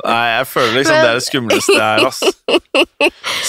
Nei, 0.01 0.27
jeg 0.37 0.47
føler 0.47 0.73
liksom 0.79 0.95
Men- 0.95 1.03
det 1.05 1.11
er 1.11 1.15
det 1.19 1.27
skumleste 1.27 1.75
jeg 1.75 1.91
er, 1.91 2.07
ass. 2.07 2.21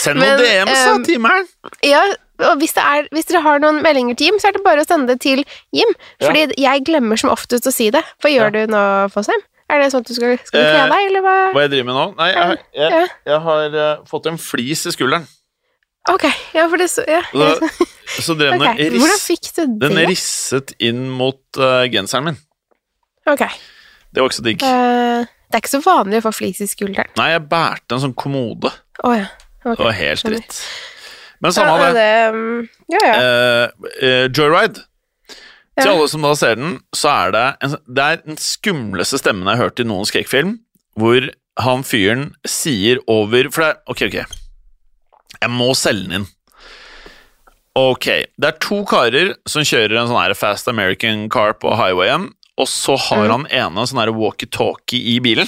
Send 0.02 0.18
noen 0.20 0.38
DMs, 0.42 0.74
da, 0.74 0.80
um, 0.96 1.04
timeren! 1.06 1.46
ja, 1.86 2.02
og 2.50 2.58
hvis, 2.58 2.74
det 2.74 2.82
er, 2.84 3.06
hvis 3.14 3.26
dere 3.30 3.42
har 3.46 3.60
noen 3.62 3.84
meldinger 3.86 4.16
til 4.18 4.26
Jim, 4.32 4.40
så 4.42 4.48
er 4.50 4.54
det 4.58 4.64
bare 4.66 4.82
å 4.82 4.86
sende 4.88 5.08
det 5.14 5.20
til 5.22 5.44
Jim. 5.78 5.92
Ja. 6.20 6.26
Fordi 6.28 6.48
jeg 6.58 6.82
glemmer 6.88 7.18
som 7.22 7.30
oftest 7.30 7.68
å 7.70 7.72
si 7.74 7.92
det. 7.94 8.02
Hva 8.24 8.30
gjør 8.34 8.50
Ja. 8.50 8.66
du 8.66 8.72
nå, 8.74 8.82
Fossheim? 9.14 9.42
Er 9.70 9.78
det 9.80 9.92
sånn 9.94 10.02
at 10.02 10.08
du 10.10 10.14
skal, 10.18 10.38
skal 10.44 10.60
kle 10.60 10.82
Eh, 10.82 10.90
deg, 10.90 11.06
eller 11.12 11.22
hva? 11.22 11.36
Hva 11.54 11.62
jeg 11.64 11.70
driver 11.72 11.86
med 11.86 11.96
nå? 11.96 12.06
Nei, 12.18 12.32
jeg, 12.34 12.58
jeg, 12.76 12.90
Ja. 12.92 13.06
jeg 13.26 13.40
har 13.46 13.70
uh, 13.78 13.98
fått 14.10 14.26
en 14.28 14.38
flis 14.42 14.86
i 14.86 14.92
skulderen. 14.92 15.28
Ok, 16.10 16.24
ja, 16.56 16.66
for 16.66 16.82
det 16.82 16.88
så 16.90 17.04
ja. 17.06 17.22
Da, 17.30 17.52
så 18.26 18.34
drev 18.38 18.56
den 18.58 18.64
okay. 18.66 18.90
riss, 18.90 19.52
den 19.84 20.00
risset 20.10 20.74
inn 20.82 21.04
mot 21.14 21.42
uh, 21.62 21.84
genseren 21.94 22.32
min. 22.32 22.40
Ok. 23.30 23.44
Det 24.12 24.24
var 24.24 24.32
ikke 24.32 24.40
så 24.40 24.46
digg. 24.48 24.66
Uh, 24.66 25.28
det 25.52 25.60
er 25.60 25.62
ikke 25.62 25.74
så 25.76 25.84
vanlig 25.86 26.22
å 26.22 26.26
få 26.26 26.34
flis 26.34 26.62
i 26.64 26.70
skulderen. 26.70 27.12
Nei, 27.20 27.30
jeg 27.36 27.44
bærte 27.52 27.98
en 27.98 28.06
sånn 28.08 28.18
kommode. 28.18 28.74
Oh, 29.04 29.14
ja. 29.14 29.30
okay. 29.62 29.76
Det 29.78 29.86
var 29.86 29.98
helt 30.00 30.26
dritt. 30.26 30.62
Men 31.42 31.54
samme 31.56 31.78
ja, 31.78 31.92
det. 31.94 32.02
det. 32.02 32.34
um, 32.34 32.66
ja, 32.94 33.04
ja. 33.06 33.20
Uh, 33.22 34.26
Joyride. 34.34 34.88
Til 35.80 35.94
alle 35.94 36.10
som 36.12 36.26
da 36.26 36.34
ser 36.38 36.58
den, 36.60 36.76
så 36.94 37.14
er 37.14 37.32
det 37.34 37.46
en, 37.64 37.78
det 37.88 38.04
er 38.04 38.20
den 38.26 38.38
skumleste 38.42 39.22
stemmen 39.22 39.48
jeg 39.48 39.58
har 39.58 39.70
hørt 39.70 39.82
i 39.82 39.88
noen 39.88 40.10
skrekkfilm, 40.10 40.58
hvor 41.00 41.30
han 41.62 41.86
fyren 41.88 42.32
sier 42.48 43.00
over 43.12 43.50
For 43.54 43.64
det 43.64 43.70
er 43.72 43.80
Ok, 43.92 44.04
ok. 44.10 44.41
Jeg 45.42 45.54
må 45.54 45.72
selge 45.78 46.08
den 46.08 46.22
inn. 46.22 46.30
Ok, 47.78 48.08
det 48.36 48.50
er 48.50 48.60
to 48.60 48.82
karer 48.88 49.34
som 49.48 49.64
kjører 49.64 50.02
en 50.02 50.10
sånn 50.10 50.20
her 50.20 50.36
Fast 50.36 50.68
American 50.68 51.30
car 51.32 51.56
på 51.60 51.72
highwayen, 51.80 52.28
og 52.60 52.68
så 52.68 52.98
har 53.00 53.24
mm. 53.24 53.32
han 53.32 53.46
ene 53.48 53.80
en 53.80 53.88
sånn 53.88 54.02
her 54.02 54.12
walkietalkie 54.16 55.14
i 55.14 55.20
bilen. 55.24 55.48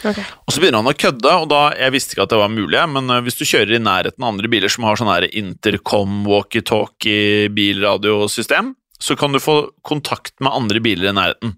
Okay. 0.00 0.24
Og 0.44 0.54
så 0.54 0.60
begynner 0.62 0.80
han 0.80 0.90
å 0.90 0.96
kødde, 0.96 1.34
og 1.42 1.50
da, 1.52 1.60
jeg 1.78 1.94
visste 1.94 2.16
ikke 2.16 2.24
at 2.24 2.32
det 2.32 2.40
var 2.40 2.50
mulig, 2.52 2.80
men 2.90 3.12
eh, 3.12 3.20
hvis 3.24 3.38
du 3.38 3.44
kjører 3.46 3.76
i 3.76 3.82
nærheten 3.84 4.24
av 4.24 4.32
andre 4.32 4.50
biler 4.50 4.72
som 4.72 4.88
har 4.88 4.98
sånn 4.98 5.12
her 5.12 5.28
intercom, 5.30 6.24
walkietalkie, 6.26 7.52
bilradiosystem, 7.54 8.72
så 8.98 9.16
kan 9.20 9.36
du 9.36 9.42
få 9.42 9.58
kontakt 9.86 10.34
med 10.42 10.56
andre 10.56 10.82
biler 10.82 11.12
i 11.12 11.14
nærheten. 11.14 11.54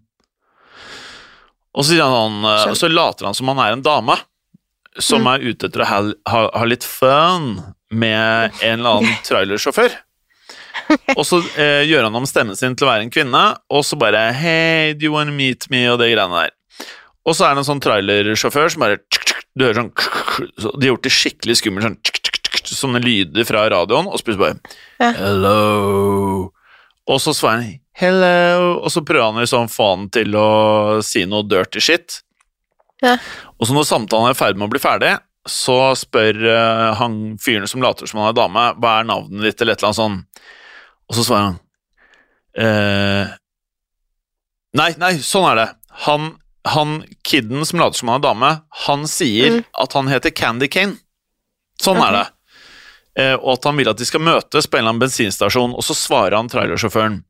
Og 1.76 1.87
så, 1.87 1.96
han, 2.02 2.42
sånn, 2.42 2.74
eh, 2.74 2.81
så 2.83 2.90
later 2.90 3.31
han 3.31 3.38
som 3.38 3.52
han 3.52 3.62
er 3.62 3.76
en 3.76 3.87
dame 3.87 4.18
som 4.98 5.22
Mm. 5.22 5.28
er 5.35 5.46
ute 5.50 5.66
etter 5.68 5.82
å 5.82 5.87
ha, 5.90 6.00
ha, 6.32 6.40
ha 6.54 6.64
litt 6.64 6.85
fun 6.85 7.62
med 7.90 8.52
en 8.62 8.80
eller 8.80 8.90
annen 9.00 9.16
trailersjåfør. 9.28 9.94
Og 11.16 11.24
så 11.26 11.40
eh, 11.59 11.82
gjør 11.88 12.04
han 12.06 12.14
om 12.14 12.26
stemmen 12.28 12.56
sin 12.56 12.76
til 12.78 12.87
å 12.87 12.90
være 12.92 13.02
en 13.06 13.11
kvinne, 13.11 13.42
og 13.72 13.82
så 13.85 13.96
bare 13.98 14.32
Hey, 14.37 14.92
do 14.94 15.06
you 15.09 15.12
wanna 15.12 15.32
meet 15.35 15.66
me? 15.70 15.85
og 15.90 15.98
det 15.98 16.12
greiene 16.12 16.44
der. 16.46 16.52
Og 17.26 17.35
så 17.35 17.48
er 17.48 17.54
det 17.56 17.64
en 17.64 17.68
sånn 17.72 17.82
trailersjåfør 17.82 18.70
som 18.70 18.85
bare 18.85 19.00
Du 19.56 19.64
hører 19.64 19.80
sånn 19.80 19.90
så 20.61 20.70
De 20.78 20.87
har 20.87 20.92
gjort 20.94 21.02
det 21.09 21.14
skikkelig 21.16 21.56
skummelt, 21.59 22.12
sånn 22.68 22.92
sånne 22.92 23.00
lyder 23.02 23.46
fra 23.48 23.64
radioen, 23.72 24.06
og 24.11 24.18
så 24.20 24.26
plutselig 24.26 24.42
bare. 24.42 25.14
Hello. 25.16 26.52
Og 27.06 27.20
så 27.22 27.32
svarer 27.37 27.62
han 27.62 27.74
hello, 27.96 28.80
og 28.82 28.90
så 28.92 29.00
prøver 29.06 29.30
han 29.30 29.38
liksom 29.40 29.68
å 29.68 29.72
få 29.72 29.87
han 29.94 30.09
til 30.12 30.35
å 30.37 30.48
si 31.06 31.22
noe 31.30 31.46
dirty 31.48 31.80
shit. 31.80 32.18
Ja. 33.04 33.16
Og 33.61 33.66
så 33.68 33.74
når 33.76 33.85
samtalen 33.88 34.30
er 34.30 34.37
i 34.37 34.38
ferd 34.38 34.56
med 34.56 34.68
å 34.68 34.72
bli 34.72 34.80
ferdig, 34.80 35.14
så 35.46 35.92
spør 35.94 36.38
eh, 36.50 36.94
han 36.98 37.37
fyren 37.42 37.68
som 37.70 37.82
later 37.85 38.09
som 38.11 38.18
han 38.22 38.30
er 38.32 38.38
dame, 38.38 38.62
hva 38.82 38.94
er 39.00 39.06
navnet 39.06 39.44
ditt, 39.46 39.61
eller 39.62 39.76
et 39.76 39.82
eller 39.85 39.92
annet 39.92 40.00
sånt, 40.00 40.46
Og 41.06 41.14
så 41.18 41.24
svarer 41.28 41.44
han 41.50 41.59
eh, 42.59 43.35
Nei, 44.76 44.88
nei, 45.00 45.12
sånn 45.24 45.46
er 45.52 45.56
det. 45.61 45.66
Han, 46.06 46.32
han 46.68 46.96
kiden 47.24 47.62
som 47.68 47.78
later 47.80 47.96
som 48.00 48.11
han 48.12 48.18
er 48.20 48.26
dame, 48.26 48.50
han 48.87 49.06
sier 49.09 49.54
Mm. 49.61 49.62
at 49.85 49.94
han 49.96 50.11
heter 50.11 50.35
Candy 50.37 50.68
Cane. 50.68 50.98
Sånn 51.80 52.00
er 52.02 52.12
det. 52.18 52.24
Eh, 53.22 53.35
og 53.38 53.54
at 53.54 53.64
han 53.70 53.76
vil 53.78 53.88
at 53.88 53.96
de 54.02 54.04
skal 54.09 54.20
møtes 54.20 54.66
på 54.68 54.76
en 54.76 54.82
eller 54.82 54.92
annen 54.96 55.04
bensinstasjon, 55.06 55.72
og 55.78 55.85
så 55.87 55.94
svarer 55.96 56.37
han 56.37 56.50
trailersjåføren 56.52 57.22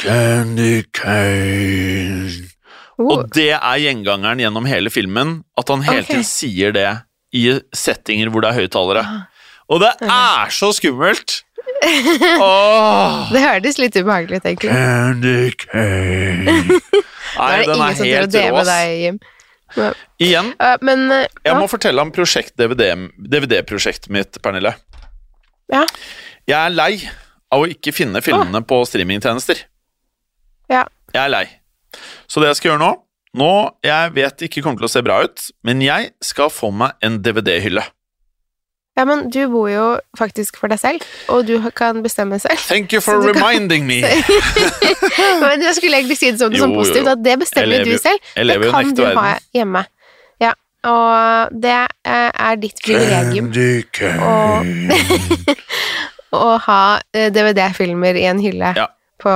Candy 0.00 0.84
Cane. 0.96 2.51
Oh, 3.00 3.08
Og 3.08 3.30
det 3.32 3.52
er 3.56 3.78
gjengangeren 3.80 4.42
gjennom 4.42 4.66
hele 4.68 4.92
filmen, 4.92 5.40
at 5.58 5.70
han 5.72 5.84
hele 5.86 6.04
okay. 6.04 6.18
tiden 6.18 6.28
sier 6.28 6.74
det 6.76 6.88
i 7.32 7.46
settinger 7.72 8.28
hvor 8.32 8.44
det 8.44 8.52
er 8.52 8.60
høyttalere. 8.60 9.04
Ah. 9.06 9.48
Og 9.72 9.80
det 9.80 9.92
er 10.04 10.52
så 10.52 10.72
skummelt! 10.76 11.40
Åh, 12.42 13.30
det 13.32 13.42
hørtes 13.42 13.78
litt 13.80 13.96
ubehagelig 13.96 14.42
ut, 14.42 14.48
egentlig. 14.50 14.74
Candy 14.74 15.52
Cane. 15.64 16.56
Nei, 17.38 17.54
den 17.66 17.82
er 17.82 17.96
helt 17.98 18.36
rå, 18.36 18.60
ass. 18.60 19.92
Igjen, 20.20 20.52
uh, 20.60 20.76
men 20.84 21.06
uh, 21.08 21.24
jeg 21.46 21.56
må 21.56 21.66
fortelle 21.70 22.02
om 22.04 22.12
prosjekt 22.12 22.52
DVD 22.60 22.92
DVD-prosjektet 23.16 24.12
mitt, 24.12 24.36
Pernille. 24.44 24.74
Ja. 25.72 25.86
Jeg 26.44 26.58
er 26.58 26.74
lei 26.74 26.92
av 27.52 27.64
å 27.64 27.70
ikke 27.70 27.94
finne 27.96 28.20
filmene 28.24 28.60
på 28.68 28.82
streamingtjenester. 28.88 29.64
Ja. 30.72 30.84
Jeg 31.14 31.22
er 31.24 31.32
lei. 31.32 31.46
Så 32.28 32.40
det 32.42 32.48
jeg 32.52 32.56
skal 32.60 32.70
gjøre 32.72 32.82
nå 32.84 32.92
Nå, 33.34 33.48
Jeg 33.80 34.10
vet 34.12 34.42
ikke 34.44 34.60
kommer 34.60 34.76
til 34.82 34.84
å 34.90 34.92
se 34.92 35.00
bra 35.06 35.22
ut, 35.24 35.40
men 35.64 35.80
jeg 35.80 36.10
skal 36.20 36.50
få 36.52 36.68
meg 36.68 36.92
en 37.00 37.14
DVD-hylle. 37.24 37.80
Ja, 38.92 39.06
men 39.08 39.30
du 39.32 39.38
bor 39.48 39.70
jo 39.72 39.84
faktisk 40.20 40.58
for 40.60 40.68
deg 40.68 40.76
selv, 40.82 41.06
og 41.32 41.46
du 41.48 41.54
kan 41.72 42.02
bestemme 42.04 42.36
selv. 42.42 42.60
Thank 42.68 42.92
you 42.92 43.00
for 43.00 43.22
reminding 43.24 43.86
kan- 43.86 43.88
me! 43.88 44.02
Men 45.40 45.64
jeg 45.64 45.78
skulle 45.78 45.96
egentlig 46.02 46.18
si 46.20 46.28
det 46.28 46.42
som 46.42 46.52
Jo, 46.52 46.66
sånn 46.66 46.74
positivt, 46.76 47.08
at 47.08 47.22
det 47.24 47.38
bestemmer 47.40 47.80
Jeg 47.80 47.86
du 47.88 47.96
selv. 47.96 48.20
det 48.36 48.58
kan 48.68 48.92
du 48.92 49.02
ha 49.16 49.38
hjemme. 49.56 49.86
Ja, 50.44 50.52
og 50.92 51.56
det 51.64 51.72
eh, 52.04 52.30
er 52.36 52.60
ditt 52.60 52.84
privilegium 52.84 53.48
Candy 53.48 54.92
å 56.32 56.44
ha 56.68 56.82
eh, 57.16 57.30
DVD-filmer 57.32 58.18
i 58.20 58.28
en 58.28 58.40
hylle 58.44 58.74
Ja. 58.76 58.90
På, 59.22 59.32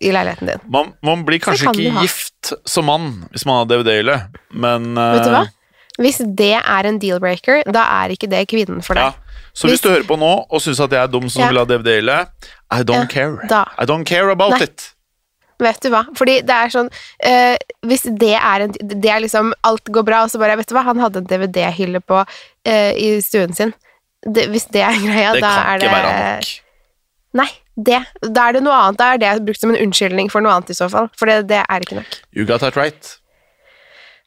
i 0.00 0.10
leiligheten 0.14 0.50
din. 0.52 0.64
Man, 0.72 0.92
man 1.04 1.22
blir 1.28 1.40
kanskje 1.44 1.68
kan 1.68 1.78
ikke 1.78 2.02
gift 2.06 2.52
som 2.68 2.88
mann 2.88 3.08
hvis 3.34 3.44
man 3.48 3.60
har 3.62 3.70
DVD-hylle, 3.70 4.18
men 4.52 4.90
Vet 4.96 5.24
du 5.24 5.30
eh, 5.30 5.36
hva? 5.38 5.44
Hvis 5.98 6.20
det 6.38 6.52
er 6.60 6.86
en 6.86 6.98
deal-breaker, 7.02 7.64
da 7.74 7.82
er 8.04 8.12
ikke 8.14 8.28
det 8.30 8.44
kvinnen 8.52 8.84
for 8.86 8.94
Ja. 8.98 9.08
deg. 9.10 9.24
Så 9.52 9.66
hvis 9.66 9.80
Hvis- 9.80 9.82
du 9.82 9.88
hører 9.90 10.06
på 10.06 10.16
nå 10.20 10.46
og 10.48 10.60
syns 10.62 10.78
at 10.80 10.90
jeg 10.94 11.02
er 11.02 11.08
dum 11.10 11.28
som 11.28 11.42
Ja. 11.42 11.48
vil 11.48 11.58
ha 11.58 11.64
DVD-hylle, 11.66 12.18
I 12.70 12.82
don't 12.86 13.06
Ja, 13.06 13.06
care. 13.06 13.48
da. 13.48 13.64
I 13.78 13.84
don't 13.84 14.04
care 14.06 14.30
about 14.30 14.52
Nei. 14.52 14.62
it. 14.62 14.92
Vet 15.58 15.80
du 15.82 15.88
hva? 15.90 16.04
Fordi 16.14 16.36
det 16.46 16.54
er 16.54 16.68
sånn 16.70 16.88
eh, 17.18 17.56
Hvis 17.84 18.04
det 18.16 18.36
er 18.38 18.60
en 18.62 18.70
Det 18.78 19.10
er 19.10 19.18
liksom 19.18 19.52
Alt 19.64 19.90
går 19.90 20.04
bra, 20.06 20.20
og 20.22 20.30
så 20.30 20.38
bare 20.38 20.54
Vet 20.56 20.68
du 20.68 20.74
hva, 20.76 20.84
han 20.84 21.00
hadde 21.02 21.16
en 21.18 21.26
DVD-hylle 21.26 21.98
på 22.06 22.20
eh, 22.64 22.92
i 22.94 23.20
stuen 23.20 23.52
sin. 23.52 23.74
Det, 24.22 24.46
hvis 24.52 24.68
det 24.70 24.82
er 24.86 24.94
greia, 25.02 25.32
Det 25.34 25.42
da 25.42 25.50
kan 25.50 25.66
er 25.74 25.78
det 25.78 25.88
ikke 25.88 25.96
være 25.96 26.36
nok. 26.36 26.60
Nei, 27.34 27.48
det. 27.78 28.00
Da 28.34 28.48
er 28.50 28.58
det 28.58 28.62
noe 28.66 28.74
annet. 28.74 28.98
Da 28.98 29.12
er 29.14 29.20
det 29.22 29.46
brukt 29.46 29.60
som 29.62 29.70
en 29.74 29.78
unnskyldning 29.86 30.28
for 30.32 30.42
noe 30.44 30.56
annet 30.56 30.72
i 30.74 30.76
så 30.78 30.88
fall. 30.92 31.06
For 31.18 31.30
det, 31.30 31.44
det 31.52 31.60
er 31.62 31.84
ikke 31.86 32.00
nok. 32.00 32.18
You 32.34 32.44
got 32.48 32.60
that 32.66 32.76
right. 32.78 33.14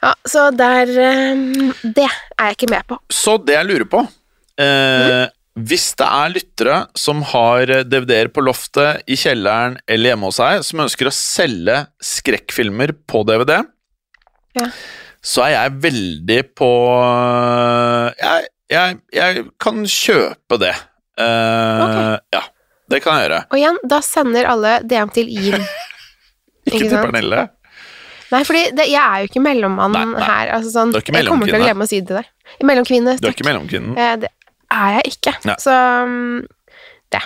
Ja, 0.01 0.15
så 0.25 0.47
der 0.57 0.89
eh, 0.97 1.43
Det 1.83 2.07
er 2.07 2.47
jeg 2.47 2.55
ikke 2.57 2.71
med 2.73 2.87
på. 2.89 2.97
Så 3.13 3.35
det 3.45 3.53
jeg 3.59 3.67
lurer 3.69 3.85
på 3.91 3.99
eh, 4.57 5.27
Hvis 5.61 5.91
det 5.99 6.07
er 6.07 6.31
lyttere 6.33 6.77
som 6.97 7.19
har 7.33 7.69
DVD-er 7.85 8.31
på 8.33 8.41
loftet, 8.41 9.03
i 9.05 9.17
kjelleren 9.19 9.75
eller 9.85 10.13
hjemme 10.15 10.31
hos 10.31 10.39
seg, 10.41 10.63
som 10.65 10.81
ønsker 10.87 11.09
å 11.11 11.13
selge 11.13 11.75
skrekkfilmer 12.01 12.95
på 13.05 13.21
DVD, 13.29 13.59
Ja. 14.57 14.65
så 15.21 15.43
er 15.45 15.51
jeg 15.57 15.75
veldig 15.85 16.39
på 16.57 16.71
jeg, 18.21 18.47
jeg, 18.73 18.97
jeg 19.15 19.45
kan 19.61 19.83
kjøpe 19.85 20.57
det. 20.65 20.73
Eh, 21.21 21.83
Ok. 21.85 21.99
Ja, 22.33 22.41
det 22.91 22.99
kan 23.03 23.17
jeg 23.19 23.25
gjøre. 23.29 23.39
Og 23.51 23.57
igjen, 23.61 23.79
da 23.91 23.99
sender 24.05 24.47
alle 24.51 24.75
DM 24.83 25.09
til 25.15 25.31
Jim. 25.31 25.63
Ikke 26.67 26.77
Ikke 26.77 26.89
til? 26.91 26.97
Pernille. 27.01 27.47
Nei, 28.31 28.43
fordi 28.47 28.61
jeg 28.87 28.95
er 29.01 29.23
jo 29.23 29.27
ikke 29.27 29.41
mellommann 29.43 29.91
Nei, 29.91 30.03
nei. 30.13 30.21
her. 30.23 30.51
Altså 30.55 30.69
sånn, 30.71 30.91
Du 30.93 30.99
er 30.99 31.03
ikke 31.03 31.17
jeg 31.17 31.25
kommer 31.27 31.49
til 31.49 31.57
å 31.57 31.63
glemme 31.65 31.83
å 31.83 31.89
si 31.89 31.97
det 31.99 32.15
der. 32.21 32.29
Mellomkvinne. 32.63 33.17
Du 33.19 33.27
er 33.27 33.33
ikke 33.35 33.47
mellomkvinnen. 33.49 33.97
Eh, 33.99 34.13
det 34.21 34.29
er 34.71 34.93
jeg 35.01 35.11
ikke. 35.17 35.33
Nei. 35.49 35.55
Så 35.59 35.73
det. 37.11 37.21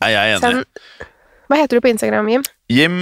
Nei, 0.00 0.08
jeg 0.14 0.22
er 0.22 0.36
enig. 0.38 0.40
send 0.46 1.08
Hva 1.48 1.58
heter 1.60 1.76
du 1.76 1.84
på 1.84 1.90
Instagram, 1.92 2.30
Jim? 2.32 2.46
Jim 2.72 2.96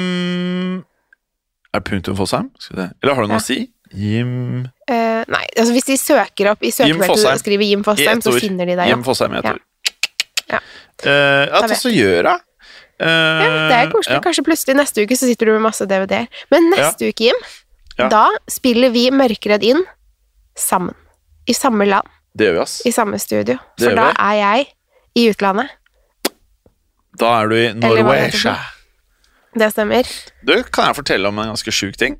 Er 1.74 1.80
det 1.80 1.84
punktum 1.90 2.16
Fosheim? 2.18 2.50
Eller 2.72 3.14
har 3.14 3.22
du 3.22 3.28
noe 3.30 3.36
Ja. 3.38 3.42
å 3.42 3.46
si? 3.46 3.70
Jim 3.94 4.66
Eh, 4.88 5.22
nei, 5.30 5.44
altså 5.58 5.72
hvis 5.74 5.86
de 5.86 5.96
søker 5.98 6.50
opp 6.52 6.62
i 6.62 6.70
søkefeltet 6.70 7.10
Fosheim. 7.10 7.32
og 7.34 7.40
skriver 7.42 7.66
Jim 7.66 7.82
Fosheim, 7.86 8.20
så 8.22 8.32
finner 8.38 8.66
de 8.66 8.76
deg. 8.78 8.88
Jim. 8.90 9.02
Fossheim 9.06 9.34
i 9.34 9.38
ett 9.38 9.44
Ja. 9.44 9.54
Ja. 10.50 10.60
Uh, 11.04 11.44
at 11.58 11.68
det 11.70 11.78
så 11.80 11.90
gjør 11.92 12.30
jeg. 12.30 12.42
Uh, 12.96 13.06
Ja, 13.06 13.48
det 13.68 13.76
er 13.76 13.90
koselig. 13.92 14.14
ja. 14.16 14.20
Kanskje 14.24 14.44
plutselig 14.46 14.76
neste 14.78 15.02
uke 15.04 15.16
så 15.18 15.26
sitter 15.28 15.46
du 15.50 15.52
med 15.58 15.64
masse 15.66 15.84
DVD-er. 15.88 16.28
Men 16.50 16.70
neste 16.72 17.10
uke, 17.10 17.26
Jim, 17.28 17.40
Ja. 17.98 18.08
da 18.12 18.26
spiller 18.48 18.90
vi 18.92 19.10
Mørkeredd 19.10 19.62
inn 19.64 19.82
sammen. 20.56 20.94
I 21.48 21.52
samme 21.54 21.84
land, 21.86 22.06
Det 22.36 22.46
gjør 22.48 22.54
vi, 22.56 22.60
ass. 22.62 22.78
i 22.86 22.90
samme 22.92 23.18
studio. 23.20 23.58
Det 23.78 23.88
For 23.90 23.94
da 23.96 24.06
vi. 24.10 24.16
er 24.18 24.34
jeg 24.40 24.66
i 25.16 25.26
utlandet. 25.30 25.68
Da 27.18 27.30
er 27.42 27.48
du 27.48 27.54
i 27.56 27.72
Norway. 27.72 28.30
Det 29.56 29.70
stemmer. 29.72 30.04
Du, 30.44 30.62
kan 30.64 30.86
jeg 30.90 30.96
fortelle 30.98 31.28
om 31.28 31.38
en 31.38 31.48
ganske 31.54 31.72
sjuk 31.72 31.96
ting? 31.96 32.18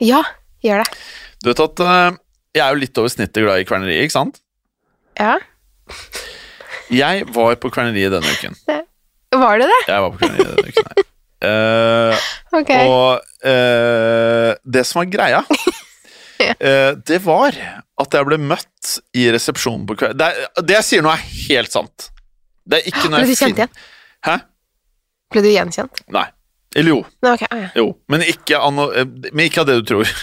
Ja, 0.00 0.22
gjør 0.62 0.84
det. 0.84 0.98
Du 1.42 1.48
vet 1.50 1.60
at 1.64 1.80
uh, 1.80 2.16
jeg 2.54 2.62
er 2.62 2.74
jo 2.74 2.80
litt 2.82 2.98
over 2.98 3.08
snittet 3.10 3.42
glad 3.42 3.58
i 3.62 3.64
kverneri, 3.66 3.96
ikke 4.04 4.14
sant? 4.14 4.38
Ja. 5.18 5.38
Jeg 6.92 7.24
var 7.32 7.56
på 7.60 7.70
kverneriet 7.72 8.12
denne 8.12 8.34
uken. 8.36 8.56
Var 9.34 9.60
det 9.62 9.68
det? 9.70 9.80
Jeg 9.88 10.04
var 10.04 10.12
på 10.12 10.20
kverneriet 10.22 10.50
denne 10.52 10.72
uken 10.74 10.88
nei. 10.90 11.06
Uh, 11.44 12.28
Ok. 12.56 12.70
Og 12.88 13.24
uh, 13.44 14.50
det 14.64 14.84
som 14.88 15.02
var 15.02 15.10
greia, 15.12 15.42
Ja. 16.42 16.54
uh, 16.58 16.96
det 17.06 17.20
var 17.24 17.54
at 18.00 18.16
jeg 18.16 18.26
ble 18.26 18.38
møtt 18.42 18.94
i 19.16 19.28
resepsjonen 19.32 19.84
på 19.88 19.96
kveld. 20.00 20.16
Det, 20.18 20.30
det 20.66 20.78
jeg 20.80 20.86
sier 20.88 21.04
nå, 21.04 21.12
er 21.12 21.22
helt 21.48 21.74
sant. 21.74 22.08
Det 22.64 22.80
er 22.80 22.88
ikke 22.90 23.10
noe 23.10 23.22
Ble 23.22 23.28
du 23.30 23.38
kjent 23.38 23.60
igjen? 23.60 23.76
Hæ? 24.24 24.38
Ble 25.34 25.44
du 25.44 25.50
gjenkjent? 25.52 26.02
Nei. 26.14 26.26
Eller 26.74 26.90
jo. 26.90 27.00
Nei, 27.22 27.34
okay. 27.36 27.48
ah, 27.50 27.60
ja. 27.66 27.70
jo. 27.78 27.86
Men, 28.10 28.24
ikke 28.26 28.58
eh, 28.58 29.10
men 29.30 29.44
ikke 29.46 29.62
av 29.62 29.70
det 29.70 29.78
du 29.82 29.86
tror. 29.94 30.16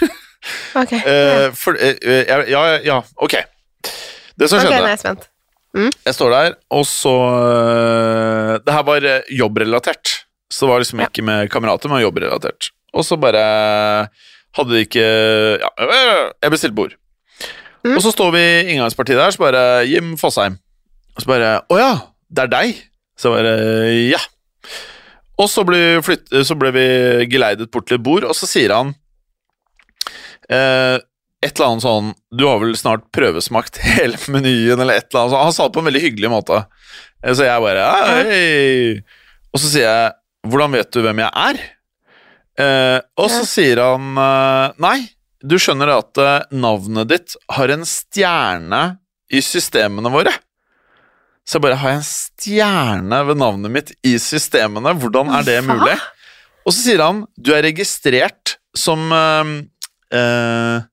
Ok, 0.81 0.95
Eh, 1.11 1.51
for, 1.53 1.77
ja, 1.77 2.39
ja, 2.49 2.61
ja, 2.81 2.95
ok. 3.21 3.35
Det 4.35 4.49
som 4.49 4.59
skjedde 4.59 4.95
er 4.97 5.27
jeg. 5.75 5.91
Jeg 6.05 6.15
står 6.17 6.33
der, 6.33 6.55
og 6.69 6.85
så 6.85 7.13
øh, 7.31 8.59
Det 8.65 8.73
her 8.75 8.83
var 8.83 9.05
øh, 9.07 9.21
jobbrelatert. 9.39 10.13
Så 10.51 10.65
det 10.65 10.71
var 10.71 10.83
liksom 10.83 10.99
ikke 10.99 11.23
med 11.23 11.49
kamerater, 11.49 11.89
men 11.89 12.01
jobbrelatert. 12.03 12.71
Og 12.93 13.05
så 13.07 13.15
bare 13.15 13.43
hadde 14.57 14.73
de 14.73 14.81
ikke 14.83 14.99
Ja, 14.99 15.69
jeg 16.43 16.51
bestilte 16.51 16.75
bord. 16.75 16.97
Mm. 17.85 17.95
Og 17.95 18.01
så 18.03 18.11
står 18.11 18.31
vi 18.35 18.41
i 18.43 18.73
inngangspartiet 18.73 19.17
der, 19.17 19.31
så 19.31 19.41
bare 19.41 19.87
Jim 19.87 20.17
Fosheim. 20.19 20.59
Og 21.15 21.23
så 21.23 21.31
bare 21.31 21.53
Å 21.71 21.79
ja, 21.79 21.91
det 22.29 22.45
er 22.45 22.51
deg? 22.51 22.81
Så 23.17 23.31
bare 23.33 23.55
Ja. 24.11 24.19
Og 25.41 25.47
så 25.49 25.63
ble, 25.65 26.01
flytt, 26.05 26.27
så 26.45 26.53
ble 26.59 26.69
vi 26.75 26.83
geleidet 27.31 27.71
bort 27.73 27.87
til 27.89 27.97
et 27.97 28.03
bord, 28.05 28.27
og 28.27 28.35
så 28.37 28.45
sier 28.45 28.69
han 28.75 28.91
eh, 30.51 30.99
et 31.41 31.51
eller 31.57 31.71
annet 31.71 31.83
sånn 31.85 32.09
Du 32.37 32.43
har 32.45 32.59
vel 32.61 32.75
snart 32.77 33.07
prøvesmakt 33.15 33.79
hele 33.95 34.19
menyen, 34.33 34.79
eller 34.79 34.99
et 35.01 35.07
eller 35.09 35.23
annet 35.23 35.33
sånt. 35.33 35.43
Han 35.47 35.55
sa 35.57 35.67
det 35.67 35.75
på 35.77 35.81
en 35.83 35.89
veldig 35.89 36.03
hyggelig 36.05 36.31
måte. 36.33 36.59
Eh, 37.23 37.33
Så 37.33 37.47
jeg 37.47 37.63
bare 37.65 37.87
Hei! 38.07 39.01
Og 39.51 39.59
så 39.63 39.67
sier 39.71 39.87
jeg 39.87 40.11
Hvordan 40.51 40.73
vet 40.77 40.91
du 40.93 41.01
hvem 41.05 41.19
jeg 41.21 41.31
er? 41.47 41.59
Eh, 42.61 42.99
og 43.21 43.27
så 43.31 43.41
sier 43.47 43.79
han 43.81 44.11
eh, 44.21 44.77
Nei, 44.83 44.97
du 45.41 45.55
skjønner 45.61 45.91
at 45.95 46.21
eh, 46.21 46.37
navnet 46.53 47.09
ditt 47.09 47.35
har 47.57 47.71
en 47.73 47.85
stjerne 47.87 48.81
i 49.31 49.39
systemene 49.41 50.11
våre. 50.11 50.33
Så 51.47 51.57
jeg 51.57 51.63
bare 51.65 51.77
Har 51.81 51.93
jeg 51.93 52.01
en 52.01 52.09
stjerne 52.09 53.21
ved 53.29 53.39
navnet 53.41 53.71
mitt 53.73 53.93
i 54.05 54.17
systemene? 54.21 54.93
Hvordan 54.99 55.31
er 55.39 55.45
det 55.47 55.59
mulig? 55.65 55.95
Og 56.67 56.73
så 56.75 56.79
sier 56.83 57.01
han 57.05 57.23
du 57.39 57.53
er 57.55 57.63
registrert 57.65 58.57
som 58.77 59.07
eh, 59.15 59.53
eh, 60.17 60.83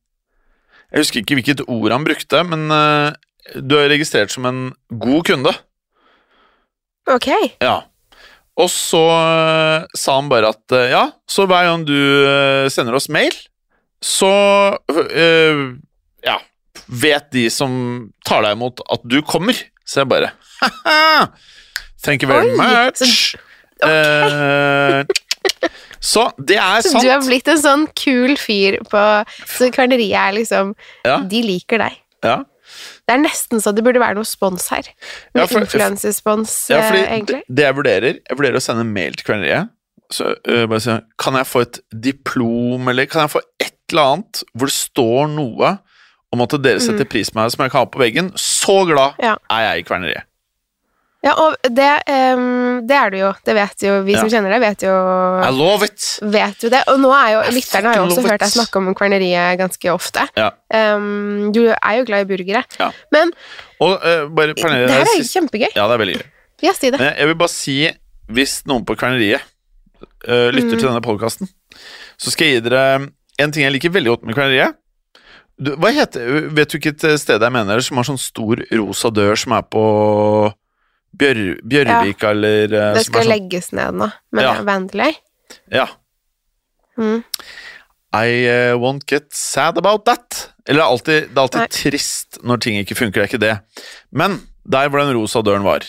Jeg 0.93 1.03
husker 1.05 1.21
ikke 1.21 1.37
hvilket 1.39 1.63
ord 1.69 1.93
han 1.93 2.05
brukte, 2.07 2.41
men 2.49 2.67
uh, 2.73 3.11
du 3.61 3.75
er 3.79 3.91
registrert 3.93 4.33
som 4.33 4.47
en 4.49 4.61
god 4.89 5.27
kunde. 5.29 5.53
Ok. 7.13 7.29
Ja. 7.63 7.77
Og 8.59 8.71
så 8.73 9.01
uh, 9.13 9.85
sa 9.97 10.17
han 10.19 10.31
bare 10.33 10.51
at 10.55 10.75
uh, 10.75 10.87
ja, 10.91 11.03
så 11.29 11.45
hver 11.49 11.69
gang 11.69 11.85
du 11.89 11.95
sender 12.73 12.97
oss 12.99 13.09
mail, 13.13 13.35
så 14.05 14.31
ja, 16.23 16.37
vet 16.87 17.29
de 17.35 17.49
som 17.51 17.73
tar 18.27 18.45
deg 18.47 18.55
imot 18.57 18.81
at 18.95 19.05
du 19.11 19.19
kommer. 19.27 19.59
Så 19.89 20.03
jeg 20.05 20.11
bare 20.13 20.33
haha, 20.63 21.29
thank 22.05 22.23
you 22.25 22.31
very 22.31 22.49
Oi, 22.49 22.57
much. 22.57 23.05
så- 23.37 23.45
Eh, 23.79 25.05
så 26.01 26.29
det 26.39 26.57
er 26.57 26.81
Så 26.87 27.01
du 27.03 27.09
har 27.11 27.21
blitt 27.27 27.49
en 27.49 27.59
sånn 27.63 27.87
kul 27.99 28.37
fyr 28.37 28.79
på 28.91 29.03
Så 29.47 29.71
kverneriet 29.75 30.15
er 30.19 30.33
liksom 30.37 30.75
Ja. 31.05 31.19
De 31.21 31.43
liker 31.43 31.79
deg. 31.79 31.97
Ja. 32.25 32.37
Det 33.09 33.15
er 33.15 33.23
nesten 33.23 33.63
så 33.65 33.73
det 33.75 33.83
burde 33.83 33.99
være 34.01 34.15
noe 34.19 34.25
spons 34.29 34.69
her. 34.69 34.85
Ja, 35.35 35.47
for- 35.47 35.61
influensespons, 35.65 36.69
Ja, 36.71 36.83
fordi 36.91 37.03
eh, 37.03 37.13
egentlig. 37.17 37.43
det, 37.49 37.57
det 37.57 37.65
jeg 37.65 37.77
vurderer 37.79 38.15
Jeg 38.29 38.37
vurderer 38.39 38.57
å 38.61 38.63
sende 38.63 38.85
en 38.85 38.93
mail 38.93 39.15
til 39.17 39.25
kverneriet. 39.25 39.71
Så 40.13 40.35
øh, 40.47 40.67
bare 40.69 40.81
si 40.81 40.99
Kan 41.19 41.35
jeg 41.35 41.47
få 41.47 41.61
et 41.67 41.81
diplom, 41.93 42.89
eller 42.89 43.07
kan 43.07 43.23
jeg 43.27 43.31
få 43.37 43.41
et 43.61 43.75
eller 43.91 44.03
annet 44.13 44.43
hvor 44.55 44.67
det 44.69 44.75
står 44.77 45.29
noe 45.33 45.79
om 46.33 46.43
at 46.45 46.55
dere 46.61 46.81
setter 46.85 47.07
pris 47.09 47.31
på 47.33 47.39
meg 47.41 47.51
som 47.55 47.63
jeg 47.65 47.73
kan 47.73 47.81
ha 47.81 47.89
på 47.89 48.01
veggen? 48.03 48.33
Så 48.37 48.83
glad 48.85 49.17
Mm. 49.17 49.25
Ja. 49.25 49.37
er 49.51 49.63
jeg 49.73 49.79
i 49.81 49.87
kverneriet. 49.89 50.28
Ja, 51.25 51.33
og 51.35 51.57
det, 51.75 51.87
um, 52.39 52.79
det 52.87 52.95
er 52.95 53.11
du 53.11 53.17
jo. 53.19 53.31
Det 53.45 53.55
vet 53.57 53.83
jo 53.83 53.95
vi 54.07 54.15
som 54.15 54.29
kjenner 54.31 54.53
deg, 54.55 54.61
vet 54.63 54.85
jo, 54.87 54.93
I 55.43 55.49
love 55.51 55.83
it! 55.89 56.05
vet 56.23 56.63
jo 56.63 56.71
det. 56.71 56.85
Og 56.93 57.01
nå 57.03 57.11
er 57.17 57.33
jo 57.35 57.41
I 57.49 57.55
lytterne 57.57 57.91
har 57.91 57.99
jo 57.99 58.05
også 58.07 58.23
hørt 58.29 58.45
deg 58.45 58.53
snakke 58.53 58.79
om 58.79 58.93
kverneriet 58.95 59.59
ganske 59.59 59.91
ofte. 59.91 60.29
Ja. 60.39 60.53
Um, 60.71 61.49
du 61.55 61.65
er 61.73 61.97
jo 61.99 62.05
glad 62.07 62.23
i 62.23 62.29
burgere. 62.31 62.63
Ja. 62.79 62.91
Men 63.15 63.33
Og 63.83 63.97
uh, 63.99 64.29
bare 64.31 64.55
Pernille 64.55 64.87
det 64.87 64.95
her 65.01 65.11
er 65.11 65.19
jo 65.19 65.27
kjempegøy. 65.33 65.71
Ja, 65.75 65.89
det 65.91 65.97
er 65.99 66.03
veldig 66.05 66.17
gøy. 66.21 66.27
Ja, 66.69 66.75
si 66.79 66.91
det. 66.95 67.01
Men 67.03 67.11
jeg 67.19 67.31
vil 67.33 67.39
bare 67.43 67.55
si, 67.55 67.77
hvis 68.39 68.55
noen 68.71 68.87
på 68.87 68.95
kverneriet 68.99 69.43
uh, 70.29 70.49
lytter 70.55 70.77
Mm. 70.77 70.79
til 70.79 70.87
denne 70.87 71.03
podkasten, 71.03 71.51
så 72.19 72.31
skal 72.31 72.47
jeg 72.53 72.61
gi 72.61 72.69
dere 72.69 73.09
en 73.43 73.53
ting 73.55 73.63
jeg 73.67 73.75
liker 73.75 73.91
veldig 73.95 74.11
godt 74.15 74.25
med 74.31 74.39
kverneriet. 74.39 74.79
Du, 75.59 75.73
hva 75.83 75.91
heter, 75.95 76.47
vet 76.55 76.71
du 76.71 76.79
hvilket 76.79 77.03
sted 77.19 77.43
jeg 77.43 77.55
mener 77.55 77.83
som 77.83 77.99
har 77.99 78.07
sånn 78.07 78.19
stor 78.23 78.63
rosa 78.79 79.11
dør 79.11 79.35
som 79.39 79.57
er 79.59 79.67
på 79.67 79.83
Bjør, 81.19 81.41
Bjørvika, 81.65 82.31
eller 82.35 82.75
uh, 82.75 82.91
Det 82.99 83.07
skal 83.07 83.25
sånn, 83.25 83.33
legges 83.33 83.73
ned 83.73 83.97
nå, 83.99 84.11
men 84.37 84.45
Ja. 84.45 84.53
Vandelay. 84.67 85.17
Ja. 85.73 85.87
Mm. 86.99 87.23
I 88.15 88.29
uh, 88.49 88.75
won't 88.81 89.07
get 89.09 89.33
sad 89.35 89.79
about 89.79 90.05
that. 90.05 90.51
Eller 90.67 90.81
det 90.81 90.85
er 90.85 90.93
alltid, 90.93 91.29
det 91.31 91.37
er 91.39 91.47
alltid 91.47 91.77
trist 91.77 92.39
når 92.45 92.61
ting 92.65 92.79
ikke 92.81 92.97
funker, 92.99 93.21
det 93.21 93.25
er 93.25 93.31
ikke 93.33 93.45
det. 93.47 93.57
Men 94.13 94.41
der 94.69 94.89
hvor 94.89 95.01
den 95.01 95.15
rosa 95.17 95.43
døren 95.43 95.65
var 95.67 95.87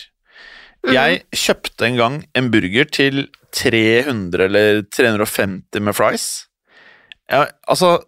Mm. 0.80 0.94
Jeg 0.94 1.18
kjøpte 1.36 1.84
en 1.84 1.96
gang 1.98 2.14
en 2.32 2.46
burger 2.48 2.86
til 2.88 3.26
300 3.52 4.46
eller 4.46 4.78
350 4.88 5.82
med 5.84 5.92
fries. 5.92 6.46
Jeg, 7.28 7.50
altså 7.68 7.98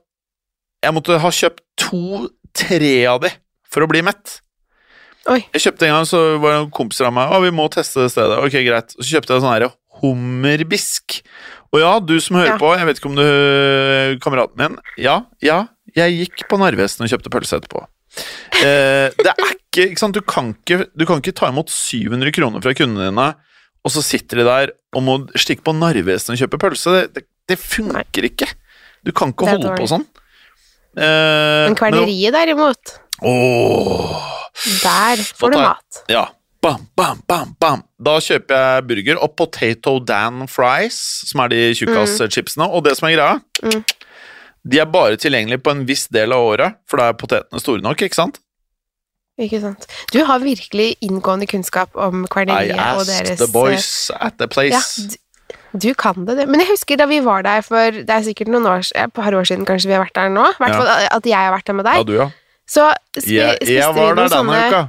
Jeg 0.82 0.94
måtte 0.96 1.18
ha 1.20 1.30
kjøpt 1.30 1.60
to-tre 1.78 2.94
av 3.06 3.20
de 3.22 3.28
for 3.70 3.84
å 3.84 3.90
bli 3.90 4.00
mett. 4.02 4.40
Oi. 5.30 5.40
Jeg 5.54 5.62
kjøpte 5.66 5.86
en 5.86 5.92
gang, 5.94 6.06
så 6.08 6.20
var 6.42 6.50
det 6.50 6.58
noen 6.64 6.72
kompiser 6.74 7.06
av 7.06 7.12
meg 7.14 7.30
Å, 7.30 7.38
vi 7.44 7.52
må 7.54 7.68
teste 7.70 8.02
det 8.02 8.10
stedet. 8.10 8.40
Ok, 8.42 8.56
greit. 8.66 8.94
Så 8.98 9.06
kjøpte 9.06 9.36
jeg 9.36 9.44
sånn 9.44 9.52
her 9.54 9.68
hummerbisk. 10.02 11.20
Og 11.72 11.80
ja, 11.80 11.92
du 12.02 12.16
som 12.20 12.36
hører 12.40 12.54
Ja. 12.56 12.58
på, 12.58 12.72
jeg 12.76 12.86
vet 12.88 12.98
ikke 12.98 13.10
om 13.12 13.16
du 13.16 14.18
Kameraten 14.24 14.58
min. 14.58 14.78
Ja, 14.98 15.20
ja, 15.40 15.60
jeg 15.94 16.18
gikk 16.26 16.48
på 16.50 16.58
Narvesen 16.58 17.04
og 17.06 17.12
kjøpte 17.12 17.30
pølse 17.32 17.60
etterpå. 17.60 17.84
Eh, 18.62 19.08
det 19.16 19.30
er 19.30 19.54
ikke, 19.54 19.86
ikke 19.92 19.98
sant, 20.02 20.14
du 20.18 20.20
kan 20.26 20.50
ikke, 20.58 20.86
du 20.92 21.06
kan 21.08 21.22
ikke 21.22 21.32
ta 21.38 21.48
imot 21.48 21.70
700 21.72 22.32
kroner 22.34 22.60
fra 22.64 22.74
kundene 22.76 23.08
dine, 23.08 23.28
og 23.82 23.90
så 23.94 24.02
sitter 24.04 24.42
de 24.42 24.44
der 24.44 24.72
og 24.94 25.02
må 25.06 25.14
stikke 25.38 25.64
på 25.64 25.72
Narvesen 25.78 26.34
og 26.34 26.42
kjøpe 26.42 26.60
pølse. 26.60 26.90
Det, 26.98 27.06
det, 27.14 27.24
det 27.48 27.58
funker 27.62 28.26
ikke. 28.28 28.50
Du 29.06 29.12
kan 29.16 29.32
ikke 29.32 29.48
holde 29.48 29.72
på 29.78 29.86
sånn. 29.90 30.04
Eh, 30.98 31.70
Men 31.70 31.78
kverneriet 31.78 32.34
derimot, 32.36 32.98
Åh, 33.22 34.41
der 34.82 35.16
får 35.38 35.50
du 35.52 35.58
mat. 35.58 36.02
ja. 36.08 36.28
Bam, 36.62 36.84
bam, 36.94 37.18
bam, 37.26 37.56
bam. 37.58 37.80
Da 37.98 38.20
kjøper 38.22 38.54
jeg 38.54 38.82
burger 38.86 39.16
og 39.24 39.32
potato 39.34 39.96
dan 39.98 40.44
fries, 40.46 40.94
som 41.26 41.40
er 41.42 41.48
de 41.50 41.56
tjukkaschipsene. 41.74 42.68
Mm. 42.68 42.74
Og 42.76 42.84
det 42.86 42.92
som 43.00 43.08
er 43.08 43.16
greia, 43.16 43.40
Mm. 43.64 43.82
de 44.70 44.78
er 44.78 44.84
bare 44.86 45.16
tilgjengelige 45.18 45.58
på 45.58 45.72
en 45.74 45.84
viss 45.88 46.06
del 46.06 46.30
av 46.32 46.38
året, 46.38 46.76
for 46.86 46.98
da 47.02 47.08
er 47.10 47.14
potetene 47.18 47.58
store 47.58 47.82
nok, 47.82 47.98
ikke 48.06 48.14
sant? 48.14 48.38
Ikke 49.40 49.58
sant. 49.60 49.88
Du 50.12 50.20
har 50.24 50.38
virkelig 50.38 50.96
inngående 51.02 51.48
kunnskap 51.50 51.96
om 51.96 52.22
I 52.24 52.28
kverneriet 52.30 52.78
og 52.78 53.00
asked 53.00 53.26
deres 53.26 53.38
the 53.42 53.48
boys 53.50 54.10
at 54.20 54.38
the 54.38 54.44
Ja, 54.46 54.52
place. 54.54 55.02
du, 55.08 55.16
du 55.88 55.94
kan 55.94 56.14
det, 56.26 56.36
du. 56.38 56.46
Men 56.46 56.60
jeg 56.60 56.68
husker 56.70 56.96
da 56.96 57.06
vi 57.10 57.18
var 57.24 57.42
der 57.42 57.60
for 57.66 57.90
Det 57.90 58.08
er 58.08 58.22
sikkert 58.22 58.46
noen 58.54 58.66
år, 58.70 58.86
et 58.94 59.12
par 59.12 59.32
år 59.34 59.42
siden 59.50 59.66
kanskje 59.66 59.88
vi 59.90 59.94
har 59.98 60.04
vært 60.04 60.14
der 60.14 60.28
nå. 60.30 60.46
I 60.46 60.54
hvert 60.62 60.78
Ja. 60.78 61.08
at 61.16 61.24
jeg 61.26 61.34
har 61.34 61.50
vært 61.58 61.64
der 61.66 61.72
med 61.74 61.84
deg. 61.86 61.96
Ja, 61.96 62.02
du, 62.04 62.12
ja. 62.20 62.30
Så 62.68 62.88
spi, 63.18 63.34
Jeg, 63.36 63.56
spiste 63.60 63.72
jeg 63.74 63.94
var 63.94 63.94
vi 63.94 64.00
der 64.00 64.14
noen 64.14 64.16
denne 64.16 64.36
sånne 64.36 64.60
uka. 64.68 64.82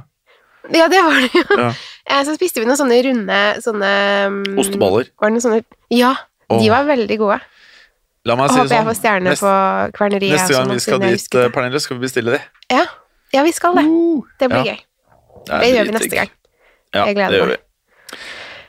Ja, 0.74 0.86
det 0.88 1.00
var 1.04 1.18
det 1.20 1.30
jo. 1.34 1.58
Ja. 1.64 1.72
Eh, 2.04 2.20
Så 2.28 2.34
spiste 2.36 2.60
vi 2.60 2.66
noen 2.68 2.76
sånne 2.76 2.98
runde 3.00 3.36
sånne 3.64 3.90
um, 4.28 4.34
Osteballer. 4.60 5.06
Var 5.16 5.30
det 5.30 5.32
noen 5.38 5.40
sånne 5.40 5.60
Ja, 5.88 6.10
de 6.52 6.66
var 6.68 6.84
veldig 6.84 7.16
gode. 7.16 7.38
La 8.28 8.36
meg 8.36 8.44
Og 8.44 8.52
si 8.52 8.58
håper 8.60 8.68
det 8.68 8.76
jeg 8.76 8.84
får 8.84 8.92
sånn. 8.92 9.00
stjerne 9.00 9.30
Neste, 9.30 9.44
på 9.44 9.96
kverneriet. 9.96 10.34
neste 10.36 10.52
gang 10.52 10.66
sånn 10.66 10.74
vi 10.76 10.82
skal 10.84 11.00
dit, 11.00 11.34
eh, 11.40 11.48
Pernille, 11.54 11.80
skal 11.80 11.96
vi 11.96 12.04
bestille 12.04 12.34
de. 12.36 12.40
Ja. 12.76 12.82
ja, 13.32 13.42
vi 13.48 13.52
skal 13.56 13.74
det. 13.80 13.84
Det 14.40 14.48
blir 14.52 14.68
Ja. 14.68 14.74
gøy. 14.74 14.80
Det 15.48 15.60
Det 15.64 15.70
gjør 15.74 15.84
vi 15.88 15.94
neste 15.96 16.14
gang. 16.20 16.30
Ja, 16.94 17.06
Jeg 17.06 17.16
gleder 17.16 17.30
det 17.32 17.40
gjør 17.40 17.48
meg. 17.54 17.56
vi. 17.56 18.18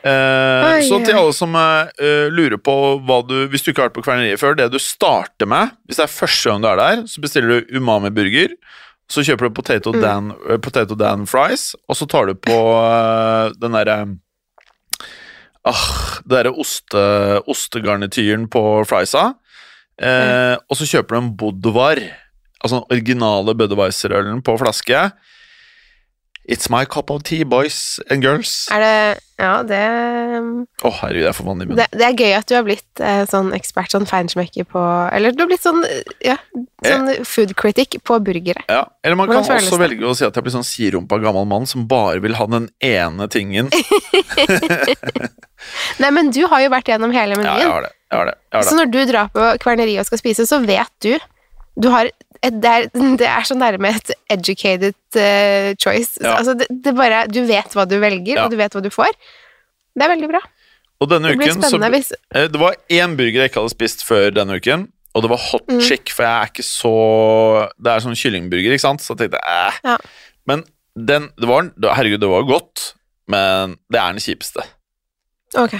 Oi, 0.05 0.81
så 0.87 0.99
til 1.05 1.17
alle 1.17 1.33
som 1.33 1.55
uh, 1.57 1.87
lurer 2.31 2.59
på 2.61 2.73
hva 3.07 3.19
du 3.25 3.47
Hvis 3.49 3.63
du 3.65 3.71
ikke 3.71 3.81
har 3.81 3.89
vært 3.89 3.95
på 3.97 4.03
Kverneriet 4.05 4.39
før, 4.41 4.53
det 4.59 4.67
du 4.71 4.77
starter 4.79 5.49
med 5.49 5.71
Hvis 5.89 5.97
det 5.97 6.05
er 6.05 6.11
første 6.13 6.51
gang 6.51 6.61
du 6.61 6.67
er 6.69 6.77
der, 6.81 7.03
så 7.09 7.19
bestiller 7.23 7.63
du 7.65 7.79
umami-burger. 7.79 8.53
Så 9.11 9.21
kjøper 9.21 9.49
du 9.49 9.53
potato, 9.53 9.91
Mm. 9.93 10.01
dan, 10.01 10.31
uh, 10.49 10.57
potato 10.57 10.95
dan 10.95 11.25
fries, 11.29 11.75
og 11.87 11.95
så 11.95 12.07
tar 12.09 12.25
du 12.25 12.33
på 12.33 12.55
uh, 12.55 13.51
den 13.61 13.71
derre 13.77 14.17
Ah, 15.65 16.21
det 16.21 16.29
derre 16.29 16.51
oste, 16.61 17.41
ostegarnityren 17.49 18.43
på 18.53 18.61
friesa. 18.85 19.33
Eh, 19.97 20.57
Og 20.69 20.77
så 20.77 20.85
kjøper 20.85 21.15
du 21.15 21.17
en 21.23 21.31
Bodvar, 21.39 21.97
altså 22.61 22.81
den 22.83 22.91
originale 22.93 23.55
Budwiser-ølen 23.57 24.43
på 24.45 24.57
flaske. 24.61 25.11
It's 26.47 26.69
my 26.69 26.85
cup 26.85 27.09
of 27.09 27.23
tea, 27.25 27.41
boys 27.43 27.99
and 28.09 28.21
girls. 28.21 28.67
Er 28.71 28.79
det 28.83 29.21
Ja, 29.41 29.63
det 29.67 29.79
Å, 30.85 30.89
herregud, 31.01 31.23
jeg 31.25 31.33
får 31.35 31.45
vann 31.47 31.61
i 31.63 31.65
munnen. 31.65 31.75
det, 31.81 31.87
det 31.97 32.05
er 32.05 32.13
gøy 32.21 32.35
at 32.37 32.45
du 32.47 32.53
har 32.55 32.63
blitt 32.63 33.01
eh, 33.03 33.23
sånn 33.27 33.49
ekspert, 33.57 33.89
sånn 33.91 34.05
feinschmecker 34.07 34.63
på 34.69 34.79
Eller 35.11 35.33
du 35.35 35.41
har 35.41 35.49
blitt 35.49 35.63
sånn, 35.65 35.81
eh, 35.83 36.03
ja, 36.29 36.37
sånn 36.85 37.09
food 37.25 37.55
critic 37.59 37.97
på 38.05 38.19
burgere. 38.23 38.61
Ja, 38.69 38.85
eller 39.03 39.17
man 39.19 39.27
Hvordan 39.27 39.43
kan 39.49 39.57
også 39.57 39.79
det? 39.79 39.81
velge 39.89 40.05
å 40.07 40.13
si 40.15 40.23
at 40.29 40.37
jeg 40.37 40.45
blir 40.45 40.53
sånn 40.55 40.63
sirumpa 40.69 41.19
gammel 41.25 41.49
mann 41.49 41.65
som 41.67 41.87
bare 41.89 42.21
vil 42.23 42.37
ha 42.39 42.45
den 42.53 42.69
ene 42.79 43.27
tingen. 43.27 43.73
Nei, 45.99 46.11
men 46.13 46.29
du 46.35 46.43
har 46.51 46.61
jo 46.63 46.69
vært 46.73 46.89
gjennom 46.93 47.13
hele 47.15 47.35
Ja, 47.35 47.39
menyen. 47.41 47.59
jeg 47.63 47.71
har 47.73 47.85
det. 47.87 47.91
Jeg 48.11 48.19
har 48.21 48.25
det. 48.29 48.35
Jeg 48.51 48.59
har 48.61 48.67
Så 48.69 48.77
når 48.77 48.91
du 48.93 48.99
drar 49.09 49.31
på 49.33 49.47
kverneriet 49.63 50.03
og 50.03 50.09
skal 50.09 50.21
spise, 50.21 50.45
så 50.47 50.61
vet 50.65 50.91
du 51.01 51.15
Du 51.75 51.89
har 51.91 52.07
det, 52.51 52.71
er, 52.71 52.87
det 53.21 53.27
er 53.27 53.43
så 53.47 53.55
nærme 53.57 53.89
et 53.95 54.11
educated 54.29 54.93
uh, 55.17 55.71
choice. 55.81 56.17
Ja. 56.21 56.35
Altså, 56.39 56.53
det, 56.59 56.67
det 56.83 56.95
bare, 56.97 57.25
du 57.31 57.41
vet 57.47 57.73
hva 57.77 57.85
du 57.89 57.97
velger, 58.01 58.35
Ja. 58.35 58.45
og 58.45 58.51
du 58.51 58.57
vet 58.59 58.73
hva 58.75 58.81
du 58.83 58.89
får. 58.93 59.13
Det 59.95 60.03
er 60.03 60.11
veldig 60.11 60.29
bra. 60.33 60.41
Og 61.03 61.09
denne 61.11 61.31
Det 61.33 61.39
uken 61.41 61.63
så 61.63 61.77
hvis 61.91 62.11
eh, 62.35 62.45
Det 62.47 62.59
var 62.59 62.75
én 62.91 63.15
burger 63.19 63.41
jeg 63.43 63.49
ikke 63.51 63.59
hadde 63.59 63.73
spist 63.73 64.03
før 64.07 64.29
denne 64.31 64.55
uken, 64.59 64.87
og 65.15 65.23
det 65.23 65.29
var 65.31 65.41
hot 65.51 65.67
Mm. 65.67 65.81
chick, 65.81 66.09
for 66.11 66.23
jeg 66.23 66.31
er 66.41 66.51
ikke 66.51 66.63
så 66.63 66.93
Det 67.79 67.91
er 67.91 67.99
sånn 68.03 68.15
kyllingburger, 68.15 68.71
ikke 68.75 68.83
sant? 68.85 69.01
Så 69.03 69.11
jeg 69.15 69.25
tenkte 69.25 69.41
æh. 69.43 69.79
Ja. 69.83 69.97
Men 70.47 70.63
den 70.95 71.29
det 71.39 71.47
var, 71.49 71.67
Herregud, 71.95 72.21
det 72.23 72.29
var 72.31 72.43
godt, 72.47 72.93
men 73.27 73.75
det 73.91 73.99
er 73.99 74.15
den 74.15 74.23
kjipeste. 74.23 74.63
Ok, 75.59 75.75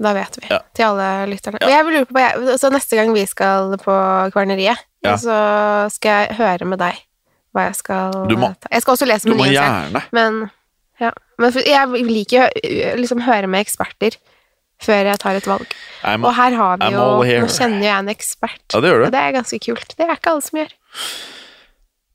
da 0.00 0.12
vet 0.16 0.36
vi. 0.40 0.48
Til 0.76 0.84
alle 0.90 1.08
lytterne. 1.32 1.60
Og 1.64 1.70
jeg 1.72 1.84
vil 1.86 1.96
lure 1.98 2.08
på, 2.08 2.56
så 2.60 2.70
neste 2.72 2.96
gang 3.00 3.12
vi 3.16 3.24
skal 3.28 3.76
på 3.80 3.96
kverneriet, 4.34 4.80
Ja. 5.04 5.16
så 5.20 5.90
skal 5.92 6.24
jeg 6.24 6.36
høre 6.38 6.64
med 6.68 6.78
deg 6.80 7.00
hva 7.54 7.68
jeg 7.68 7.76
skal 7.78 8.12
Du 8.28 8.36
må- 8.36 8.54
ta. 8.58 8.68
Jeg 8.72 8.82
skal 8.82 8.94
også 8.96 9.06
lese 9.06 9.28
Du 9.30 9.34
må 9.38 9.44
gjerne. 9.46 10.02
Men, 10.12 10.50
ja. 11.00 11.10
men 11.38 11.52
jeg 11.52 11.88
liker 12.08 12.48
å 12.48 12.96
liksom 12.98 13.20
høre 13.22 13.46
med 13.46 13.64
eksperter 13.66 14.16
før 14.82 15.04
jeg 15.12 15.18
tar 15.22 15.36
et 15.38 15.46
valg. 15.46 15.66
I'm, 16.02 16.24
Og 16.26 16.34
her 16.34 16.56
har 16.58 16.76
vi 16.80 16.88
I'm 16.88 16.96
jo. 16.96 17.44
Nå 17.44 17.52
kjenner 17.52 17.84
jeg 17.86 17.98
en 17.98 18.08
ekspert. 18.10 18.64
ja, 18.74 18.80
det 18.80 18.90
gjør 18.90 19.06
Og 19.06 19.12
det 19.14 19.20
er 19.22 19.32
ganske 19.38 19.60
kult. 19.62 19.94
Det 19.96 20.08
er 20.08 20.16
ikke 20.16 20.32
alle 20.34 20.42
som 20.42 20.58
gjør. 20.58 20.72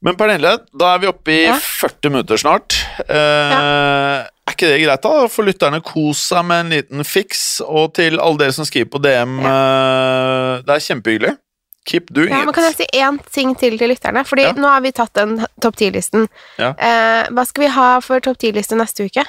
Men 0.02 0.16
Pernille, 0.16 0.52
da 0.80 0.94
er 0.96 1.00
vi 1.00 1.08
oppe 1.12 1.28
i 1.34 1.40
Ja. 1.46 1.58
40 1.60 2.10
minutter 2.12 2.38
snart. 2.38 2.76
Eh, 3.08 4.26
Er 4.50 4.54
ikke 4.56 4.68
det 4.72 4.82
greit, 4.84 5.02
da? 5.04 5.28
For 5.28 5.44
lytterne 5.46 5.82
kos 5.84 6.18
seg 6.32 6.44
med 6.46 6.66
en 6.66 6.72
liten 6.72 7.04
fiks. 7.06 7.62
Og 7.62 7.94
til 7.94 8.20
alle 8.20 8.38
dere 8.38 8.52
som 8.56 8.66
skriver 8.66 8.90
på 8.90 9.02
DM, 9.04 9.40
eh, 9.40 10.62
det 10.66 10.74
er 10.76 10.86
kjempehyggelig. 10.88 11.38
Keep 11.90 12.12
doing 12.14 12.30
Ja, 12.34 12.44
men 12.46 12.54
kan 12.54 12.68
jeg 12.70 12.76
si 12.78 12.88
én 13.00 13.18
ting 13.34 13.56
til 13.58 13.78
til 13.80 13.90
lytterne? 13.90 14.22
Fordi 14.28 14.44
Ja. 14.48 14.54
nå 14.54 14.70
har 14.70 14.82
vi 14.86 14.92
tatt 14.96 15.14
den 15.18 15.40
topp 15.62 15.76
ti-listen. 15.80 16.28
Ja. 16.62 16.74
Eh, 16.78 17.30
hva 17.34 17.46
skal 17.50 17.64
vi 17.66 17.70
ha 17.74 17.88
for 18.06 18.20
topp 18.22 18.38
ti-liste 18.44 18.78
neste 18.78 19.08
uke? 19.10 19.26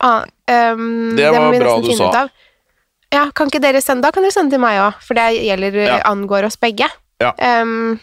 Ah, 0.00 0.24
um, 0.48 1.14
Det 1.16 1.28
var 1.30 1.52
det 1.52 1.60
bra 1.60 1.74
du 1.84 1.92
sa. 1.96 2.28
Ja, 3.12 3.26
kan 3.34 3.50
ikke 3.50 3.60
dere 3.60 3.82
sende 3.82 4.02
Da 4.06 4.12
kan 4.14 4.22
dere 4.22 4.32
sende 4.32 4.54
til 4.54 4.62
meg 4.62 4.78
òg, 4.80 4.94
for 5.02 5.14
det 5.18 5.26
gjelder, 5.42 5.74
Ja. 5.86 5.98
angår 6.08 6.44
oss 6.46 6.56
begge. 6.56 6.88
Ehm, 7.20 8.00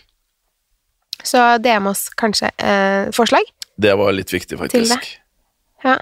så 1.24 1.58
DM 1.62 1.88
oss 1.88 2.10
kanskje 2.10 2.52
eh, 2.60 3.10
forslag. 3.12 3.42
Det 3.80 3.96
var 3.98 4.12
litt 4.12 4.30
viktig, 4.32 4.50
Til 4.50 4.58
faktisk. 4.58 5.18
Ja. 5.84 5.98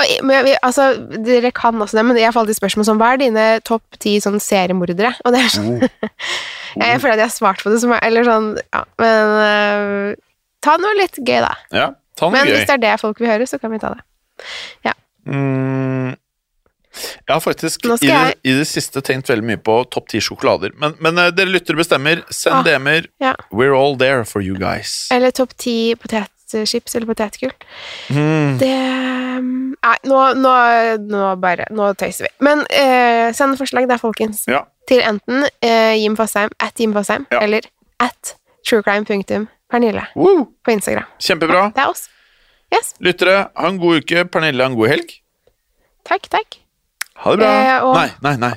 Og, 0.00 0.12
men, 0.26 0.48
altså, 0.66 0.86
dere 1.26 1.50
kan 1.54 1.76
også 1.82 1.98
det, 1.98 2.04
men 2.08 2.18
jeg 2.20 2.32
får 2.34 2.44
alltid 2.44 2.58
spørsmål 2.58 2.86
som 2.88 3.00
hva 3.00 3.10
er 3.14 3.20
dine 3.22 3.46
topp 3.68 3.98
ti 4.00 4.14
sånn 4.24 4.40
seriemordere? 4.42 5.12
Og 5.24 5.34
det 5.34 5.42
er 5.44 5.52
sånn 5.54 5.74
mm. 5.78 5.86
Jeg 6.80 7.00
føler 7.02 7.16
at 7.16 7.22
jeg 7.24 7.28
har 7.28 7.34
svart 7.34 7.64
på 7.66 7.72
det 7.72 7.80
som 7.82 7.92
er 7.96 8.04
Eller 8.06 8.26
sånn, 8.28 8.52
ja, 8.70 8.84
men 9.02 9.32
uh, 9.42 10.26
Ta 10.62 10.76
noe 10.80 10.96
litt 10.98 11.18
gøy, 11.18 11.40
da. 11.42 11.54
Ja, 11.74 11.86
ta 12.20 12.28
noe 12.28 12.36
Men 12.36 12.46
gøy. 12.48 12.54
hvis 12.58 12.68
det 12.68 12.76
er 12.78 12.82
det 12.84 12.96
folk 13.02 13.20
vil 13.22 13.30
høre, 13.32 13.46
så 13.48 13.58
kan 13.60 13.72
vi 13.72 13.78
ta 13.82 13.94
det. 13.96 14.04
Mm, 15.30 16.14
jeg 16.96 17.30
har 17.32 17.40
faktisk 17.44 17.84
jeg... 17.86 18.00
i 18.02 18.08
det, 18.10 18.34
i 18.44 18.54
det 18.58 18.66
siste 18.68 19.02
tenkt 19.04 19.30
veldig 19.30 19.46
mye 19.46 19.60
på 19.62 19.76
topp 19.94 20.08
ti 20.10 20.20
sjokolader. 20.24 20.72
Men, 20.80 20.96
men 21.04 21.20
uh, 21.20 21.28
dere 21.34 21.52
lyttere 21.52 21.78
bestemmer. 21.78 22.24
Send 22.34 22.60
Ah, 22.60 22.64
DM-er. 22.66 23.06
ja. 23.22 23.34
We're 23.54 23.76
all 23.76 23.96
there 24.00 24.24
for 24.28 24.42
you 24.44 24.56
guys. 24.58 25.08
Eller 25.14 25.30
topp 25.36 25.54
ti 25.60 25.94
potetchips 26.50 26.96
eller 26.96 27.06
potetgull. 27.06 27.52
Mm. 28.10 28.58
Det 28.60 28.74
mm, 29.40 29.76
Nei, 29.80 29.96
nå, 30.04 30.18
nå, 30.36 30.50
nå 31.08 31.28
bare 31.40 31.64
Nå 31.72 31.92
tøyser 31.96 32.26
vi. 32.26 32.30
Men 32.44 32.64
eh, 32.68 33.30
send 33.36 33.56
forslag 33.58 33.86
der, 33.88 34.00
folkens. 34.02 34.42
Ja. 34.50 34.64
Til 34.90 35.00
enten 35.06 35.46
eh, 35.64 35.94
Jim 36.02 36.16
Fosheim, 36.18 36.50
at 36.60 36.80
Jim 36.80 36.92
Fosheim, 36.96 37.26
Ja. 37.32 37.40
eller 37.46 37.64
at 38.00 38.34
truecrime.pernille 38.68 40.04
på 40.14 40.70
Instagram. 40.74 41.06
Kjempebra. 41.20 41.70
Det 41.76 41.84
er 41.84 41.88
oss. 41.92 42.08
Yes. 42.74 42.92
Lyttere, 43.00 43.46
ha 43.56 43.68
en 43.70 43.78
god 43.80 44.02
uke. 44.02 44.24
Pernille, 44.30 44.62
ha 44.62 44.70
en 44.70 44.76
god 44.78 44.92
helg. 44.92 45.14
Takk, 46.06 46.28
takk. 46.30 46.60
Ha 47.24 47.32
det 47.36 47.40
bra. 47.40 47.54
Eh, 47.54 47.84
og- 47.84 47.94
Nei, 47.96 48.10
nei, 48.22 48.36
nei. 48.36 48.52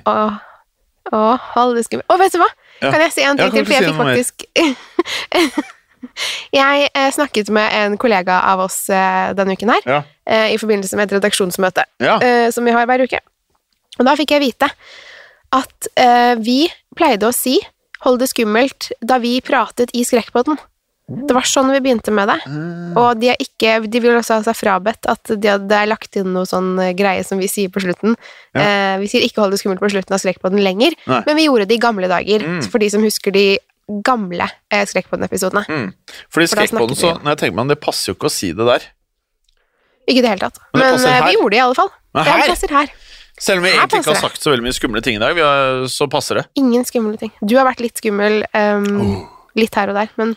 Og 1.13 1.39
hold 1.53 1.75
det 1.77 1.85
skummelt. 1.85 2.07
Å, 2.09 2.17
vet 2.17 2.33
du 2.33 2.39
hva? 2.41 2.49
Ja. 2.81 2.91
Kan 2.91 3.01
jeg 3.03 3.11
si 3.13 3.23
en 3.23 3.37
ting 3.37 3.51
til? 3.53 3.65
For 3.65 3.73
jeg 3.73 3.83
fikk 3.85 3.95
faktisk 3.95 4.45
Jeg 6.53 6.89
eh, 6.93 7.09
snakket 7.11 7.49
med 7.49 7.73
en 7.73 7.97
kollega 7.97 8.39
av 8.51 8.59
oss 8.67 8.89
eh, 8.89 9.33
denne 9.37 9.55
uken 9.57 9.69
her, 9.73 9.81
Ja. 9.85 10.01
eh, 10.25 10.53
i 10.53 10.57
forbindelse 10.61 10.95
med 10.99 11.11
et 11.11 11.17
redaksjonsmøte 11.19 11.85
Ja. 12.03 12.19
eh, 12.21 12.49
som 12.51 12.65
vi 12.65 12.71
har 12.75 12.85
hver 12.89 13.03
uke. 13.07 13.19
Og 13.99 14.05
da 14.05 14.15
fikk 14.15 14.31
jeg 14.35 14.41
vite 14.41 14.69
at 15.53 15.87
eh, 15.97 16.35
vi 16.41 16.67
pleide 16.95 17.27
å 17.29 17.33
si 17.33 17.59
'hold 18.03 18.19
det 18.19 18.29
skummelt' 18.29 18.91
da 19.01 19.17
vi 19.17 19.39
pratet 19.41 19.89
i 19.93 20.03
Skrekkpodden. 20.03 20.57
Det 21.07 21.33
var 21.35 21.43
sånn 21.43 21.69
vi 21.71 21.79
begynte 21.83 22.11
med 22.15 22.27
det. 22.29 22.39
Mm. 22.47 22.95
Og 22.97 23.19
de, 23.19 23.29
er 23.29 23.35
ikke, 23.39 23.85
de 23.91 23.99
vil 23.99 24.15
også 24.15 24.37
ha 24.39 24.43
seg 24.43 24.55
frabedt 24.55 25.05
at 25.11 25.23
de 25.35 25.47
hadde 25.51 25.81
lagt 25.91 26.15
inn 26.15 26.31
noe 26.33 26.45
sånn 26.47 26.79
eh, 26.79 26.93
greie 26.95 27.23
som 27.27 27.37
vi 27.37 27.47
sier 27.51 27.69
på 27.69 27.81
slutten. 27.83 28.15
Eh, 28.55 28.97
vi 28.99 29.07
sier 29.11 29.21
ikke 29.21 29.41
'hold 29.43 29.51
det 29.51 29.59
skummelt' 29.61 29.79
på 29.83 29.91
slutten 29.91 30.13
av 30.15 30.19
Skrekkpodden 30.23 30.63
lenger, 30.63 30.95
Nei. 31.07 31.21
men 31.25 31.35
vi 31.35 31.45
gjorde 31.47 31.67
det 31.67 31.75
i 31.75 31.83
gamle 31.85 32.07
dager. 32.07 32.39
Mm. 32.41 32.63
For 32.71 32.79
de 32.79 32.89
som 32.89 33.03
husker 33.03 33.31
de 33.31 33.59
gamle 34.05 34.47
eh, 34.71 34.83
Skrekkpodden-episodene. 34.89 35.63
Mm. 35.69 35.87
Fordi 36.33 36.47
For 36.49 36.55
skrekkpodden, 36.55 36.95
så 36.99 37.13
når 37.21 37.33
jeg 37.35 37.41
tenker 37.43 37.55
meg 37.57 37.65
om, 37.67 37.71
det 37.73 37.79
passer 37.83 38.11
jo 38.11 38.17
ikke 38.17 38.29
å 38.31 38.33
si 38.33 38.51
det 38.57 38.65
der. 38.67 38.85
Ikke 40.07 40.19
i 40.19 40.23
det 40.25 40.31
hele 40.33 40.43
tatt. 40.47 40.59
Men 40.73 40.81
Men, 40.97 41.05
eh, 41.07 41.25
vi 41.27 41.35
gjorde 41.37 41.53
det 41.55 41.59
i 41.61 41.65
alle 41.65 41.75
fall. 41.77 41.91
Men 42.13 42.25
her? 42.27 42.41
det 42.41 42.49
passer 42.53 42.73
her. 42.75 42.89
selv 43.39 43.57
om 43.57 43.63
vi 43.63 43.69
Her 43.71 43.79
egentlig 43.79 44.01
ikke 44.03 44.13
har 44.13 44.21
sagt 44.21 44.41
så 44.43 44.51
veldig 44.53 44.63
mye 44.67 44.77
skumle 44.77 45.01
ting 45.01 45.15
i 45.17 45.19
dag, 45.23 45.37
har, 45.37 45.85
så 45.89 46.07
passer 46.11 46.35
det. 46.41 46.45
Ingen 46.59 46.85
skumle 46.85 47.17
ting. 47.17 47.31
Du 47.41 47.55
har 47.57 47.65
vært 47.65 47.81
litt 47.81 47.97
skummel 47.97 48.43
ehm, 48.53 49.25
litt 49.55 49.75
her 49.75 49.89
og 49.89 49.95
der, 49.95 50.09
men, 50.17 50.35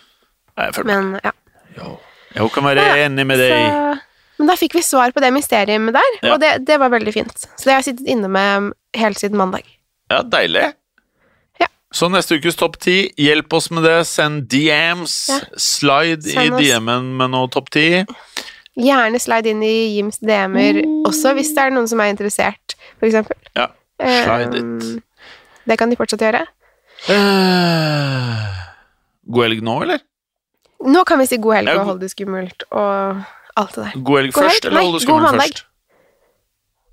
Nei, 0.57 0.69
jeg 0.71 0.87
men 0.89 1.21
ja. 1.25 1.33
Jo. 1.77 1.99
Jeg 2.37 2.51
kan 2.53 2.65
være 2.65 2.85
Ja, 2.85 2.97
enig 3.07 3.27
med 3.27 3.39
deg. 3.41 3.53
Så, 3.53 4.01
men 4.39 4.49
da 4.49 4.57
fikk 4.57 4.75
vi 4.77 4.83
svar 4.85 5.13
på 5.13 5.21
det 5.25 5.33
mysteriet 5.33 5.93
der, 5.93 6.17
Ja. 6.23 6.35
og 6.35 6.41
det, 6.41 6.65
det 6.69 6.79
var 6.81 6.91
veldig 6.93 7.13
fint. 7.13 7.33
Så 7.57 7.65
det 7.65 7.73
har 7.73 7.81
jeg 7.83 7.91
sittet 7.91 8.09
inne 8.13 8.29
med 8.29 8.73
helt 8.97 9.19
siden 9.19 9.37
mandag. 9.37 9.65
Ja, 10.13 10.23
deilig. 10.23 10.73
Så 11.97 12.09
neste 12.13 12.37
ukes 12.37 12.59
topp 12.61 12.77
ti, 12.83 12.97
hjelp 13.17 13.55
oss 13.57 13.71
med 13.73 13.87
det. 13.87 13.95
Send 14.09 14.49
DMs. 14.53 15.15
Ja. 15.33 15.39
Slide 15.57 16.27
i 16.29 16.35
Send 16.37 16.61
i 16.61 16.67
DM-en 16.69 17.07
med 17.17 17.33
noe 17.33 17.49
topp 17.53 17.71
ti. 17.73 17.87
Gjerne 18.77 19.17
slide 19.23 19.49
inn 19.55 19.63
i 19.65 19.73
Jims 19.97 20.19
DM-er 20.21 20.83
også, 21.09 21.33
hvis 21.39 21.55
det 21.57 21.63
er 21.63 21.73
noen 21.73 21.89
som 21.89 22.03
er 22.05 22.11
interessert, 22.13 22.75
eksempel. 23.01 23.39
Ja, 23.57 23.71
slide 23.97 24.59
Ehm, 24.61 24.77
it. 24.99 25.31
Det 25.67 25.79
kan 25.81 25.89
de 25.89 25.97
fortsatt 25.97 26.21
gjøre. 26.27 26.43
Uh, 27.09 28.45
God 29.33 29.47
helg 29.49 29.63
nå, 29.65 29.79
eller? 29.87 30.03
Nå 30.87 31.03
kan 31.09 31.19
vi 31.23 31.27
si 31.31 31.39
god 31.41 31.57
helg 31.63 31.71
Ja, 31.73 31.79
og 31.81 31.89
hold 31.95 32.03
det 32.05 32.11
skummelt 32.13 32.67
og 32.69 33.25
alt 33.57 33.75
det 33.79 33.87
der. 33.87 33.97
God 34.05 34.21
helg 34.21 34.33
God 34.37 34.43
først, 34.45 34.61
helg? 34.61 34.71
eller 34.71 34.85
hold 34.85 34.95
det 34.99 35.03
skummelt 35.07 35.41
først? 35.41 35.63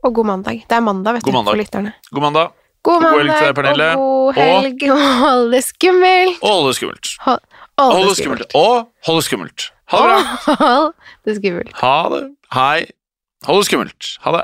Og 0.04 0.16
god 0.18 0.28
mandag. 0.32 0.64
Det 0.68 0.76
er 0.78 0.84
mandag, 0.84 1.18
vet 1.18 1.24
God 1.28 1.32
du, 1.34 1.38
mandag. 1.38 1.51
for 1.51 1.62
lytterne. 1.64 1.93
God 2.12 2.22
mandag. 2.30 2.56
God 2.84 3.02
mandag 3.02 3.48
og 3.58 3.96
god 3.96 4.34
helg 4.34 4.84
og 4.92 5.04
hold 5.24 5.52
det 5.54 5.64
skummelt. 5.64 6.42
Og 6.44 6.50
hold 6.50 6.68
det 6.68 6.76
skummelt. 6.76 7.14
Hold, 7.22 7.40
Hold 7.80 8.10
det 8.10 8.18
skummelt. 8.18 8.56
Og 8.56 8.88
hold 9.06 9.16
det 9.18 9.24
skummelt. 9.24 9.70
Ha 9.94 9.98
det 9.98 10.08
bra. 10.08 10.56
Hold 10.66 10.94
det 11.26 11.36
skummelt. 11.38 11.74
Ha 11.82 12.10
det. 12.14 12.24
Hei. 12.54 12.86
Hold 13.46 13.58
det 13.58 13.66
skummelt. 13.70 14.12
Ha 14.26 14.32
det. 14.38 14.44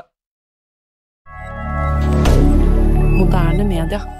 Moderne 3.18 3.64
media. 3.64 4.19